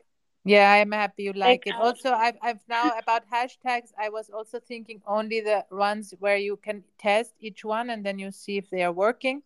Yeah, 0.45 0.71
I'm 0.71 0.91
happy 0.91 1.23
you 1.23 1.33
like 1.33 1.63
like 1.63 1.67
it. 1.67 1.75
I, 1.75 1.81
Also, 1.81 2.11
I've 2.13 2.37
I've 2.41 2.63
now 2.69 2.97
about 2.97 3.27
hashtags. 3.29 3.91
I 3.99 4.09
was 4.09 4.29
also 4.29 4.59
thinking 4.59 5.01
only 5.05 5.41
the 5.41 5.65
ones 5.71 6.13
where 6.19 6.37
you 6.37 6.55
can 6.57 6.83
test 6.97 7.33
each 7.39 7.65
one 7.65 7.89
and 7.89 8.05
then 8.05 8.19
you 8.19 8.31
see 8.31 8.57
if 8.57 8.69
they 8.69 8.83
are 8.83 8.93
working. 8.93 9.43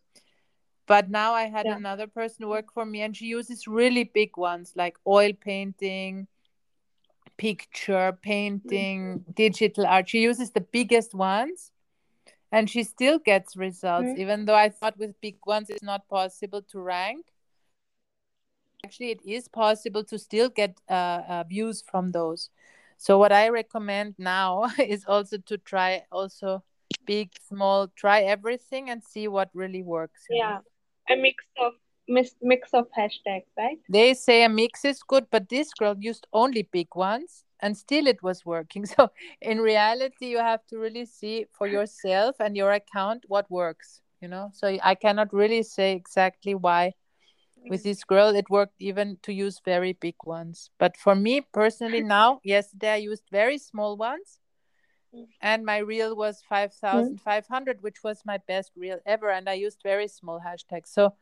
But 0.88 1.10
now 1.10 1.34
I 1.34 1.46
had 1.46 1.66
yeah. 1.66 1.76
another 1.78 2.08
person 2.08 2.48
work 2.48 2.72
for 2.74 2.86
me 2.86 3.02
and 3.02 3.16
she 3.16 3.26
uses 3.26 3.68
really 3.68 4.04
big 4.04 4.38
ones 4.38 4.74
like 4.76 4.98
oil 5.08 5.32
painting, 5.34 6.28
picture 7.38 8.18
painting, 8.22 9.26
digital 9.34 9.86
art. 9.86 10.10
She 10.10 10.22
uses 10.22 10.52
the 10.52 10.62
biggest 10.62 11.14
ones 11.14 11.72
and 12.52 12.70
she 12.70 12.84
still 12.84 13.20
gets 13.20 13.58
results, 13.58 14.10
Mm. 14.10 14.18
even 14.18 14.46
though 14.46 14.56
I 14.56 14.70
thought 14.70 14.98
with 14.98 15.20
big 15.22 15.38
ones 15.46 15.70
it's 15.70 15.84
not 15.84 16.08
possible 16.08 16.62
to 16.62 16.80
rank. 16.80 17.26
Actually, 18.86 19.12
it 19.12 19.26
is 19.26 19.48
possible 19.48 20.04
to 20.04 20.20
still 20.20 20.50
get 20.50 20.80
uh, 20.88 20.94
uh, 21.28 21.44
views 21.50 21.82
from 21.82 22.12
those. 22.12 22.52
So 22.98 23.18
what 23.18 23.32
I 23.32 23.50
recommend 23.50 24.16
now 24.18 24.70
is 24.80 25.06
also 25.06 25.38
to 25.38 25.58
try 25.58 26.04
also 26.12 26.64
big, 27.06 27.32
small, 27.42 27.88
try 27.96 28.22
everything 28.22 28.90
and 28.90 29.04
see 29.04 29.28
what 29.28 29.50
really 29.54 29.82
works. 29.84 30.26
Yeah. 30.30 30.50
know? 30.50 30.62
A 31.10 31.16
mix 31.16 31.44
of 31.58 31.74
mix 32.42 32.74
of 32.74 32.88
hashtags, 32.98 33.46
right? 33.58 33.80
They 33.90 34.14
say 34.14 34.44
a 34.44 34.50
mix 34.50 34.86
is 34.86 35.02
good, 35.04 35.28
but 35.32 35.50
this 35.50 35.72
girl 35.74 35.96
used 36.00 36.28
only 36.34 36.64
big 36.64 36.96
ones 36.96 37.44
and 37.60 37.78
still 37.78 38.08
it 38.08 38.22
was 38.24 38.46
working. 38.46 38.86
So 38.96 39.12
in 39.42 39.60
reality, 39.60 40.28
you 40.28 40.38
have 40.40 40.66
to 40.68 40.78
really 40.78 41.06
see 41.06 41.46
for 41.52 41.68
yourself 41.68 42.36
and 42.40 42.56
your 42.56 42.72
account 42.72 43.26
what 43.28 43.50
works, 43.50 44.02
you 44.22 44.28
know. 44.28 44.52
So 44.54 44.78
I 44.84 44.96
cannot 44.96 45.34
really 45.34 45.64
say 45.64 45.94
exactly 45.94 46.56
why 46.56 46.94
with 47.70 47.84
this 47.84 48.04
girl 48.04 48.30
it 48.36 48.50
worked 48.50 48.76
even 48.80 49.18
to 49.24 49.34
use 49.34 49.60
very 49.66 49.94
big 49.94 50.16
ones. 50.26 50.70
But 50.78 50.98
for 50.98 51.16
me 51.16 51.42
personally 51.42 52.02
now, 52.04 52.40
yesterday 52.44 52.92
I 52.94 52.98
used 52.98 53.24
very 53.32 53.58
small 53.58 53.98
ones. 53.98 54.40
And 55.42 55.66
my 55.66 55.78
reel 55.78 56.16
was 56.16 56.42
5500 56.48 57.82
which 57.82 58.04
was 58.04 58.26
my 58.26 58.38
best 58.38 58.72
reel 58.76 59.00
ever 59.06 59.30
and 59.30 59.50
I 59.50 59.54
used 59.54 59.82
very 59.84 60.08
small 60.08 60.40
hashtags. 60.40 60.88
So 60.88 61.16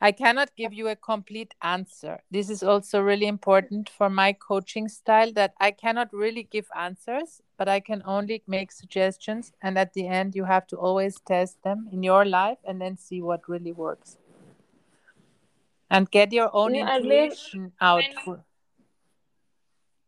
I 0.00 0.12
cannot 0.12 0.54
give 0.56 0.72
you 0.72 0.88
a 0.88 0.96
complete 0.96 1.54
answer. 1.62 2.22
This 2.30 2.50
is 2.50 2.62
also 2.62 3.00
really 3.00 3.26
important 3.26 3.88
for 3.88 4.10
my 4.10 4.32
coaching 4.32 4.88
style 4.88 5.32
that 5.32 5.54
I 5.58 5.70
cannot 5.70 6.12
really 6.12 6.42
give 6.42 6.68
answers, 6.76 7.40
but 7.56 7.68
I 7.68 7.80
can 7.80 8.02
only 8.04 8.42
make 8.46 8.70
suggestions. 8.72 9.52
And 9.62 9.78
at 9.78 9.94
the 9.94 10.06
end, 10.06 10.34
you 10.34 10.44
have 10.44 10.66
to 10.68 10.76
always 10.76 11.20
test 11.20 11.62
them 11.62 11.88
in 11.92 12.02
your 12.02 12.24
life 12.24 12.58
and 12.64 12.80
then 12.80 12.98
see 12.98 13.22
what 13.22 13.48
really 13.48 13.72
works. 13.72 14.18
And 15.90 16.10
get 16.10 16.32
your 16.32 16.50
own 16.54 16.74
earlier 16.76 17.24
intuition 17.24 17.72
out. 17.80 18.04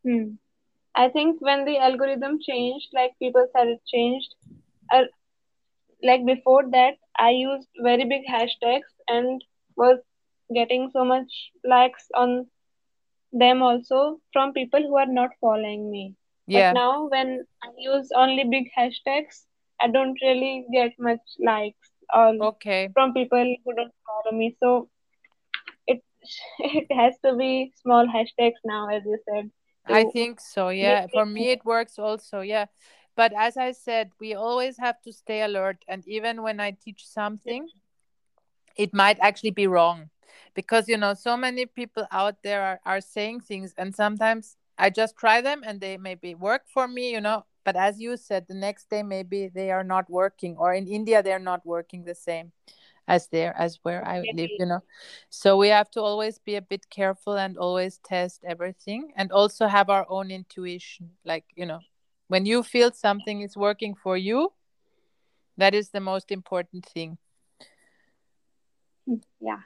hmm, 0.05 0.37
I 0.97 1.09
think 1.09 1.41
when 1.41 1.65
the 1.65 1.79
algorithm 1.79 2.39
changed, 2.41 2.89
like 2.95 3.19
people 3.19 3.47
said 3.53 3.69
it 3.69 3.81
changed. 3.87 4.35
Uh, 4.93 5.05
like 6.03 6.25
before 6.27 6.63
that, 6.71 6.95
I 7.19 7.31
used 7.31 7.69
very 7.83 8.05
big 8.05 8.23
hashtags 8.27 8.93
and 9.09 9.43
was 9.77 9.99
getting 10.55 10.91
so 10.93 11.05
much 11.05 11.51
likes 11.65 12.09
on 12.15 12.47
them 13.33 13.63
also 13.63 14.21
from 14.33 14.53
people 14.53 14.81
who 14.83 14.97
are 14.97 15.07
not 15.07 15.31
following 15.41 15.91
me. 15.91 16.15
But 16.53 16.67
yeah. 16.67 16.73
now 16.73 17.09
when 17.09 17.47
I 17.63 17.69
use 17.79 18.11
only 18.17 18.45
big 18.45 18.71
hashtags, 18.77 19.47
I 19.81 19.89
don't 19.89 20.19
really 20.23 20.67
get 20.73 20.93
much 20.99 21.21
likes 21.45 21.93
or 22.15 22.35
Okay. 22.41 22.95
from 22.95 23.13
people 23.15 23.57
who 23.65 23.75
don't 23.75 23.95
follow 24.07 24.37
me. 24.37 24.57
So 24.63 24.89
it 25.87 26.03
it 26.59 26.87
has 26.93 27.19
to 27.25 27.35
be 27.37 27.73
small 27.83 28.07
hashtags 28.07 28.61
now, 28.65 28.89
as 28.89 29.03
you 29.05 29.19
said, 29.29 29.51
I 29.87 30.05
think 30.05 30.41
so. 30.41 30.69
Yeah. 30.69 31.07
For 31.13 31.27
me, 31.27 31.51
it 31.51 31.65
works 31.65 31.99
also. 31.99 32.41
Yeah. 32.41 32.67
But 33.17 33.33
as 33.37 33.57
I 33.57 33.73
said, 33.73 34.11
we 34.21 34.35
always 34.35 34.77
have 34.79 35.01
to 35.03 35.13
stay 35.13 35.43
alert. 35.43 35.85
And 35.89 36.07
even 36.07 36.43
when 36.43 36.61
I 36.61 36.73
teach 36.73 37.07
something, 37.07 37.69
it 38.77 38.93
might 38.93 39.19
actually 39.21 39.51
be 39.51 39.67
wrong 39.67 40.11
because 40.55 40.89
you 40.89 40.97
know 40.97 41.15
so 41.15 41.37
many 41.37 41.67
people 41.67 42.07
out 42.13 42.43
there 42.43 42.63
are, 42.63 42.81
are 42.85 43.01
saying 43.01 43.41
things 43.41 43.75
and 43.79 43.95
sometimes 43.95 44.57
i 44.79 44.91
just 44.91 45.17
try 45.17 45.41
them 45.41 45.63
and 45.65 45.81
they 45.81 45.97
maybe 45.97 46.35
work 46.35 46.63
for 46.67 46.87
me 46.87 47.13
you 47.13 47.21
know 47.21 47.45
but 47.65 47.77
as 47.77 48.01
you 48.01 48.17
said 48.17 48.47
the 48.47 48.55
next 48.55 48.91
day 48.91 49.03
maybe 49.03 49.49
they 49.49 49.71
are 49.71 49.85
not 49.85 50.09
working 50.11 50.57
or 50.57 50.75
in 50.75 50.87
india 50.87 51.23
they're 51.23 51.39
not 51.39 51.65
working 51.65 52.05
the 52.05 52.15
same 52.15 52.53
as 53.09 53.29
there 53.29 53.55
as 53.57 53.79
where 53.83 54.05
i 54.07 54.21
live 54.35 54.51
you 54.59 54.67
know. 54.67 54.81
So 55.31 55.57
we 55.57 55.69
have 55.69 55.91
to 55.93 56.01
always 56.01 56.39
be 56.39 56.57
a 56.57 56.63
bit 56.63 56.89
careful 56.91 57.35
and 57.37 57.57
always 57.57 57.99
test 57.99 58.45
everything 58.45 59.13
and 59.17 59.31
also 59.33 59.67
have 59.67 59.91
our 59.91 60.07
own 60.09 60.31
intuition. 60.31 61.11
Like 61.25 61.45
you 61.55 61.67
know 61.67 61.81
when 62.29 62.47
you 62.47 62.63
feel 62.63 62.91
something 62.93 63.41
is 63.43 63.57
working 63.57 63.95
for 63.95 64.17
you 64.17 64.53
that 65.59 65.75
is 65.75 65.91
the 65.91 66.01
most 66.01 66.31
important 66.31 66.85
thing. 66.87 67.19
Yeah, 69.41 69.61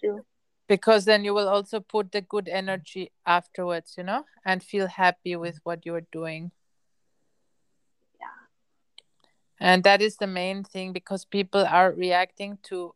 true. 0.00 0.24
because 0.68 1.04
then 1.04 1.24
you 1.24 1.34
will 1.34 1.48
also 1.48 1.80
put 1.80 2.12
the 2.12 2.20
good 2.20 2.48
energy 2.48 3.10
afterwards 3.26 3.94
you 3.98 4.04
know 4.04 4.24
and 4.44 4.62
feel 4.62 4.86
happy 4.86 5.34
with 5.36 5.58
what 5.64 5.84
you're 5.84 6.06
doing 6.12 6.50
Yeah. 8.20 8.46
And 9.60 9.84
that 9.84 10.00
is 10.02 10.16
the 10.16 10.26
main 10.26 10.62
thing 10.64 10.92
because 10.92 11.24
people 11.24 11.64
are 11.66 11.92
reacting 11.92 12.58
to 12.62 12.94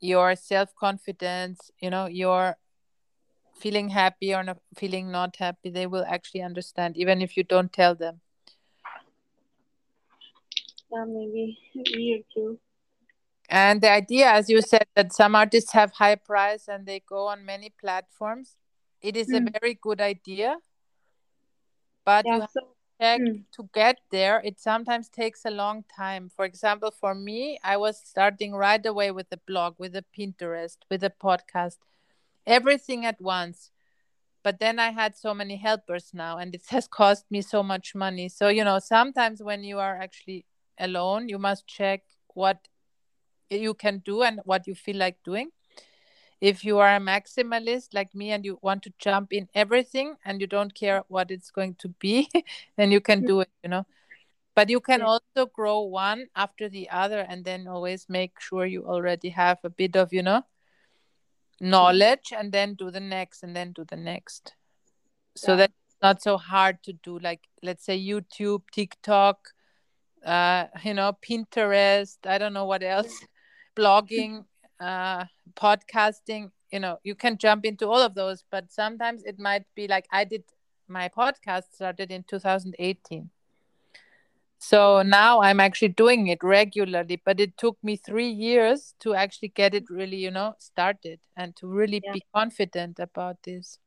your 0.00 0.34
self-confidence 0.36 1.70
you 1.80 1.90
know 1.90 2.06
your 2.06 2.56
feeling 3.58 3.88
happy 3.90 4.34
or 4.34 4.42
not 4.42 4.58
feeling 4.76 5.10
not 5.10 5.36
happy 5.36 5.70
they 5.70 5.86
will 5.86 6.04
actually 6.06 6.42
understand 6.42 6.96
even 6.96 7.22
if 7.22 7.36
you 7.36 7.42
don't 7.44 7.72
tell 7.72 7.94
them 7.94 8.20
Yeah, 10.90 11.04
maybe 11.06 11.58
weird 11.74 12.22
too. 12.32 12.58
and 13.48 13.80
the 13.82 13.90
idea 13.90 14.26
as 14.30 14.48
you 14.48 14.60
said 14.62 14.86
that 14.96 15.12
some 15.12 15.34
artists 15.34 15.72
have 15.72 15.92
high 15.92 16.14
price 16.14 16.68
and 16.68 16.86
they 16.86 17.00
go 17.08 17.26
on 17.28 17.44
many 17.44 17.70
platforms 17.80 18.56
it 19.02 19.16
is 19.16 19.32
a 19.32 19.40
Hmm. 19.40 19.46
very 19.60 19.74
good 19.80 20.00
idea 20.00 20.56
but 22.04 22.30
you 22.30 22.40
Yeah, 22.40 22.40
have 22.40 22.50
so 22.52 22.60
hmm. 23.00 23.36
to 23.52 23.68
get 23.74 23.98
there 24.10 24.40
it 24.44 24.60
sometimes 24.60 25.08
takes 25.08 25.44
a 25.44 25.50
long 25.50 25.84
time. 25.96 26.30
For 26.34 26.44
example 26.44 26.90
for 26.90 27.14
me 27.14 27.58
i 27.62 27.76
was 27.76 27.98
starting 27.98 28.54
right 28.54 28.84
away 28.84 29.10
with 29.10 29.30
the 29.30 29.40
blog 29.46 29.74
with 29.78 29.92
the 29.92 30.04
pinterest 30.16 30.78
with 30.90 31.00
the 31.00 31.10
podcast 31.10 31.76
everything 32.46 33.04
at 33.06 33.20
once. 33.20 33.70
But 34.42 34.60
then 34.60 34.78
i 34.78 34.90
had 34.90 35.16
so 35.16 35.34
many 35.34 35.56
helpers 35.56 36.10
now 36.12 36.38
and 36.38 36.54
it 36.54 36.62
has 36.70 36.86
cost 36.88 37.24
me 37.30 37.42
so 37.42 37.62
much 37.62 37.94
money. 37.94 38.28
So 38.28 38.48
you 38.48 38.64
know 38.64 38.78
sometimes 38.78 39.42
when 39.42 39.64
you 39.64 39.78
are 39.78 39.96
actually 39.96 40.44
alone 40.78 41.28
you 41.28 41.38
must 41.38 41.66
check 41.66 42.02
what 42.34 42.68
you 43.50 43.74
can 43.74 43.98
do 43.98 44.22
and 44.22 44.40
what 44.44 44.66
you 44.66 44.74
feel 44.74 44.96
like 44.96 45.18
doing 45.24 45.50
if 46.40 46.64
you 46.64 46.78
are 46.78 46.96
a 46.96 47.00
maximalist 47.00 47.88
like 47.92 48.14
me 48.14 48.30
and 48.30 48.44
you 48.44 48.58
want 48.62 48.82
to 48.82 48.92
jump 48.98 49.32
in 49.32 49.48
everything 49.54 50.16
and 50.24 50.40
you 50.40 50.46
don't 50.46 50.74
care 50.74 51.02
what 51.08 51.30
it's 51.30 51.50
going 51.50 51.74
to 51.76 51.88
be 51.88 52.28
then 52.76 52.90
you 52.90 53.00
can 53.00 53.22
do 53.22 53.40
it 53.40 53.50
you 53.62 53.70
know. 53.70 53.86
But 54.54 54.70
you 54.70 54.78
can 54.80 55.02
also 55.02 55.46
grow 55.52 55.80
one 55.80 56.26
after 56.36 56.68
the 56.68 56.88
other 56.90 57.18
and 57.20 57.44
then 57.44 57.66
always 57.66 58.06
make 58.08 58.38
sure 58.40 58.66
you 58.66 58.84
already 58.86 59.30
have 59.30 59.58
a 59.64 59.70
bit 59.70 59.96
of 59.96 60.12
you 60.12 60.22
know 60.22 60.42
knowledge 61.60 62.32
and 62.36 62.52
then 62.52 62.74
do 62.74 62.90
the 62.90 63.00
next 63.00 63.42
and 63.42 63.56
then 63.56 63.72
do 63.72 63.84
the 63.84 63.96
next. 63.96 64.54
So 65.36 65.52
Yeah. 65.52 65.56
that 65.56 65.70
it's 65.86 65.96
not 66.02 66.22
so 66.22 66.36
hard 66.38 66.82
to 66.84 66.92
do 66.92 67.18
like 67.18 67.48
let's 67.62 67.84
say 67.84 67.98
youtube 67.98 68.62
tiktok 68.70 69.54
uh, 70.24 70.66
you 70.82 70.94
know, 70.94 71.16
Pinterest, 71.22 72.16
I 72.26 72.38
don't 72.38 72.52
know 72.52 72.64
what 72.64 72.82
else, 72.82 73.12
blogging, 73.76 74.44
uh, 74.84 75.24
podcasting, 75.54 76.50
you 76.72 76.80
know, 76.80 76.98
you 77.04 77.14
can 77.14 77.38
jump 77.38 77.64
into 77.64 77.88
all 77.88 78.00
of 78.02 78.14
those, 78.14 78.44
but 78.50 78.70
sometimes 78.70 79.24
it 79.24 79.38
might 79.38 79.64
be 79.74 79.88
like 79.88 80.06
I 80.12 80.24
did 80.24 80.44
my 80.88 81.08
podcast 81.08 81.64
started 81.72 82.10
in 82.10 82.24
2018. 82.24 83.30
So 84.58 85.02
now 85.02 85.40
I'm 85.42 85.60
actually 85.60 85.88
doing 85.88 86.28
it 86.28 86.38
regularly, 86.42 87.20
but 87.24 87.38
it 87.40 87.56
took 87.58 87.76
me 87.82 87.96
three 87.96 88.30
years 88.30 88.94
to 89.00 89.14
actually 89.14 89.48
get 89.48 89.74
it 89.74 89.90
really, 89.90 90.16
you 90.16 90.30
know, 90.30 90.54
started 90.58 91.20
and 91.36 91.54
to 91.56 91.66
really 91.66 92.00
Yeah. 92.04 92.12
be 92.12 92.22
confident 92.34 92.98
about 92.98 93.42
this. 93.42 93.78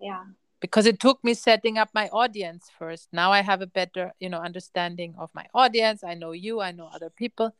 Yeah. 0.00 0.24
Because 0.60 0.86
it 0.86 0.98
took 0.98 1.22
me 1.22 1.34
setting 1.34 1.76
up 1.78 1.90
my 1.94 2.08
audience 2.08 2.70
first. 2.78 3.08
Now 3.12 3.32
I 3.32 3.42
have 3.42 3.60
a 3.60 3.66
better, 3.66 4.12
you 4.18 4.28
know, 4.30 4.40
understanding 4.40 5.14
of 5.18 5.30
my 5.34 5.46
audience. 5.54 6.02
I 6.02 6.14
know 6.14 6.32
you, 6.32 6.60
I 6.60 6.72
know 6.72 6.88
other 6.92 7.10
people. 7.10 7.54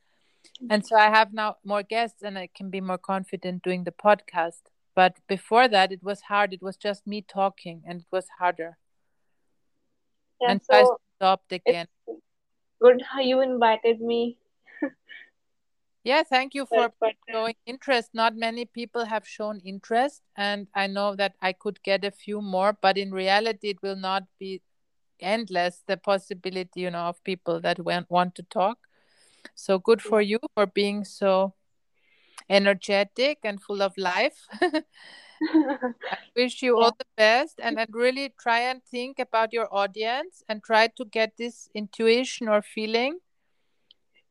And 0.71 0.87
so 0.87 0.97
I 0.97 1.11
have 1.11 1.33
now 1.33 1.57
more 1.65 1.83
guests 1.83 2.23
and 2.23 2.39
I 2.39 2.49
can 2.55 2.71
be 2.71 2.81
more 2.81 2.99
confident 2.99 3.63
doing 3.63 3.85
the 3.85 3.93
podcast. 3.93 4.63
But 4.95 5.17
before 5.29 5.69
that, 5.69 5.93
it 5.93 6.03
was 6.03 6.23
hard. 6.23 6.53
It 6.53 6.63
was 6.63 6.77
just 6.77 7.07
me 7.07 7.23
talking 7.23 7.83
and 7.87 8.01
it 8.01 8.07
was 8.13 8.27
harder. 8.39 8.79
Yeah. 10.41 10.53
and 10.53 10.61
so 10.63 10.75
I 10.75 10.85
stopped 11.17 11.53
again. 11.53 11.87
good 12.81 13.03
how 13.03 13.21
you 13.21 13.41
invited 13.41 14.01
me. 14.01 14.39
Yeah, 16.05 16.23
thank 16.23 16.55
you 16.55 16.67
for 16.67 16.77
But, 16.77 16.93
but 17.01 17.13
showing 17.31 17.55
interest. 17.65 18.11
Not 18.13 18.37
many 18.37 18.67
people 18.67 19.07
have 19.07 19.27
shown 19.27 19.61
interest, 19.65 20.21
and 20.37 20.67
I 20.75 20.87
know 20.87 21.17
that 21.17 21.33
I 21.41 21.55
could 21.55 21.83
get 21.83 22.05
a 22.05 22.11
few 22.11 22.43
more, 22.43 22.77
but 22.79 22.99
in 22.99 23.11
reality, 23.11 23.71
it 23.71 23.81
will 23.83 23.97
not 23.97 24.25
be 24.39 24.61
endless 25.19 25.83
the 25.87 25.97
possibility, 25.97 26.83
you 26.83 26.91
know, 26.91 27.07
of 27.09 27.25
people 27.25 27.59
that 27.63 27.79
want, 27.83 28.11
want 28.11 28.35
to 28.35 28.43
talk. 28.43 28.77
So 29.55 29.79
good 29.79 30.03
for 30.03 30.21
you 30.21 30.39
for 30.55 30.67
being 30.67 31.05
so 31.05 31.55
energetic 32.49 33.39
and 33.45 33.63
full 33.63 33.83
of 33.83 33.97
life. 33.97 34.47
I 34.61 34.83
wish 36.37 36.63
you 36.63 36.79
all 36.79 36.93
the 36.99 37.07
best 37.17 37.61
and, 37.63 37.79
and 37.79 37.89
really 37.93 38.33
try 38.39 38.61
and 38.61 38.83
think 38.83 39.19
about 39.19 39.53
your 39.53 39.69
audience 39.75 40.43
and 40.49 40.63
try 40.63 40.89
to 40.89 41.05
get 41.05 41.37
this 41.37 41.69
intuition 41.75 42.49
or 42.49 42.63
feeling 42.63 43.19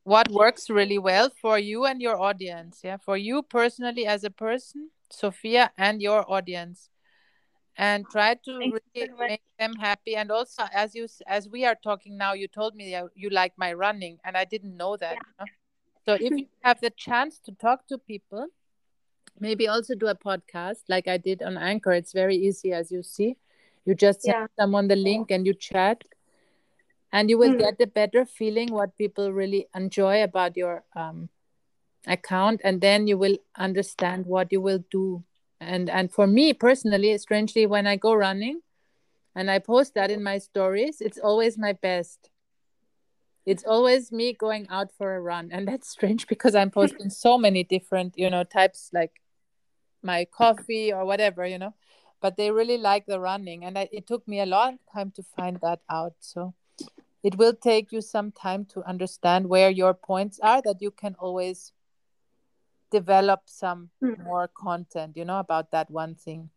what 0.03 0.30
works 0.30 0.70
really 0.70 0.97
well 0.97 1.30
for 1.41 1.57
you 1.57 1.86
and 1.86 2.01
your 2.01 2.20
audience 2.20 2.82
yeah 2.84 2.97
for 2.97 3.16
you 3.18 3.41
personally 3.41 4.05
as 4.05 4.24
a 4.24 4.30
person 4.30 4.89
sofia 5.09 5.72
and 5.78 6.01
your 6.01 6.30
audience 6.32 6.89
and 7.78 8.09
try 8.09 8.36
to 8.36 8.51
Thank 8.59 8.74
really 8.95 9.07
so 9.17 9.28
make 9.28 9.41
them 9.59 9.76
happy 9.76 10.15
and 10.15 10.32
also 10.32 10.63
as 10.74 10.93
you 10.95 11.07
as 11.28 11.49
we 11.49 11.65
are 11.65 11.76
talking 11.76 12.17
now 12.17 12.34
you 12.34 12.47
told 12.47 12.76
me 12.76 12.91
that 12.91 13.05
you 13.15 13.30
like 13.30 13.53
my 13.57 13.74
running 13.74 14.19
and 14.24 14.38
i 14.38 14.45
didn't 14.45 14.78
know 14.78 14.95
that 14.97 15.15
you 15.15 15.34
know? 15.39 15.45
so 16.05 16.13
if 16.13 16.38
you 16.38 16.45
have 16.63 16.80
the 16.82 16.89
chance 16.91 17.39
to 17.39 17.51
talk 17.53 17.88
to 17.88 17.97
people 17.97 18.47
maybe 19.39 19.67
also 19.67 19.95
do 19.95 20.07
a 20.07 20.15
podcast 20.15 20.84
like 20.88 21.07
i 21.07 21.17
did 21.17 21.41
on 21.41 21.57
anchor 21.57 21.91
it's 21.91 22.13
very 22.13 22.36
easy 22.36 22.71
as 22.71 22.91
you 22.91 23.01
see 23.03 23.38
you 23.86 23.95
just 23.95 24.21
send 24.21 24.36
Yeah. 24.36 24.47
someone 24.59 24.88
the 24.88 24.95
link 24.95 25.32
and 25.32 25.45
you 25.47 25.53
chat 25.53 26.03
and 27.11 27.30
you 27.30 27.38
will 27.38 27.53
Mm. 27.53 27.59
get 27.59 27.82
a 27.82 27.88
better 27.88 28.26
feeling 28.26 28.71
what 28.71 28.97
people 28.97 29.32
really 29.32 29.67
enjoy 29.76 30.24
about 30.24 30.57
your 30.57 30.84
um, 30.95 31.30
account 32.07 32.61
and 32.63 32.82
then 32.82 33.07
you 33.07 33.17
will 33.17 33.38
understand 33.57 34.26
what 34.26 34.51
you 34.51 34.61
will 34.61 34.84
do 34.91 35.24
and 35.64 35.89
and 35.89 36.11
for 36.11 36.28
me 36.28 36.53
personally 36.53 37.18
strangely 37.18 37.66
when 37.66 37.88
i 37.88 37.95
go 37.95 38.14
running 38.14 38.61
and 39.36 39.49
i 39.49 39.59
post 39.59 39.93
that 39.95 40.11
in 40.11 40.22
my 40.24 40.38
stories 40.38 41.01
it's 41.01 41.18
always 41.18 41.57
my 41.57 41.74
best. 41.74 42.30
It's 43.45 43.66
always 43.66 44.09
me 44.09 44.32
going 44.32 44.68
out 44.70 44.89
for 44.97 45.16
a 45.16 45.20
run. 45.20 45.49
And 45.51 45.68
that's 45.68 45.89
strange 45.89 46.28
because 46.28 46.55
i'm 46.55 46.72
posting 46.72 47.09
so 47.09 47.38
many 47.38 47.64
different 47.64 48.14
you 48.18 48.30
know 48.30 48.43
types 48.43 48.89
like 48.93 49.11
my 50.01 50.26
coffee 50.26 50.93
or 50.93 51.05
whatever 51.05 51.45
you 51.45 51.57
know. 51.57 51.74
But 52.22 52.38
they 52.38 52.51
really 52.51 52.78
like 52.78 53.05
the 53.05 53.20
running 53.20 53.66
and 53.66 53.78
I, 53.78 53.89
it 53.91 54.07
took 54.07 54.26
me 54.28 54.39
a 54.39 54.45
long 54.45 54.80
time 54.93 55.11
to 55.16 55.24
find 55.36 55.59
that 55.61 55.82
out. 55.89 56.14
So 56.20 56.53
it 57.22 57.38
will 57.38 57.53
take 57.53 57.91
you 57.91 58.01
some 58.01 58.32
time 58.32 58.66
to 58.74 58.84
understand 58.88 59.47
where 59.47 59.70
your 59.70 59.93
points 59.93 60.39
are 60.41 60.61
that 60.61 60.82
you 60.82 60.91
can 60.91 61.16
always 61.20 61.74
develop 62.98 63.41
some 63.48 63.89
Hmm. 64.02 64.14
more 64.18 64.48
content 64.66 65.18
you 65.18 65.26
know 65.26 65.39
about 65.39 65.72
that 65.72 65.89
one 65.91 66.16
thing 66.16 66.50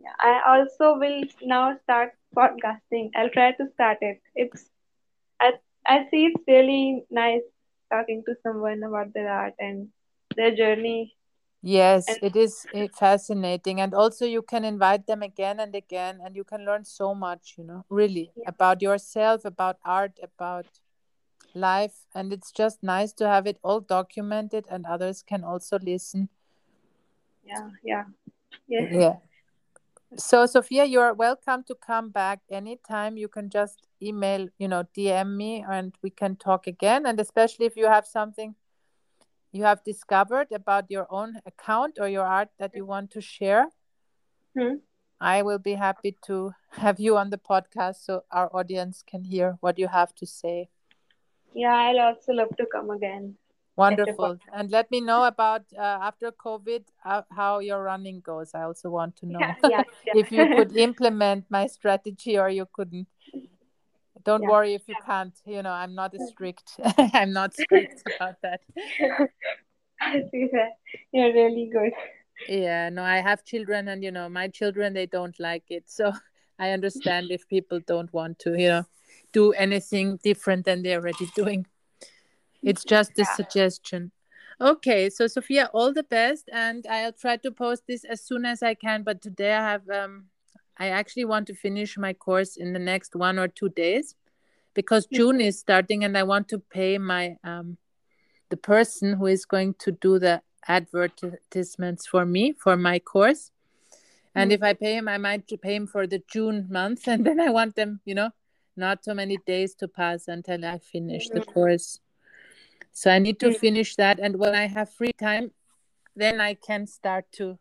Yeah, 0.00 0.12
I 0.18 0.40
also 0.58 0.98
will 0.98 1.24
now 1.42 1.76
start 1.84 2.12
podcasting. 2.36 3.10
I'll 3.16 3.30
try 3.30 3.52
to 3.52 3.68
start 3.74 3.98
it. 4.00 4.20
It's 4.34 4.68
I 5.40 5.52
I 5.86 6.08
see 6.10 6.26
it's 6.26 6.44
really 6.48 7.04
nice 7.10 7.42
talking 7.90 8.22
to 8.26 8.34
someone 8.42 8.82
about 8.82 9.12
their 9.14 9.30
art 9.30 9.54
and 9.58 9.88
their 10.36 10.54
journey. 10.54 11.14
yes 11.62 12.06
And 12.08 12.18
it 12.22 12.36
is 12.36 12.66
eh, 12.72 12.88
fascinating 12.92 13.80
and 13.80 13.94
also 13.94 14.24
you 14.26 14.42
can 14.42 14.64
invite 14.64 15.06
them 15.06 15.22
again 15.22 15.60
and 15.60 15.74
again 15.74 16.20
and 16.24 16.36
you 16.36 16.44
can 16.44 16.64
learn 16.64 16.84
so 16.84 17.14
much 17.14 17.54
you 17.58 17.64
know 17.64 17.84
really 17.88 18.32
Yeah. 18.36 18.46
about 18.46 18.82
yourself 18.82 19.44
about 19.44 19.76
art 19.84 20.18
about 20.22 20.66
life 21.54 22.06
and 22.14 22.32
it's 22.32 22.52
just 22.52 22.82
nice 22.82 23.12
to 23.14 23.28
have 23.28 23.46
it 23.46 23.58
all 23.62 23.80
documented 23.80 24.66
and 24.70 24.86
others 24.86 25.22
can 25.22 25.44
also 25.44 25.78
listen. 25.78 26.28
Yeah, 27.44 27.68
yeah, 27.82 28.04
yes, 28.68 28.88
yeah. 28.92 29.16
So 30.16 30.46
sofia 30.46 30.84
you're 30.84 31.14
welcome 31.14 31.64
to 31.64 31.74
come 31.74 32.10
back 32.10 32.40
anytime. 32.50 33.16
You 33.16 33.28
can 33.28 33.50
just 33.50 33.86
email 34.02 34.48
you 34.58 34.68
know 34.68 34.84
dm 34.96 35.36
me 35.36 35.64
and 35.68 35.94
we 36.02 36.10
can 36.10 36.36
talk 36.36 36.66
again. 36.66 37.06
And 37.06 37.18
especially 37.20 37.66
if 37.66 37.76
you 37.76 37.86
have 37.86 38.06
something 38.06 38.54
you 39.52 39.64
have 39.64 39.84
discovered 39.84 40.48
about 40.50 40.90
your 40.90 41.06
own 41.10 41.40
account 41.46 41.98
or 42.00 42.08
your 42.08 42.24
art 42.26 42.48
that 42.58 42.74
you 42.74 42.84
want 42.86 43.10
to 43.10 43.20
share 43.20 43.66
Hmm. 44.56 44.76
i 45.20 45.40
will 45.42 45.58
be 45.58 45.74
happy 45.74 46.16
to 46.26 46.52
have 46.72 46.98
you 47.00 47.16
on 47.16 47.30
the 47.30 47.38
podcast 47.38 47.96
so 48.04 48.24
our 48.30 48.54
audience 48.54 49.02
can 49.06 49.24
hear 49.24 49.56
what 49.60 49.78
you 49.78 49.88
have 49.88 50.14
to 50.14 50.26
say 50.26 50.68
yeah. 51.54 51.74
I'll 51.74 52.00
also 52.00 52.32
love 52.32 52.54
to 52.58 52.66
come 52.66 52.90
again. 52.90 53.36
wonderful 53.76 54.36
and 54.52 54.70
let 54.70 54.90
me 54.90 55.00
know 55.00 55.24
about 55.24 55.62
uh, 55.84 55.98
after 56.08 56.30
covid 56.46 56.82
uh, 57.10 57.22
how 57.38 57.52
your 57.68 57.80
running 57.82 58.18
goes 58.20 58.50
i 58.54 58.62
also 58.68 58.90
want 58.90 59.16
to 59.20 59.24
know 59.32 59.40
Yeah, 59.40 59.54
yeah, 59.74 59.82
yeah. 60.06 60.20
if 60.22 60.28
you 60.36 60.44
could 60.56 60.76
implement 60.88 61.46
my 61.48 61.64
strategy 61.76 62.34
or 62.42 62.48
you 62.58 62.66
couldn't 62.76 63.08
don't 64.28 64.44
worry 64.54 64.74
if 64.74 64.84
you 64.92 64.94
can't 65.06 65.36
you 65.54 65.62
know 65.64 65.72
i'm 65.82 65.94
not 65.94 66.12
a 66.14 66.20
strict 66.32 66.68
i'm 67.20 67.32
not 67.32 67.54
strict 67.54 68.02
about 68.14 68.36
that 68.42 68.60
I 70.00 70.20
see 70.30 70.48
that. 70.52 70.72
You're 71.12 71.32
really 71.32 71.70
good. 71.72 71.92
yeah 72.48 72.88
no 72.96 73.02
i 73.16 73.18
have 73.28 73.44
children 73.44 73.88
and 73.88 74.02
you 74.06 74.10
know 74.10 74.28
my 74.28 74.48
children 74.48 74.92
they 74.92 75.06
don't 75.06 75.38
like 75.38 75.64
it 75.70 75.84
so 75.98 76.12
i 76.58 76.70
understand 76.76 77.30
if 77.30 77.48
people 77.48 77.80
don't 77.86 78.12
want 78.12 78.38
to 78.44 78.50
you 78.62 78.68
know 78.68 78.84
do 79.32 79.52
anything 79.52 80.18
different 80.22 80.64
than 80.64 80.82
they're 80.82 81.00
already 81.00 81.26
doing 81.34 81.66
it's 82.62 82.84
just 82.84 83.10
a 83.18 83.22
Yeah. 83.22 83.34
suggestion 83.36 84.12
okay 84.60 85.10
so 85.10 85.26
sofia 85.26 85.68
all 85.72 85.92
the 85.92 86.04
best 86.04 86.48
and 86.52 86.86
i'll 86.88 87.12
try 87.12 87.36
to 87.36 87.50
post 87.50 87.82
this 87.88 88.04
as 88.04 88.20
soon 88.20 88.44
as 88.44 88.62
i 88.62 88.74
can 88.74 89.02
but 89.02 89.20
today 89.20 89.52
i 89.54 89.62
have 89.70 89.88
um 89.90 90.26
i 90.78 90.88
actually 90.88 91.24
want 91.24 91.46
to 91.46 91.54
finish 91.54 91.98
my 91.98 92.12
course 92.12 92.56
in 92.56 92.72
the 92.72 92.78
next 92.78 93.16
one 93.16 93.38
or 93.38 93.48
two 93.48 93.68
days 93.70 94.14
because 94.74 95.06
june 95.06 95.40
is 95.40 95.58
starting 95.58 96.04
and 96.04 96.16
i 96.16 96.22
want 96.22 96.48
to 96.48 96.58
pay 96.58 96.98
my 96.98 97.36
um 97.44 97.76
the 98.50 98.56
person 98.56 99.14
who 99.14 99.26
is 99.26 99.44
going 99.44 99.74
to 99.78 99.90
do 99.92 100.18
the 100.18 100.42
advertisements 100.68 102.06
for 102.06 102.24
me 102.24 102.52
for 102.52 102.76
my 102.76 102.98
course 102.98 103.50
and 104.34 104.50
Mm. 104.50 104.54
if 104.54 104.62
i 104.62 104.72
pay 104.72 104.96
him 104.96 105.08
i 105.08 105.18
might 105.18 105.46
pay 105.60 105.74
him 105.74 105.86
for 105.86 106.06
the 106.06 106.22
june 106.32 106.68
month 106.70 107.08
and 107.12 107.26
then 107.26 107.40
i 107.40 107.50
want 107.50 107.74
them 107.74 108.00
you 108.04 108.14
know 108.14 108.30
not 108.76 109.04
so 109.04 109.14
many 109.14 109.36
days 109.46 109.74
to 109.74 109.88
pass 109.88 110.28
until 110.28 110.64
i 110.64 110.78
finish 110.78 111.28
the 111.30 111.40
Mm. 111.40 111.46
course 111.54 112.00
so 112.92 113.10
i 113.10 113.18
need 113.18 113.38
to 113.40 113.48
Mm. 113.50 113.56
finish 113.58 113.96
that 113.96 114.18
and 114.20 114.36
when 114.38 114.54
i 114.54 114.66
have 114.66 114.90
free 114.90 115.12
time 115.12 115.50
then 116.16 116.40
i 116.40 116.54
can 116.54 116.86
start 116.86 117.24
to 117.32 117.58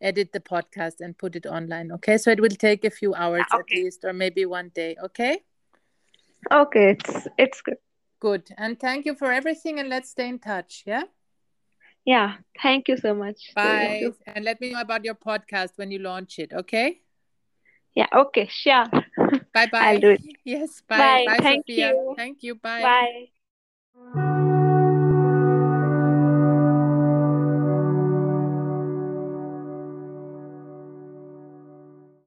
edit 0.00 0.32
the 0.32 0.40
podcast 0.40 1.00
and 1.00 1.18
put 1.18 1.34
it 1.36 1.46
online 1.46 1.90
okay 1.92 2.16
so 2.16 2.30
it 2.30 2.40
will 2.40 2.48
take 2.66 2.84
a 2.84 2.90
few 2.90 3.14
hours 3.14 3.44
at 3.52 3.70
least 3.70 4.04
or 4.04 4.12
maybe 4.12 4.44
one 4.46 4.70
day 4.74 4.96
okay 5.02 5.38
Okay, 6.50 6.90
it's 6.92 7.28
it's 7.38 7.60
good. 7.62 7.78
good 8.20 8.48
and 8.56 8.78
thank 8.80 9.04
you 9.06 9.14
for 9.14 9.30
everything 9.32 9.78
and 9.78 9.88
let's 9.88 10.10
stay 10.10 10.28
in 10.28 10.38
touch 10.38 10.82
yeah 10.86 11.04
Yeah, 12.04 12.36
thank 12.62 12.88
you 12.88 12.96
so 12.96 13.14
much. 13.14 13.48
to 13.48 13.52
you 13.54 13.54
bye 13.54 14.00
and 14.26 14.44
let 14.44 14.60
me 14.60 14.72
know 14.72 14.80
about 14.80 15.04
your 15.04 15.14
podcast 15.14 15.72
when 15.76 15.90
you 15.90 15.98
launch 15.98 16.38
it 16.38 16.52
okay 16.52 17.00
Yeah, 17.94 18.06
okay, 18.14 18.46
sure. 18.50 18.86
bye 19.52 19.66
bye 19.66 19.88
I'll 19.96 20.00
do 20.00 20.10
it. 20.10 20.22
yes 20.44 20.82
bye 20.88 21.18
Bye. 21.18 21.24
bye 21.24 21.40
Thank 21.40 21.66
sofia 21.66 21.96
you. 22.06 22.16
thank 22.16 22.42
you 22.42 22.54
bye 22.54 22.90
Bye. 22.90 23.30